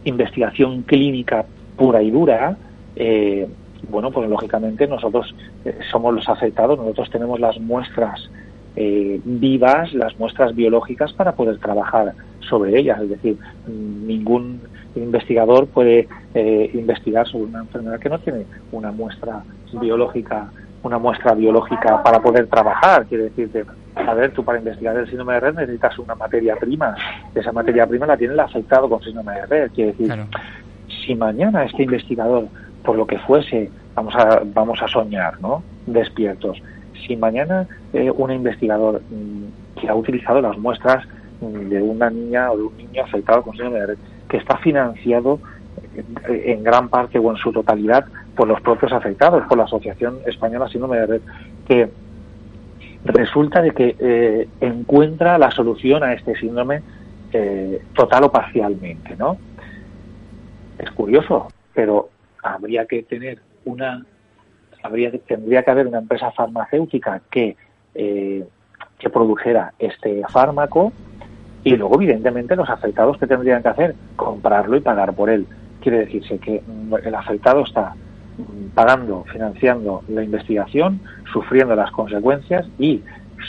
investigación 0.04 0.84
clínica 0.84 1.46
pura 1.76 2.02
y 2.02 2.12
dura, 2.12 2.58
eh, 2.96 3.48
bueno, 3.90 4.12
pues 4.12 4.30
lógicamente 4.30 4.88
nosotros 4.88 5.36
eh, 5.64 5.78
somos 5.92 6.14
los 6.14 6.28
afectados, 6.30 6.78
nosotros 6.78 7.10
tenemos 7.10 7.40
las 7.40 7.60
muestras 7.60 8.30
eh, 8.76 9.20
vivas, 9.24 9.94
las 9.94 10.18
muestras 10.20 10.56
biológicas 10.56 11.14
para 11.14 11.34
poder 11.34 11.58
trabajar 11.60 12.14
sobre 12.42 12.78
ellas. 12.78 13.02
Es 13.02 13.10
decir, 13.10 13.38
ningún 13.68 14.62
investigador 14.96 15.68
puede 15.68 16.08
eh, 16.34 16.72
investigar 16.74 17.28
sobre 17.28 17.46
una 17.46 17.60
enfermedad 17.60 18.00
que 18.00 18.10
no 18.10 18.20
tiene 18.20 18.46
una 18.72 18.92
muestra 18.92 19.44
biológica 19.74 20.50
una 20.86 21.00
muestra 21.00 21.34
biológica 21.34 22.04
para 22.04 22.22
poder 22.22 22.48
trabajar. 22.48 23.06
Quiere 23.08 23.26
decirte, 23.26 23.66
a 23.96 24.14
ver, 24.14 24.32
tú 24.32 24.44
para 24.44 24.60
investigar 24.60 24.96
el 24.96 25.08
síndrome 25.08 25.34
de 25.34 25.40
red 25.40 25.56
necesitas 25.56 25.98
una 25.98 26.14
materia 26.16 26.56
prima. 26.58 26.96
Esa 27.34 27.52
materia 27.52 27.88
prima 27.88 28.06
la 28.06 28.16
tiene 28.16 28.34
el 28.34 28.40
afectado 28.40 28.88
con 28.88 29.02
síndrome 29.02 29.34
de 29.34 29.46
red. 29.48 29.72
Quiere 29.72 29.92
decir, 29.92 30.06
Claro. 30.06 30.28
si 31.06 31.16
mañana 31.16 31.64
este 31.66 31.84
investigador, 31.84 32.48
por 32.84 32.96
lo 32.96 33.08
que 33.08 33.18
fuese, 33.20 33.72
vamos 33.96 34.16
a, 34.16 34.42
vamos 34.46 34.80
a 34.82 34.88
soñar, 34.88 35.42
¿no? 35.42 35.64
Despiertos. 35.88 36.62
Si 37.06 37.16
mañana 37.16 37.68
eh, 37.94 38.12
un 38.12 38.32
investigador 38.32 39.02
mm, 39.02 39.80
que 39.80 39.90
ha 39.90 39.96
utilizado 39.96 40.42
las 40.42 40.58
muestras 40.58 41.06
mm, 41.42 41.70
de 41.70 41.82
una 41.82 42.10
niña 42.10 42.52
o 42.52 42.58
de 42.58 42.64
un 42.64 42.78
niño 42.78 43.04
afectado 43.04 43.44
con 43.44 43.54
síndrome 43.54 43.80
de 43.80 43.86
red, 43.88 43.98
que 44.30 44.38
está 44.38 44.58
financiado 44.58 45.40
eh, 45.96 46.44
en 46.48 46.64
gran 46.64 46.90
parte 46.90 47.20
o 47.20 47.32
en 47.32 47.38
su 47.38 47.52
totalidad 47.52 48.06
por 48.36 48.48
los 48.48 48.60
propios 48.62 48.92
afectados, 48.92 49.46
por 49.48 49.58
la 49.58 49.64
Asociación 49.64 50.20
Española 50.26 50.68
Síndrome 50.68 50.98
de 50.98 51.06
Red, 51.06 51.22
que 51.68 51.90
resulta 53.06 53.62
de 53.62 53.72
que 53.72 53.96
eh, 54.00 54.48
encuentra 54.62 55.38
la 55.38 55.52
solución 55.52 56.04
a 56.04 56.14
este 56.14 56.36
síndrome 56.36 56.82
eh, 57.32 57.82
total 57.94 58.26
o 58.26 58.32
parcialmente, 58.32 59.16
¿no? 59.16 59.38
Es 60.78 60.92
curioso, 60.92 61.48
pero 61.74 62.10
habría 62.42 62.86
que 62.86 63.04
tener 63.04 63.40
una, 63.66 64.06
habría 64.86 65.12
tendría 65.12 65.64
que 65.64 65.72
haber 65.72 65.88
una 65.88 66.00
empresa 66.00 66.32
farmacéutica 66.32 67.22
que 67.30 67.56
eh, 67.94 68.46
que 69.00 69.10
produjera 69.10 69.74
este 69.80 70.24
fármaco 70.30 70.92
Y 71.64 71.76
luego, 71.76 71.96
evidentemente, 71.96 72.56
los 72.56 72.70
afectados 72.70 73.18
que 73.18 73.26
tendrían 73.26 73.64
que 73.64 73.70
hacer, 73.70 73.96
comprarlo 74.16 74.78
y 74.78 74.82
pagar 74.82 75.14
por 75.14 75.30
él. 75.32 75.48
Quiere 75.82 76.00
decirse 76.06 76.38
que 76.38 76.62
mm, 76.62 76.94
el 77.04 77.16
afectado 77.16 77.64
está 77.64 77.96
mm, 78.38 78.70
pagando, 78.76 79.26
financiando 79.32 80.04
la 80.08 80.24
investigación, 80.24 81.00
sufriendo 81.32 81.76
las 81.76 81.92
consecuencias 81.92 82.68
y 82.78 83.02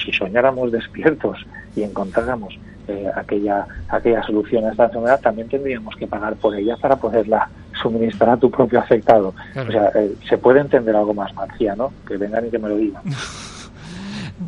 si 0.03 0.13
soñáramos 0.13 0.73
despiertos 0.73 1.47
y 1.75 1.83
encontráramos 1.83 2.59
eh, 2.89 3.11
aquella, 3.15 3.67
aquella 3.89 4.23
solución 4.23 4.65
a 4.65 4.71
esta 4.71 4.85
enfermedad, 4.85 5.21
también 5.21 5.49
tendríamos 5.49 5.95
que 5.97 6.07
pagar 6.07 6.37
por 6.37 6.55
ella 6.55 6.77
para 6.77 6.97
poderla 6.97 7.51
suministrar 7.83 8.31
a 8.31 8.37
tu 8.37 8.51
propio 8.51 8.79
afectado. 8.81 9.35
Claro. 9.53 9.69
O 9.69 9.73
sea, 9.73 9.89
eh, 10.03 10.15
se 10.29 10.39
puede 10.39 10.61
entender 10.61 10.95
algo 10.97 11.15
más 11.15 11.33
marciano, 11.35 11.93
que 12.07 12.17
vengan 12.17 12.47
y 12.47 12.51
que 12.51 12.59
me 12.59 12.69
lo 12.69 12.77
digan. 12.77 13.03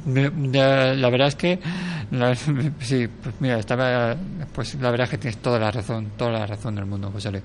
La 0.06 1.08
verdad 1.10 1.28
es 1.28 1.34
que 1.36 1.58
la- 2.10 2.34
sí, 2.34 3.08
pues 3.22 3.34
mira, 3.40 3.58
estaba 3.58 4.14
pues 4.54 4.74
la 4.80 4.90
verdad 4.90 5.04
es 5.04 5.10
que 5.10 5.18
tienes 5.18 5.38
toda 5.38 5.58
la 5.58 5.70
razón, 5.70 6.08
toda 6.16 6.32
la 6.32 6.46
razón 6.46 6.74
del 6.74 6.86
mundo, 6.86 7.10
José. 7.10 7.30
Le. 7.32 7.42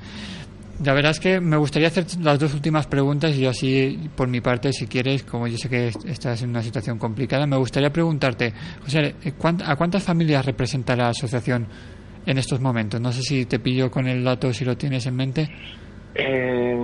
La 0.83 0.93
verdad 0.93 1.11
es 1.11 1.19
que 1.19 1.39
me 1.39 1.55
gustaría 1.55 1.87
hacer 1.87 2.05
las 2.21 2.39
dos 2.39 2.53
últimas 2.53 2.87
preguntas 2.87 3.35
y 3.35 3.45
así 3.45 4.09
por 4.15 4.27
mi 4.27 4.41
parte, 4.41 4.73
si 4.73 4.87
quieres, 4.87 5.23
como 5.23 5.47
yo 5.47 5.57
sé 5.57 5.69
que 5.69 5.87
est- 5.89 6.03
estás 6.05 6.41
en 6.41 6.49
una 6.49 6.61
situación 6.63 6.97
complicada, 6.97 7.45
me 7.45 7.57
gustaría 7.57 7.91
preguntarte, 7.91 8.53
José, 8.83 9.01
Le, 9.01 9.15
¿cuánt- 9.37 9.63
¿a 9.65 9.75
cuántas 9.75 10.03
familias 10.03 10.45
representa 10.45 10.95
la 10.95 11.09
asociación 11.09 11.67
en 12.25 12.37
estos 12.37 12.59
momentos? 12.61 12.99
No 13.01 13.11
sé 13.11 13.21
si 13.21 13.45
te 13.45 13.59
pillo 13.59 13.89
con 13.91 14.07
el 14.07 14.23
dato, 14.23 14.53
si 14.53 14.65
lo 14.65 14.75
tienes 14.75 15.05
en 15.05 15.15
mente. 15.15 15.49
Eh, 16.15 16.77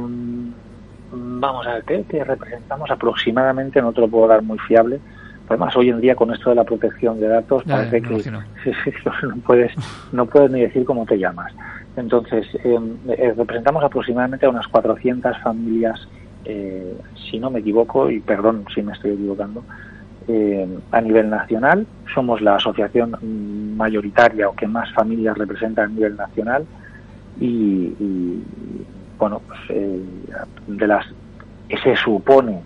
vamos 1.11 1.67
a 1.67 1.75
ver, 1.75 1.83
creo 1.85 2.07
que 2.07 2.23
representamos 2.23 2.89
aproximadamente, 2.89 3.81
no 3.81 3.93
te 3.93 4.01
lo 4.01 4.07
puedo 4.07 4.27
dar 4.27 4.41
muy 4.41 4.57
fiable, 4.59 4.99
además 5.47 5.75
hoy 5.75 5.89
en 5.89 6.01
día 6.01 6.15
con 6.15 6.31
esto 6.31 6.49
de 6.49 6.55
la 6.55 6.63
protección 6.63 7.19
de 7.19 7.27
datos 7.27 7.63
Ya, 7.65 7.75
parece 7.75 8.01
que 8.01 8.13
imagino. 8.13 8.43
sí, 8.63 8.71
sí, 8.83 8.91
no 9.23 9.35
puedes 9.37 9.71
no 10.11 10.25
puedes 10.25 10.51
ni 10.51 10.61
decir 10.61 10.85
cómo 10.85 11.05
te 11.05 11.17
llamas. 11.17 11.53
Entonces, 11.95 12.47
eh, 12.63 12.79
eh, 13.09 13.33
representamos 13.35 13.83
aproximadamente 13.83 14.45
a 14.45 14.49
unas 14.49 14.67
400 14.67 15.37
familias, 15.41 16.07
eh, 16.45 16.95
si 17.29 17.39
no 17.39 17.49
me 17.49 17.59
equivoco, 17.59 18.09
y 18.09 18.19
perdón 18.19 18.65
si 18.73 18.81
me 18.81 18.93
estoy 18.93 19.11
equivocando, 19.11 19.63
eh, 20.29 20.67
a 20.91 21.01
nivel 21.01 21.29
nacional. 21.29 21.85
Somos 22.13 22.39
la 22.41 22.55
asociación 22.55 23.17
mayoritaria 23.75 24.47
o 24.47 24.53
que 24.55 24.67
más 24.67 24.91
familias 24.93 25.37
representa 25.37 25.83
a 25.83 25.87
nivel 25.87 26.15
nacional 26.15 26.65
y, 27.39 27.93
y, 27.99 28.43
bueno, 29.17 29.41
pues, 29.47 29.59
eh, 29.69 29.99
de 30.67 30.87
las 30.87 31.05
se 31.83 31.95
supone 31.95 32.61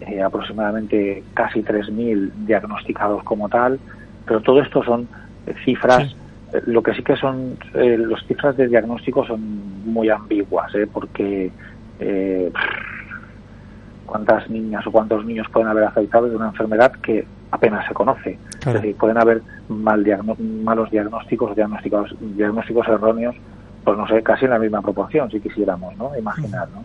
eh, 0.00 0.22
aproximadamente 0.22 1.22
casi 1.34 1.62
3.000 1.62 2.30
diagnosticados 2.46 3.22
como 3.24 3.48
tal, 3.48 3.78
pero 4.26 4.40
todo 4.40 4.60
esto 4.60 4.82
son 4.84 5.08
cifras, 5.64 6.10
Sí. 6.10 6.16
eh, 6.52 6.62
lo 6.66 6.82
que 6.82 6.94
sí 6.94 7.02
que 7.02 7.16
son, 7.16 7.56
eh, 7.74 7.96
las 7.98 8.24
cifras 8.26 8.56
de 8.56 8.68
diagnóstico 8.68 9.24
son 9.26 9.40
muy 9.84 10.08
ambiguas, 10.08 10.72
¿eh? 10.74 10.86
porque 10.92 11.50
eh, 11.98 12.52
cuántas 14.06 14.48
niñas 14.48 14.86
o 14.86 14.90
cuántos 14.92 15.24
niños 15.24 15.46
pueden 15.52 15.68
haber 15.68 15.84
afectados 15.84 16.30
de 16.30 16.36
una 16.36 16.48
enfermedad 16.48 16.92
que 17.02 17.26
apenas 17.50 17.86
se 17.86 17.94
conoce. 17.94 18.38
Claro. 18.60 18.78
Es 18.78 18.82
decir, 18.82 18.96
pueden 18.96 19.18
haber 19.18 19.42
mal 19.68 20.02
diagno- 20.04 20.36
malos 20.38 20.90
diagnósticos 20.90 21.50
o 21.50 21.54
diagnósticos, 21.54 22.14
diagnósticos 22.20 22.86
erróneos, 22.88 23.34
pues 23.84 23.96
no 23.98 24.06
sé, 24.08 24.22
casi 24.22 24.44
en 24.46 24.52
la 24.52 24.58
misma 24.58 24.80
proporción, 24.82 25.30
si 25.30 25.40
quisiéramos, 25.40 25.96
¿no? 25.96 26.16
Imaginar, 26.18 26.68
¿no? 26.74 26.82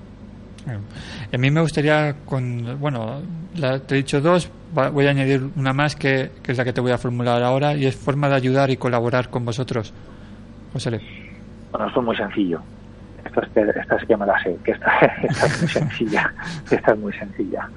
A 1.33 1.37
mí 1.37 1.49
me 1.49 1.61
gustaría, 1.61 2.15
con, 2.25 2.77
bueno, 2.79 3.21
la- 3.55 3.79
te 3.79 3.95
he 3.95 3.97
dicho 3.97 4.21
dos, 4.21 4.51
voy 4.73 5.07
a 5.07 5.09
añadir 5.09 5.41
una 5.55 5.73
más 5.73 5.95
que, 5.95 6.29
que 6.43 6.51
es 6.51 6.57
la 6.57 6.63
que 6.63 6.71
te 6.73 6.81
voy 6.81 6.91
a 6.91 6.99
formular 6.99 7.41
ahora 7.41 7.73
y 7.75 7.87
es 7.87 7.95
forma 7.95 8.29
de 8.29 8.35
ayudar 8.35 8.69
y 8.69 8.77
colaborar 8.77 9.29
con 9.29 9.43
vosotros. 9.43 9.91
José 10.71 10.91
Le. 10.91 11.01
Bueno, 11.71 11.87
esto 11.87 11.99
es 12.01 12.05
muy 12.05 12.15
sencillo. 12.15 12.61
Esto 13.31 13.41
es 13.41 13.49
que, 13.49 13.79
esta 13.79 13.99
sí 13.99 14.05
que 14.07 14.17
me 14.17 14.25
la 14.25 14.41
sé, 14.43 14.57
que 14.63 14.71
esta, 14.71 14.91
esta 15.23 15.45
es 15.45 15.61
muy 15.61 15.69
sencilla. 15.69 16.33
Esta 16.69 16.91
es 16.91 16.99
muy 16.99 17.13
sencilla. 17.13 17.69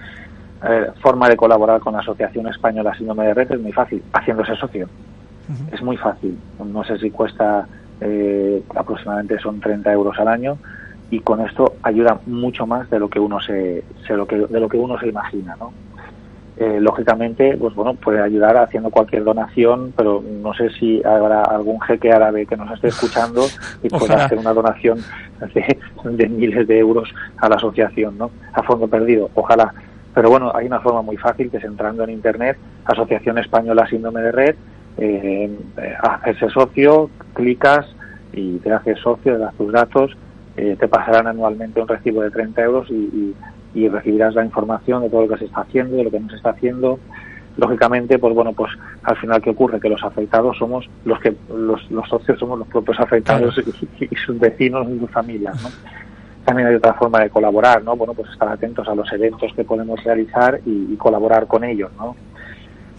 A 0.61 0.68
ver, 0.68 0.92
forma 1.00 1.28
de 1.28 1.36
colaborar 1.36 1.80
con 1.80 1.92
la 1.92 2.00
Asociación 2.00 2.48
Española 2.48 2.94
Síndrome 2.94 3.26
de 3.26 3.34
Red 3.34 3.52
es 3.52 3.61
muy 3.61 3.72
fácil, 3.72 4.02
haciéndose 4.12 4.57
socio. 4.57 4.88
Es 5.70 5.82
muy 5.82 5.96
fácil. 5.96 6.38
No 6.64 6.82
sé 6.84 6.98
si 6.98 7.11
cuesta 7.11 7.66
eh, 8.00 8.62
aproximadamente 8.74 9.38
son 9.38 9.61
30 9.61 9.92
euros 9.92 10.18
al 10.18 10.28
año 10.28 10.59
y 11.11 11.20
con 11.20 11.40
esto 11.42 11.76
ayuda 11.82 12.18
mucho 12.26 12.66
más 12.66 12.88
de 12.90 12.98
lo 12.98 13.09
que 13.09 13.20
uno 13.20 13.40
se, 13.40 13.84
se 14.07 14.14
lo 14.14 14.26
que, 14.26 14.36
de 14.36 14.61
lo 14.61 14.68
que 14.68 14.78
uno 14.78 14.98
se 14.98 15.09
imagina, 15.09 15.55
¿no? 15.57 15.72
Eh, 16.57 16.78
lógicamente, 16.80 17.57
pues 17.57 17.74
bueno, 17.74 17.94
puede 17.94 18.22
ayudar 18.22 18.57
haciendo 18.57 18.90
cualquier 18.90 19.24
donación, 19.24 19.92
pero 19.96 20.22
no 20.22 20.55
sé 20.55 20.70
si 20.70 21.02
habrá 21.05 21.42
algún 21.42 21.80
jeque 21.80 22.12
árabe 22.12 22.46
que 22.46 22.57
nos 22.57 22.70
esté 22.70 22.88
escuchando 22.88 23.44
y 23.82 23.88
pueda 23.88 24.05
Ojalá. 24.05 24.24
hacer 24.26 24.38
una 24.38 24.52
donación 24.52 24.98
de, 25.52 25.78
de 26.05 26.28
miles 26.28 26.68
de 26.68 26.78
euros 26.78 27.12
a 27.38 27.48
la 27.48 27.57
asociación, 27.57 28.16
¿no? 28.18 28.30
A 28.52 28.62
fondo 28.62 28.86
perdido, 28.86 29.30
ojalá. 29.34 29.74
Pero 30.14 30.30
bueno, 30.30 30.52
hay 30.55 30.66
una 30.66 30.78
forma 30.78 31.02
muy 31.02 31.16
fácil 31.16 31.50
que 31.50 31.57
es 31.57 31.64
entrando 31.64 32.05
en 32.05 32.11
internet, 32.11 32.57
Asociación 32.84 33.36
Española 33.38 33.88
Síndrome 33.88 34.20
de 34.20 34.30
Red, 34.30 34.55
eh, 34.96 35.59
eh, 35.76 35.94
hacerse 36.00 36.50
socio, 36.50 37.11
clicas 37.32 37.84
y 38.32 38.59
te 38.59 38.70
haces 38.72 39.00
socio, 39.00 39.32
le 39.32 39.38
das 39.38 39.55
tus 39.57 39.72
datos, 39.72 40.16
eh, 40.57 40.76
te 40.78 40.88
pasarán 40.88 41.26
anualmente 41.26 41.80
un 41.80 41.88
recibo 41.88 42.22
de 42.22 42.30
30 42.30 42.62
euros 42.62 42.90
y, 42.90 42.94
y- 42.94 43.34
y 43.76 43.88
recibirás 43.88 44.34
la 44.36 44.44
información 44.44 45.02
de 45.02 45.11
todo 45.11 45.22
lo 45.22 45.28
que 45.28 45.38
se 45.38 45.46
está 45.46 45.62
haciendo, 45.62 45.96
de 45.96 46.05
lo 46.05 46.11
que 46.11 46.20
no 46.20 46.28
se 46.30 46.36
está 46.36 46.50
haciendo. 46.50 47.00
Lógicamente, 47.57 48.18
pues 48.18 48.34
bueno, 48.34 48.52
pues 48.52 48.70
al 49.02 49.16
final 49.16 49.40
qué 49.42 49.50
ocurre 49.50 49.80
que 49.80 49.88
los 49.88 50.02
afectados 50.05 50.57
somos 50.59 50.88
los 51.05 51.18
que 51.20 51.34
los, 51.52 51.90
los 51.90 52.09
socios 52.09 52.38
somos 52.38 52.59
los 52.59 52.68
propios 52.68 52.98
afectados 53.00 53.57
y, 54.00 54.05
y 54.11 54.16
sus 54.16 54.38
vecinos 54.38 54.86
y 54.90 54.98
sus 54.98 55.11
familias, 55.11 55.61
¿no? 55.62 55.68
También 56.44 56.68
hay 56.68 56.74
otra 56.74 56.94
forma 56.94 57.20
de 57.20 57.30
colaborar, 57.30 57.82
¿no? 57.82 57.96
Bueno, 57.96 58.12
pues 58.14 58.30
estar 58.30 58.48
atentos 58.48 58.86
a 58.88 58.94
los 58.94 59.11
eventos 59.12 59.52
que 59.55 59.64
podemos 59.64 60.02
realizar 60.05 60.61
y, 60.66 60.92
y 60.92 60.96
colaborar 60.96 61.46
con 61.46 61.64
ellos, 61.64 61.90
¿no? 61.96 62.14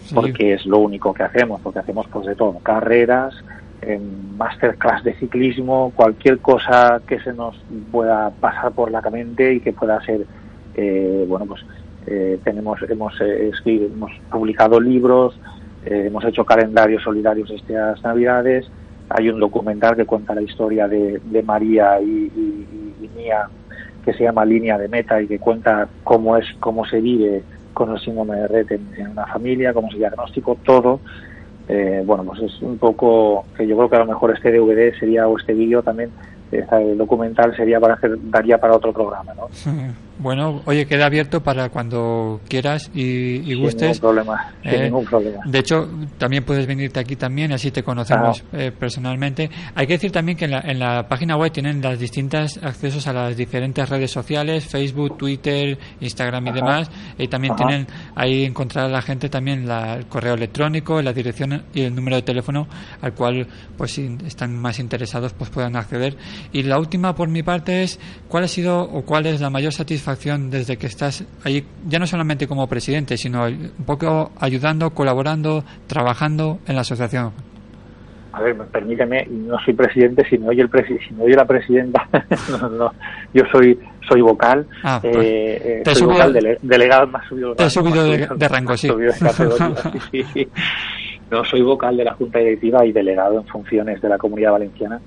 Sí. 0.04 0.14
porque 0.14 0.52
es 0.54 0.64
lo 0.66 0.78
único 0.78 1.12
que 1.14 1.22
hacemos, 1.22 1.60
porque 1.62 1.78
hacemos 1.80 2.06
pues 2.12 2.26
de 2.26 2.34
todo, 2.34 2.58
carreras, 2.62 3.34
em, 3.82 4.00
masterclass 4.36 5.04
de 5.04 5.14
ciclismo, 5.14 5.92
cualquier 5.94 6.38
cosa 6.38 7.00
que 7.06 7.20
se 7.20 7.32
nos 7.32 7.56
pueda 7.90 8.30
pasar 8.30 8.72
por 8.72 8.90
la 8.90 9.00
mente 9.02 9.54
y 9.54 9.60
que 9.60 9.72
pueda 9.72 10.00
ser, 10.04 10.26
eh, 10.74 11.24
bueno, 11.28 11.46
pues 11.46 11.64
eh, 12.06 12.38
tenemos, 12.44 12.80
hemos, 12.88 13.20
eh, 13.20 13.50
hemos 13.64 14.12
publicado 14.30 14.80
libros, 14.80 15.38
eh, 15.84 16.04
hemos 16.06 16.24
hecho 16.24 16.44
calendarios 16.44 17.02
solidarios 17.02 17.50
estas 17.50 18.00
navidades, 18.02 18.70
hay 19.08 19.28
un 19.28 19.40
documental 19.40 19.96
que 19.96 20.04
cuenta 20.04 20.34
la 20.34 20.42
historia 20.42 20.86
de, 20.86 21.20
de 21.24 21.42
María 21.42 22.00
y, 22.00 22.30
mía 23.16 23.48
que 24.04 24.12
se 24.12 24.24
llama 24.24 24.44
Línea 24.44 24.78
de 24.78 24.88
Meta 24.88 25.20
y 25.20 25.26
que 25.26 25.38
cuenta 25.38 25.88
cómo 26.04 26.36
es, 26.36 26.46
cómo 26.60 26.84
se 26.84 27.00
vive 27.00 27.42
con 27.72 27.90
el 27.90 27.98
síndrome 27.98 28.36
de 28.36 28.48
red 28.48 28.72
en, 28.72 28.88
en 28.96 29.08
una 29.08 29.26
familia, 29.26 29.72
cómo 29.72 29.90
se 29.90 29.96
diagnostico, 29.96 30.56
todo. 30.64 31.00
Eh, 31.68 32.02
bueno, 32.04 32.24
pues 32.24 32.40
es 32.42 32.62
un 32.62 32.78
poco 32.78 33.44
que 33.56 33.66
yo 33.66 33.76
creo 33.76 33.90
que 33.90 33.96
a 33.96 34.00
lo 34.00 34.06
mejor 34.06 34.32
este 34.32 34.52
DVD 34.52 34.96
sería 34.98 35.26
o 35.26 35.36
este 35.36 35.52
vídeo 35.52 35.82
también, 35.82 36.10
este 36.52 36.94
documental 36.94 37.56
sería 37.56 37.80
para 37.80 37.94
hacer, 37.94 38.16
daría 38.30 38.58
para 38.58 38.76
otro 38.76 38.92
programa, 38.92 39.34
¿no? 39.34 39.48
Bueno, 40.18 40.62
oye, 40.64 40.86
queda 40.86 41.06
abierto 41.06 41.42
para 41.42 41.68
cuando 41.68 42.40
quieras 42.48 42.90
y, 42.94 43.02
y 43.02 43.44
Sin 43.44 43.60
gustes. 43.60 43.82
ningún 43.88 44.00
problema, 44.00 44.52
sin 44.62 44.72
Eh, 44.72 44.82
ningún 44.84 45.04
problema. 45.04 45.42
De 45.44 45.58
hecho, 45.58 45.88
también 46.16 46.42
puedes 46.42 46.66
venirte 46.66 46.98
aquí 47.00 47.16
también, 47.16 47.52
así 47.52 47.70
te 47.70 47.82
conocemos 47.82 48.42
eh, 48.54 48.72
personalmente. 48.72 49.50
Hay 49.74 49.86
que 49.86 49.92
decir 49.92 50.10
también 50.12 50.38
que 50.38 50.46
en 50.46 50.52
la, 50.52 50.60
en 50.60 50.78
la 50.78 51.06
página 51.06 51.36
web 51.36 51.52
tienen 51.52 51.82
las 51.82 51.98
distintas 51.98 52.58
accesos 52.62 53.06
a 53.06 53.12
las 53.12 53.36
diferentes 53.36 53.86
redes 53.90 54.10
sociales, 54.10 54.64
Facebook, 54.64 55.18
Twitter, 55.18 55.76
Instagram 56.00 56.46
y 56.46 56.48
Ajá. 56.50 56.56
demás. 56.60 56.90
Y 57.18 57.28
también 57.28 57.52
Ajá. 57.52 57.66
tienen 57.66 57.86
ahí 58.14 58.44
encontrar 58.44 58.86
a 58.86 58.88
la 58.88 59.02
gente 59.02 59.28
también 59.28 59.68
la- 59.68 59.96
el 59.96 60.06
correo 60.06 60.32
electrónico, 60.32 61.02
la 61.02 61.12
dirección 61.12 61.62
y 61.74 61.82
el 61.82 61.94
número 61.94 62.16
de 62.16 62.22
teléfono 62.22 62.66
al 63.02 63.12
cual, 63.12 63.46
pues 63.76 63.92
si 63.92 64.16
están 64.26 64.56
más 64.56 64.78
interesados, 64.78 65.34
pues 65.34 65.50
puedan 65.50 65.76
acceder. 65.76 66.16
Y 66.52 66.62
la 66.62 66.78
última 66.78 67.14
por 67.14 67.28
mi 67.28 67.42
parte 67.42 67.82
es, 67.82 68.00
¿cuál 68.28 68.44
ha 68.44 68.48
sido 68.48 68.80
o 68.80 69.02
cuál 69.02 69.26
es 69.26 69.42
la 69.42 69.50
mayor 69.50 69.74
satisfacción 69.74 70.05
desde 70.06 70.76
que 70.76 70.86
estás 70.86 71.24
ahí, 71.44 71.64
ya 71.88 71.98
no 71.98 72.06
solamente 72.06 72.46
como 72.46 72.66
presidente, 72.68 73.16
sino 73.16 73.44
un 73.46 73.72
poco 73.84 74.30
ayudando, 74.38 74.90
colaborando, 74.90 75.64
trabajando 75.86 76.58
en 76.66 76.74
la 76.76 76.82
asociación? 76.82 77.32
A 78.32 78.40
ver, 78.42 78.54
permíteme, 78.54 79.26
no 79.30 79.56
soy 79.64 79.72
presidente, 79.74 80.24
si 80.28 80.36
me 80.38 80.48
oye, 80.48 80.60
el 80.62 80.68
presi 80.68 80.98
si 81.08 81.14
me 81.14 81.24
oye 81.24 81.34
la 81.34 81.46
presidenta, 81.46 82.06
no, 82.50 82.68
no, 82.68 82.92
yo 83.32 83.42
soy 83.50 83.78
soy 84.08 84.20
vocal, 84.20 84.66
Ah, 84.84 85.00
pues, 85.02 85.16
eh, 85.16 85.62
eh, 85.78 85.82
te 85.84 85.94
soy 85.94 86.02
subido- 86.02 86.12
vocal, 86.12 86.32
dele- 86.34 86.58
delegado, 86.62 87.06
más 87.08 87.26
subido, 87.28 87.54
te 87.54 87.64
más 87.64 87.72
subido 87.72 88.04
de- 88.04 88.18
subido- 88.26 88.34
de 88.36 88.48
rango, 88.48 88.76
sí, 88.76 88.88
sí, 90.12 90.22
sí. 90.32 90.48
No, 91.30 91.44
soy 91.44 91.62
vocal 91.62 91.96
de 91.96 92.04
la 92.04 92.12
Junta 92.14 92.38
Directiva 92.38 92.84
y 92.86 92.92
delegado 92.92 93.38
en 93.40 93.46
funciones 93.46 94.00
de 94.00 94.08
la 94.08 94.16
Comunidad 94.18 94.52
Valenciana. 94.52 95.00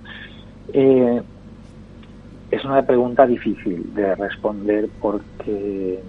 Eh, 0.73 1.21
es 2.51 2.63
una 2.65 2.81
pregunta 2.81 3.25
difícil 3.27 3.93
de 3.93 4.15
responder 4.15 4.89
porque 5.01 5.99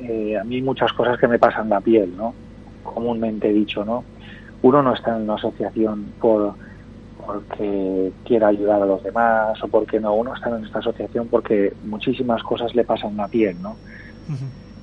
eh, 0.00 0.38
a 0.38 0.44
mí 0.44 0.62
muchas 0.62 0.92
cosas 0.92 1.18
que 1.18 1.28
me 1.28 1.38
pasan 1.38 1.68
la 1.68 1.80
piel, 1.80 2.16
¿no? 2.16 2.34
Comúnmente 2.82 3.52
dicho, 3.52 3.84
¿no? 3.84 4.04
uno 4.62 4.82
no 4.82 4.94
está 4.94 5.16
en 5.16 5.22
una 5.22 5.34
asociación 5.34 6.12
por 6.20 6.54
porque 7.24 8.10
quiera 8.24 8.48
ayudar 8.48 8.80
a 8.80 8.86
los 8.86 9.02
demás 9.02 9.62
o 9.62 9.68
porque 9.68 10.00
no, 10.00 10.14
uno 10.14 10.34
está 10.34 10.48
en 10.48 10.64
esta 10.64 10.78
asociación 10.78 11.28
porque 11.28 11.74
muchísimas 11.84 12.42
cosas 12.42 12.74
le 12.74 12.84
pasan 12.84 13.18
la 13.18 13.28
piel, 13.28 13.60
¿no? 13.60 13.76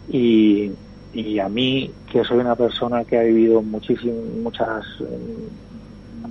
y, 0.09 0.71
y 1.11 1.39
a 1.39 1.49
mí, 1.49 1.91
que 2.11 2.23
soy 2.23 2.37
una 2.37 2.55
persona 2.55 3.03
que 3.03 3.17
ha 3.17 3.23
vivido 3.23 3.63
muchas, 3.63 4.85
eh, 4.99 5.49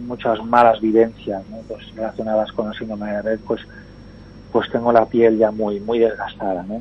muchas 0.07 0.45
malas 0.45 0.81
vivencias 0.81 1.43
¿no? 1.51 1.57
pues 1.67 1.85
relacionadas 1.97 2.53
con 2.53 2.69
el 2.69 2.79
síndrome 2.79 3.11
de 3.11 3.23
Red, 3.23 3.41
pues, 3.45 3.63
pues 4.55 4.71
tengo 4.71 4.93
la 4.93 5.05
piel 5.07 5.37
ya 5.37 5.51
muy, 5.51 5.81
muy 5.81 5.99
desgastada. 5.99 6.63
¿no? 6.63 6.81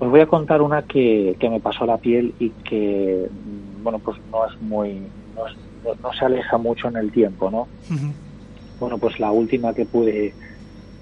Os 0.00 0.10
voy 0.10 0.18
a 0.18 0.26
contar 0.26 0.60
una 0.60 0.82
que, 0.82 1.36
que 1.38 1.48
me 1.48 1.60
pasó 1.60 1.86
la 1.86 1.96
piel 1.96 2.34
y 2.40 2.50
que, 2.68 3.28
mm, 3.30 3.84
bueno, 3.84 4.00
pues 4.00 4.16
no 4.32 4.44
es 4.48 4.60
muy, 4.60 4.94
no, 5.36 5.46
es- 5.46 5.56
no- 5.84 5.94
no 6.02 6.12
se 6.12 6.24
aleja 6.24 6.58
mucho 6.58 6.88
en 6.88 6.96
el 6.96 7.12
tiempo, 7.12 7.52
¿no? 7.52 7.68
Bueno, 8.80 8.98
pues 8.98 9.20
la 9.20 9.30
última 9.30 9.72
que 9.74 9.86
pude 9.86 10.34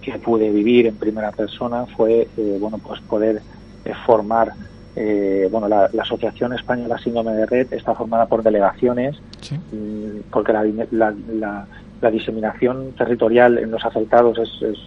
que 0.03 0.19
pude 0.19 0.51
vivir 0.51 0.87
en 0.87 0.97
primera 0.99 1.33
persona 1.33 1.87
fue, 1.97 2.29
eh, 2.37 2.57
bueno, 2.61 2.77
pues 2.77 3.01
poder 3.01 3.41
eh, 3.87 3.93
formar, 4.05 4.53
eh, 4.97 5.49
bueno, 5.51 5.67
la, 5.67 5.89
la 5.95 6.03
Asociación 6.03 6.53
Española 6.53 6.99
Síndrome 6.99 7.33
de 7.33 7.47
Red 7.47 7.73
está 7.73 7.95
formada 7.95 8.27
por 8.27 8.43
delegaciones, 8.43 9.17
Sí. 9.41 9.57
mm, 9.73 10.31
porque 10.31 10.53
la, 10.53 10.63
la, 10.91 11.67
la- 12.05 12.11
diseminación 12.11 12.95
territorial 12.95 13.59
en 13.59 13.71
los 13.71 13.85
afectados 13.85 14.39
es, 14.39 14.51
es, 14.63 14.79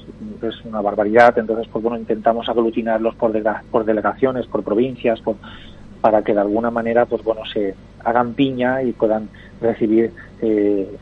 es 0.41 0.65
una 0.65 0.81
barbaridad, 0.81 1.37
entonces, 1.37 1.67
pues 1.71 1.83
bueno, 1.83 1.97
intentamos 1.97 2.47
aglutinarlos 2.47 3.15
por, 3.15 3.31
delega- 3.33 3.63
por 3.69 3.83
delegaciones, 3.85 4.47
por 4.47 4.63
provincias, 4.63 5.19
por, 5.21 5.37
para 6.01 6.21
que 6.23 6.33
de 6.33 6.39
alguna 6.41 6.71
manera, 6.71 7.05
pues 7.05 7.23
bueno, 7.23 7.41
se 7.51 7.75
hagan 8.03 8.33
piña 8.33 8.83
y 8.83 8.93
puedan 8.93 9.29
recibir, 9.59 10.13
eh, 10.39 10.97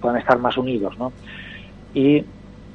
puedan 0.00 0.18
estar 0.18 0.38
más 0.38 0.56
unidos, 0.58 0.94
¿no? 0.98 1.12
Y 1.94 2.26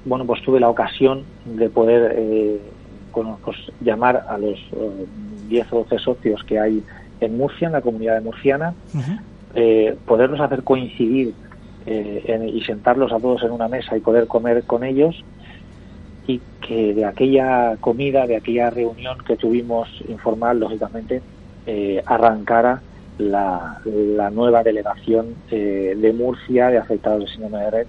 bueno, 0.03 0.25
pues 0.25 0.41
tuve 0.41 0.59
la 0.59 0.69
ocasión 0.69 1.25
de 1.45 1.69
poder 1.69 2.13
eh, 2.17 2.71
pues, 3.11 3.57
llamar 3.79 4.25
a 4.27 4.37
los 4.37 4.57
eh, 4.71 5.05
10 5.47 5.71
o 5.73 5.77
12 5.79 5.99
socios 5.99 6.41
que 6.43 6.59
hay 6.59 6.83
en 7.19 7.37
Murcia, 7.37 7.67
en 7.67 7.73
la 7.73 7.81
comunidad 7.81 8.15
de 8.15 8.21
Murciana, 8.21 8.73
eh, 9.53 9.95
poderlos 10.05 10.39
hacer 10.39 10.63
coincidir 10.63 11.35
eh, 11.85 12.23
en- 12.25 12.47
y 12.49 12.61
sentarlos 12.63 13.11
a 13.11 13.19
todos 13.19 13.43
en 13.43 13.51
una 13.51 13.67
mesa 13.67 13.97
y 13.97 14.01
poder 14.01 14.27
comer 14.27 14.65
con 14.65 14.83
ellos 14.83 15.25
y 16.23 16.43
que 16.59 16.93
de 16.93 17.05
aquella 17.05 17.77
comida, 17.77 18.27
de 18.27 18.35
aquella 18.37 18.69
reunión 18.69 19.17
que 19.25 19.37
tuvimos 19.37 19.89
informal, 20.07 20.59
lógicamente, 20.59 21.23
eh, 21.65 22.01
arrancara 22.05 22.83
la, 23.17 23.79
nueva 24.31 24.63
delegación 24.63 25.41
eh, 25.49 25.93
de 25.97 26.13
Murcia 26.13 26.69
de 26.69 26.77
afectados 26.77 27.21
de 27.21 27.27
síndrome 27.27 27.59
de 27.65 27.71
Red 27.71 27.87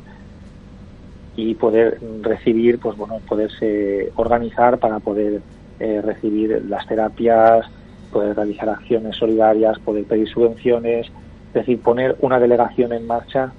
y 1.34 1.54
poder 1.54 1.98
recibir, 2.20 2.78
pues 2.78 2.96
bueno, 2.96 3.20
poderse 3.26 4.10
organizar 4.16 4.78
para 4.78 5.00
poder 5.00 5.42
eh, 5.78 6.00
recibir 6.02 6.62
las 6.66 6.86
terapias, 6.86 7.66
poder 8.10 8.36
realizar 8.36 8.68
acciones 8.68 9.16
solidarias, 9.16 9.78
poder 9.80 10.06
pedir 10.06 10.28
subvenciones, 10.28 11.06
es 11.06 11.52
decir, 11.52 11.80
poner 11.82 12.16
una 12.20 12.38
delegación 12.38 12.92
en 12.92 13.06
marcha. 13.06 13.54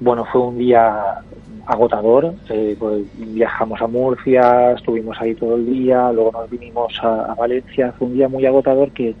Bueno, 0.00 0.24
fue 0.26 0.42
un 0.42 0.58
día 0.58 1.22
agotador, 1.66 2.34
eh, 2.48 2.76
pues 2.78 3.04
viajamos 3.16 3.82
a 3.82 3.88
Murcia, 3.88 4.72
estuvimos 4.72 5.20
ahí 5.20 5.34
todo 5.34 5.56
el 5.56 5.66
día, 5.66 6.12
luego 6.12 6.32
nos 6.32 6.48
vinimos 6.48 6.98
a, 7.02 7.34
Valencia, 7.34 7.92
fue 7.98 8.06
un 8.06 8.14
día 8.14 8.28
muy 8.28 8.46
agotador 8.46 8.92
que, 8.92 9.16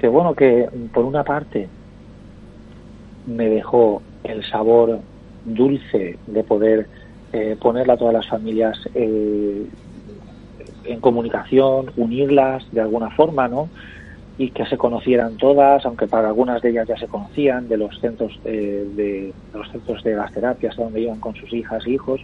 que 0.00 0.08
bueno, 0.08 0.34
que 0.34 0.68
por 0.92 1.04
una 1.04 1.22
parte 1.22 1.68
me 3.26 3.48
dejó 3.48 4.02
el 4.24 4.42
sabor 4.44 5.00
dulce 5.44 6.18
de 6.26 6.42
poder 6.42 6.88
eh, 7.32 7.56
ponerla 7.60 7.94
a 7.94 7.96
todas 7.98 8.14
las 8.14 8.26
familias 8.26 8.78
eh, 8.94 9.66
en 10.84 11.00
comunicación, 11.00 11.92
unirlas 11.96 12.64
de 12.72 12.80
alguna 12.80 13.10
forma, 13.10 13.48
¿no? 13.48 13.68
Y 14.38 14.50
que 14.50 14.66
se 14.66 14.76
conocieran 14.76 15.36
todas, 15.36 15.84
aunque 15.86 16.06
para 16.06 16.28
algunas 16.28 16.60
de 16.60 16.70
ellas 16.70 16.88
ya 16.88 16.96
se 16.98 17.08
conocían, 17.08 17.68
de 17.68 17.78
los 17.78 17.98
centros 18.00 18.38
eh, 18.44 18.86
de, 18.94 19.32
de 19.52 19.58
los 19.58 19.70
centros 19.70 20.02
de 20.04 20.14
las 20.14 20.32
terapias 20.32 20.78
a 20.78 20.82
donde 20.82 21.00
iban 21.00 21.20
con 21.20 21.34
sus 21.34 21.52
hijas 21.52 21.86
e 21.86 21.90
hijos. 21.92 22.20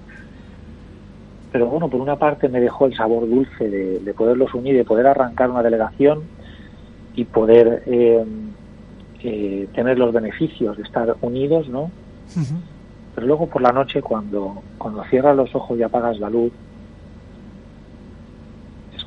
Pero 1.53 1.67
bueno, 1.67 1.89
por 1.89 2.01
una 2.01 2.17
parte 2.17 2.49
me 2.49 2.61
dejó 2.61 2.87
el 2.87 2.97
sabor 2.97 3.29
dulce 3.29 3.69
de, 3.69 4.01
de 4.01 4.15
poderlos 4.15 4.55
unir, 4.55 4.75
de 4.75 4.85
poder 4.85 5.07
arrancar 5.07 5.51
una 5.51 5.63
delegación 5.63 6.23
y 7.15 7.25
poder 7.25 7.83
eh, 7.87 8.25
eh, 9.23 9.69
tener 9.75 9.99
los 9.99 10.13
beneficios 10.13 10.77
de 10.77 10.83
estar 10.83 11.17
unidos, 11.21 11.69
¿no? 11.69 11.91
Pero 13.15 13.27
luego 13.27 13.47
por 13.47 13.61
la 13.61 13.73
noche, 13.73 14.01
cuando, 14.01 14.63
cuando 14.79 15.05
cierras 15.05 15.37
los 15.37 15.55
ojos 15.55 15.79
y 15.79 15.83
apagas 15.83 16.19
la 16.19 16.31
luz, 16.31 16.53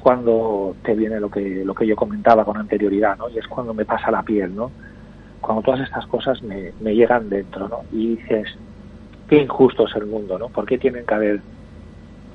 cuando 0.06 0.76
te 0.84 0.93
viene 0.93 1.20
lo 1.20 1.32
que, 1.32 1.66
lo 1.66 1.74
que 1.74 1.88
yo 1.88 1.95
comentaba 1.95 2.45
con 2.45 2.58
anterioridad, 2.58 3.18
¿no? 3.18 3.28
Y 3.28 3.39
es 3.39 3.47
cuando 3.47 3.74
me 3.74 3.86
pasa 3.86 4.12
la 4.12 4.22
piel, 4.22 4.56
¿no? 4.56 4.70
Cuando 5.41 5.64
todas 5.64 5.82
estas 5.82 6.06
cosas 6.06 6.43
me, 6.43 6.74
llegan 6.93 7.28
dentro, 7.28 7.68
¿no? 7.68 7.80
Y 7.91 8.18
dices, 8.18 8.56
qué 9.28 9.41
injusto 9.41 9.88
es 9.88 9.95
el 9.95 10.06
mundo, 10.06 10.38
¿no? 10.38 10.49
¿Por 10.49 10.68
qué 10.68 10.78
tienen 10.78 11.08
que 11.08 11.14
haber, 11.16 11.41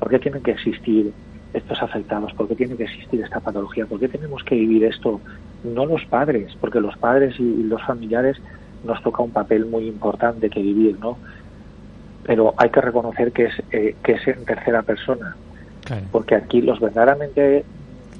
por 0.01 0.11
qué 0.11 0.19
tienen 0.19 0.43
que 0.43 0.51
existir 0.51 1.13
estos 1.55 1.81
afectados? 1.81 2.33
¿Por 2.33 2.49
qué 2.49 2.57
tiene 2.57 2.77
que 2.77 2.83
existir 2.83 3.23
esta 3.23 3.39
patología? 3.39 3.87
¿Por 3.87 4.01
qué 4.01 4.09
tenemos 4.09 4.43
que 4.43 4.57
vivir 4.57 4.83
esto? 4.83 5.21
No 5.63 5.87
los 5.87 6.05
padres, 6.07 6.53
porque 6.61 6.81
los 6.81 6.97
padres 6.97 7.39
y, 7.39 7.45
y 7.45 7.63
los 7.63 7.81
familiares 7.85 8.37
nos 8.83 9.01
toca 9.05 9.23
un 9.23 9.31
papel 9.31 9.67
muy 9.67 9.87
importante 9.87 10.51
que 10.51 10.61
vivir, 10.61 10.99
¿no? 10.99 11.19
Pero 12.25 12.53
hay 12.57 12.71
que 12.71 12.81
reconocer 12.81 13.31
que 13.31 13.45
es, 13.45 13.63
eh, 13.71 13.95
que 14.03 14.15
es 14.15 14.27
en 14.27 14.45
tercera 14.45 14.83
persona, 14.83 15.37
Claro. 15.85 16.07
porque 16.13 16.35
aquí 16.35 16.61
los 16.61 16.79
verdaderamente 16.79 17.65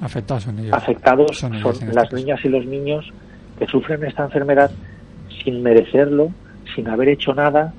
Afectados 0.01 0.43
son 0.43 0.59
ellos. 0.59 0.73
afectados 0.73 1.37
Son 1.37 1.51
son, 1.51 1.55
ellos 1.59 1.81
en 1.81 1.89
este 1.89 1.95
las 2.01 2.13
niñas 2.13 2.39
y 2.43 2.49
los 2.49 2.65
niños 2.65 3.13
que 3.59 3.67
sufren 3.67 4.03
esta 4.03 4.23
enfermedad 4.23 4.71
sin 5.43 5.61
merecerlo, 5.61 6.31
sin 6.75 6.87
haber 6.87 7.09
hecho 7.09 7.33
nada, 7.33 7.73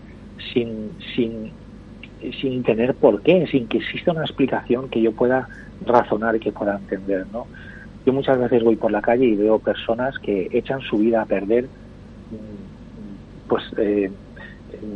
sin, 0.52 0.90
sin, 1.14 1.50
sin 2.40 2.62
tener 2.62 2.94
por 2.94 3.22
qué, 3.22 3.46
sin 3.48 3.66
que 3.66 3.78
exista 3.78 4.12
una 4.12 4.22
explicación 4.22 4.88
que 4.88 5.00
yo 5.00 5.12
pueda 5.12 5.48
razonar 5.84 6.36
y 6.36 6.40
que 6.40 6.52
pueda 6.52 6.76
entender, 6.76 7.26
¿no? 7.32 7.46
Yo 8.04 8.12
muchas 8.12 8.38
veces 8.38 8.62
voy 8.64 8.76
por 8.76 8.90
la 8.90 9.00
calle 9.00 9.26
y 9.26 9.36
veo 9.36 9.58
personas 9.58 10.18
que 10.18 10.48
echan 10.52 10.80
su 10.80 10.98
vida 10.98 11.22
a 11.22 11.26
perder, 11.26 11.64
mm, 11.64 13.48
pues 13.48 13.62
eh, 13.76 14.10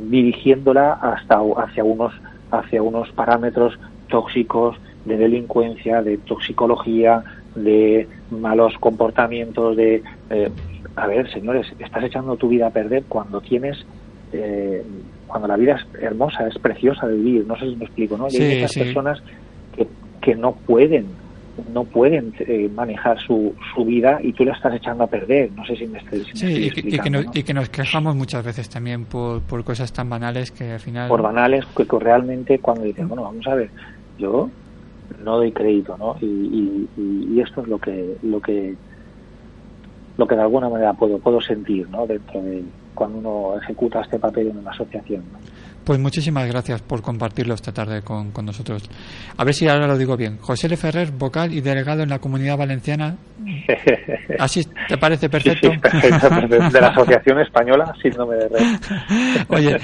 dirigiéndola 0.08 0.94
hasta 0.94 1.38
hacia 1.58 1.84
unos 1.84 2.12
hacia 2.50 2.82
unos 2.82 3.10
parámetros 3.10 3.78
tóxicos 4.08 4.76
de 5.04 5.16
delincuencia, 5.16 6.02
de 6.02 6.18
toxicología, 6.18 7.22
de 7.54 8.08
malos 8.30 8.74
comportamientos, 8.78 9.76
de 9.76 10.02
eh, 10.30 10.50
a 10.96 11.06
ver, 11.06 11.30
señores, 11.32 11.66
estás 11.78 12.04
echando 12.04 12.36
tu 12.36 12.48
vida 12.48 12.66
a 12.68 12.70
perder 12.70 13.04
cuando 13.08 13.40
tienes 13.40 13.84
eh, 14.32 14.82
cuando 15.26 15.48
la 15.48 15.56
vida 15.56 15.74
es 15.76 16.02
hermosa, 16.02 16.46
es 16.46 16.58
preciosa 16.58 17.06
de 17.06 17.16
vivir, 17.16 17.46
no 17.46 17.56
sé 17.58 17.68
si 17.68 17.76
me 17.76 17.84
explico, 17.84 18.16
¿no? 18.16 18.28
Y 18.28 18.32
Sí, 18.32 18.42
hay 18.42 18.54
muchas 18.54 18.72
sí. 18.72 18.80
personas 18.80 19.22
que, 19.76 19.86
que 20.20 20.34
no 20.34 20.52
pueden 20.52 21.06
no 21.72 21.84
pueden 21.84 22.34
eh, 22.40 22.68
manejar 22.74 23.18
su, 23.18 23.54
su 23.74 23.84
vida 23.84 24.18
y 24.22 24.32
tú 24.34 24.44
la 24.44 24.52
estás 24.52 24.74
echando 24.74 25.04
a 25.04 25.06
perder. 25.06 25.50
No 25.52 25.64
sé 25.64 25.74
si 25.74 25.86
me 25.86 25.98
estoy, 25.98 26.20
si 26.20 26.32
me 26.32 26.34
Sí, 26.34 26.46
estoy 26.46 26.48
y 26.48 26.58
que, 26.58 26.66
y 26.66 26.70
que 26.70 26.80
explicando, 26.80 27.18
nos, 27.18 27.26
¿no? 27.26 27.32
y 27.34 27.42
que 27.44 27.54
nos 27.54 27.68
quejamos 27.70 28.14
muchas 28.14 28.44
veces 28.44 28.68
también 28.68 29.06
por, 29.06 29.40
por 29.42 29.64
cosas 29.64 29.90
tan 29.92 30.10
banales 30.10 30.50
que 30.50 30.72
al 30.72 30.80
final... 30.80 31.08
por 31.08 31.22
banales 31.22 31.64
que, 31.74 31.86
que 31.86 31.98
realmente 31.98 32.58
cuando 32.58 32.84
dicen 32.84 33.08
bueno 33.08 33.22
vamos 33.22 33.46
a 33.46 33.54
ver 33.54 33.70
yo 34.16 34.50
no 35.18 35.36
doy 35.36 35.52
crédito 35.52 35.96
no 35.96 36.16
y, 36.20 36.26
y- 36.26 36.90
y- 36.96 37.40
esto 37.40 37.62
es 37.62 37.68
lo 37.68 37.78
que 37.78 38.18
lo 38.22 38.40
que 38.40 38.78
lo 40.16 40.26
que 40.26 40.34
de 40.34 40.42
alguna 40.42 40.68
manera 40.68 40.94
puedo 40.94 41.18
puedo 41.20 41.40
sentir 41.40 41.88
no 41.88 42.06
dentro 42.06 42.42
de 42.42 42.72
cuando 42.94 43.18
uno 43.18 43.58
ejecuta 43.58 44.00
este 44.00 44.18
papel 44.18 44.48
en 44.48 44.58
una 44.58 44.70
asociación 44.70 45.30
¿no? 45.32 45.40
Pues 45.86 46.00
muchísimas 46.00 46.48
gracias 46.48 46.82
por 46.82 47.00
compartirlo 47.00 47.54
esta 47.54 47.72
tarde 47.72 48.02
con, 48.02 48.32
con 48.32 48.44
nosotros. 48.44 48.82
A 49.36 49.44
ver 49.44 49.54
si 49.54 49.68
ahora 49.68 49.86
lo 49.86 49.96
digo 49.96 50.16
bien. 50.16 50.36
José 50.40 50.66
L. 50.66 50.76
Ferrer, 50.76 51.12
vocal 51.12 51.54
y 51.54 51.60
delegado 51.60 52.02
en 52.02 52.08
la 52.08 52.18
Comunidad 52.18 52.56
Valenciana. 52.56 53.14
¿Así 54.40 54.66
te 54.88 54.98
parece 54.98 55.28
perfecto? 55.28 55.68
Sí, 55.70 55.74
sí, 55.74 55.78
perfecto, 55.80 56.28
de 56.72 56.80
la 56.80 56.88
asociación 56.88 57.40
española 57.40 57.94
síndrome 58.02 58.34
de 58.34 58.48
red 58.48 58.76
Oye, 59.48 59.76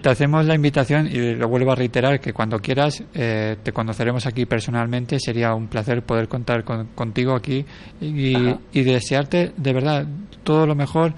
te 0.00 0.08
hacemos 0.08 0.46
la 0.46 0.54
invitación 0.54 1.06
y 1.06 1.34
lo 1.34 1.48
vuelvo 1.48 1.72
a 1.72 1.74
reiterar 1.74 2.18
que 2.18 2.32
cuando 2.32 2.58
quieras 2.58 3.04
eh, 3.12 3.56
te 3.62 3.72
conoceremos 3.72 4.24
aquí 4.24 4.46
personalmente. 4.46 5.18
Sería 5.20 5.54
un 5.54 5.68
placer 5.68 6.02
poder 6.02 6.28
contar 6.28 6.64
con- 6.64 6.86
contigo 6.94 7.34
aquí 7.34 7.62
y, 8.00 8.34
y 8.72 8.82
desearte 8.84 9.52
de 9.54 9.72
verdad 9.74 10.06
todo 10.44 10.66
lo 10.66 10.74
mejor 10.74 11.12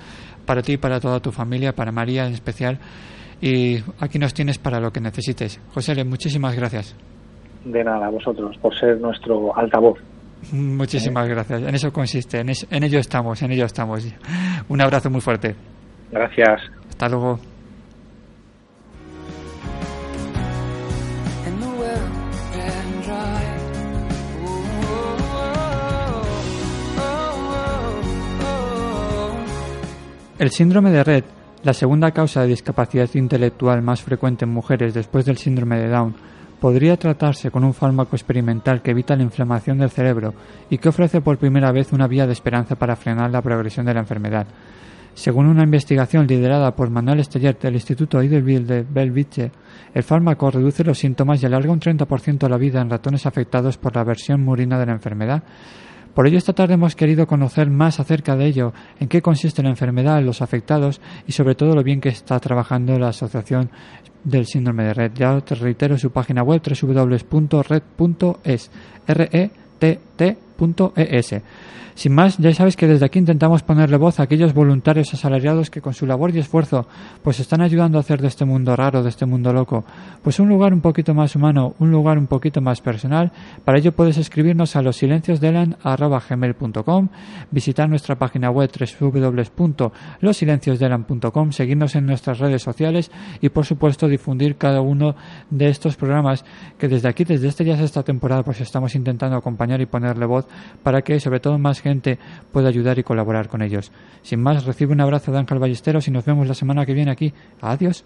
para 0.44 0.60
ti 0.60 0.72
y 0.72 0.76
para 0.76 0.98
toda 0.98 1.20
tu 1.20 1.30
familia, 1.30 1.72
para 1.72 1.92
María 1.92 2.26
en 2.26 2.32
especial. 2.34 2.80
Y 3.46 3.82
aquí 4.00 4.18
nos 4.18 4.32
tienes 4.32 4.56
para 4.58 4.80
lo 4.80 4.90
que 4.90 5.00
necesites. 5.02 5.60
José, 5.74 6.02
muchísimas 6.02 6.56
gracias. 6.56 6.96
de 7.66 7.84
nada 7.84 8.06
a 8.06 8.10
vosotros 8.10 8.56
por 8.58 8.74
ser 8.78 8.98
nuestro 9.00 9.54
altavoz 9.56 9.98
Muchísimas 10.52 11.28
gracias. 11.28 11.62
En 11.62 11.74
eso 11.74 11.92
consiste, 11.92 12.38
en, 12.40 12.48
es- 12.50 12.66
en 12.70 12.84
ello 12.84 12.98
estamos, 12.98 13.40
en 13.42 13.52
ello 13.52 13.64
estamos. 13.66 14.06
Un 14.68 14.80
abrazo 14.80 15.10
muy 15.10 15.20
fuerte. 15.20 15.54
Gracias. 16.10 16.60
Hasta 16.88 17.08
luego. 17.08 17.38
El 30.38 30.50
síndrome 30.50 30.90
de 30.90 31.04
Rett, 31.04 31.24
la 31.64 31.72
segunda 31.72 32.10
causa 32.10 32.42
de 32.42 32.48
discapacidad 32.48 33.08
intelectual 33.14 33.80
más 33.80 34.02
frecuente 34.02 34.44
en 34.44 34.52
mujeres 34.52 34.92
después 34.92 35.24
del 35.24 35.38
síndrome 35.38 35.78
de 35.78 35.88
Down, 35.88 36.14
podría 36.60 36.98
tratarse 36.98 37.50
con 37.50 37.64
un 37.64 37.72
fármaco 37.72 38.14
experimental 38.16 38.82
que 38.82 38.90
evita 38.90 39.16
la 39.16 39.22
inflamación 39.22 39.78
del 39.78 39.88
cerebro 39.88 40.34
y 40.68 40.76
que 40.76 40.90
ofrece 40.90 41.22
por 41.22 41.38
primera 41.38 41.72
vez 41.72 41.92
una 41.92 42.06
vía 42.06 42.26
de 42.26 42.34
esperanza 42.34 42.74
para 42.76 42.96
frenar 42.96 43.30
la 43.30 43.40
progresión 43.40 43.86
de 43.86 43.94
la 43.94 44.00
enfermedad. 44.00 44.46
Según 45.14 45.46
una 45.46 45.62
investigación 45.62 46.26
liderada 46.26 46.74
por 46.74 46.90
Manuel 46.90 47.20
Esteller 47.20 47.56
del 47.58 47.76
Instituto 47.76 48.22
Idelville 48.22 48.66
de 48.66 48.82
Belviche, 48.82 49.50
el 49.94 50.02
fármaco 50.02 50.50
reduce 50.50 50.84
los 50.84 50.98
síntomas 50.98 51.42
y 51.42 51.46
alarga 51.46 51.72
un 51.72 51.80
30% 51.80 52.46
la 52.46 52.58
vida 52.58 52.82
en 52.82 52.90
ratones 52.90 53.24
afectados 53.24 53.78
por 53.78 53.96
la 53.96 54.04
versión 54.04 54.44
murina 54.44 54.78
de 54.78 54.86
la 54.86 54.92
enfermedad. 54.92 55.42
Por 56.14 56.26
ello, 56.28 56.38
esta 56.38 56.52
tarde 56.52 56.74
hemos 56.74 56.94
querido 56.94 57.26
conocer 57.26 57.68
más 57.70 57.98
acerca 57.98 58.36
de 58.36 58.46
ello, 58.46 58.72
en 59.00 59.08
qué 59.08 59.20
consiste 59.20 59.64
la 59.64 59.70
enfermedad, 59.70 60.22
los 60.22 60.42
afectados 60.42 61.00
y 61.26 61.32
sobre 61.32 61.56
todo 61.56 61.74
lo 61.74 61.82
bien 61.82 62.00
que 62.00 62.10
está 62.10 62.38
trabajando 62.38 62.96
la 62.98 63.08
Asociación 63.08 63.70
del 64.22 64.46
Síndrome 64.46 64.84
de 64.84 64.94
Red. 64.94 65.12
Ya 65.16 65.40
te 65.40 65.56
reitero 65.56 65.98
su 65.98 66.12
página 66.12 66.44
web 66.44 66.62
www.red.es, 66.62 67.90
R-E-T-T.es. 69.08 69.54
Sin 71.94 72.12
más, 72.12 72.38
ya 72.38 72.52
sabéis 72.52 72.76
que 72.76 72.88
desde 72.88 73.06
aquí 73.06 73.20
intentamos 73.20 73.62
ponerle 73.62 73.96
voz 73.96 74.18
a 74.18 74.24
aquellos 74.24 74.52
voluntarios 74.52 75.14
asalariados 75.14 75.70
que 75.70 75.80
con 75.80 75.94
su 75.94 76.06
labor 76.06 76.34
y 76.34 76.40
esfuerzo 76.40 76.88
pues 77.22 77.38
están 77.38 77.60
ayudando 77.60 77.98
a 77.98 78.00
hacer 78.00 78.20
de 78.20 78.26
este 78.26 78.44
mundo 78.44 78.74
raro, 78.74 79.04
de 79.04 79.10
este 79.10 79.26
mundo 79.26 79.52
loco, 79.52 79.84
pues 80.22 80.40
un 80.40 80.48
lugar 80.48 80.74
un 80.74 80.80
poquito 80.80 81.14
más 81.14 81.36
humano, 81.36 81.76
un 81.78 81.92
lugar 81.92 82.18
un 82.18 82.26
poquito 82.26 82.60
más 82.60 82.80
personal. 82.80 83.30
Para 83.64 83.78
ello 83.78 83.92
puedes 83.92 84.18
escribirnos 84.18 84.74
a 84.74 84.82
los 84.82 84.96
silenciosdelan@gmail.com, 84.96 87.08
visitar 87.52 87.88
nuestra 87.88 88.16
página 88.16 88.50
web 88.50 88.68
www.losilenciosdelan.com, 89.00 91.52
seguirnos 91.52 91.94
en 91.94 92.06
nuestras 92.06 92.40
redes 92.40 92.62
sociales 92.62 93.12
y 93.40 93.50
por 93.50 93.66
supuesto 93.66 94.08
difundir 94.08 94.56
cada 94.56 94.80
uno 94.80 95.14
de 95.48 95.68
estos 95.68 95.94
programas 95.94 96.44
que 96.76 96.88
desde 96.88 97.08
aquí, 97.08 97.22
desde 97.22 97.46
este 97.46 97.64
ya 97.64 97.74
esta 97.74 98.02
temporada, 98.02 98.42
pues 98.42 98.60
estamos 98.60 98.96
intentando 98.96 99.36
acompañar 99.36 99.80
y 99.80 99.86
ponerle 99.86 100.26
voz 100.26 100.48
para 100.82 101.02
que 101.02 101.20
sobre 101.20 101.38
todo 101.38 101.56
más 101.58 101.83
gente 101.84 102.18
pueda 102.52 102.68
ayudar 102.68 102.98
y 102.98 103.04
colaborar 103.04 103.48
con 103.48 103.62
ellos. 103.62 103.92
Sin 104.22 104.40
más, 104.40 104.64
recibe 104.64 104.92
un 104.92 105.00
abrazo 105.00 105.30
de 105.30 105.38
Ángel 105.38 105.58
Ballesteros 105.58 106.08
y 106.08 106.10
nos 106.10 106.24
vemos 106.24 106.48
la 106.48 106.54
semana 106.54 106.86
que 106.86 106.94
viene 106.94 107.12
aquí. 107.12 107.32
Adiós. 107.60 108.04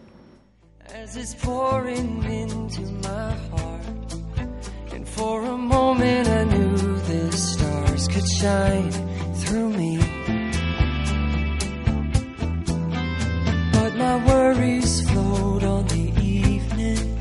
my 13.98 14.16
worries 14.26 15.04
on 15.16 15.84
the 15.88 16.06
evening, 16.22 17.18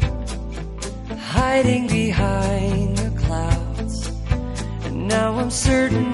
hiding 1.17 1.87
behind 1.87 2.97
the 2.97 3.11
clouds. 3.19 3.95
And 4.85 5.07
now 5.07 5.39
I'm 5.39 5.49
certain 5.49 6.06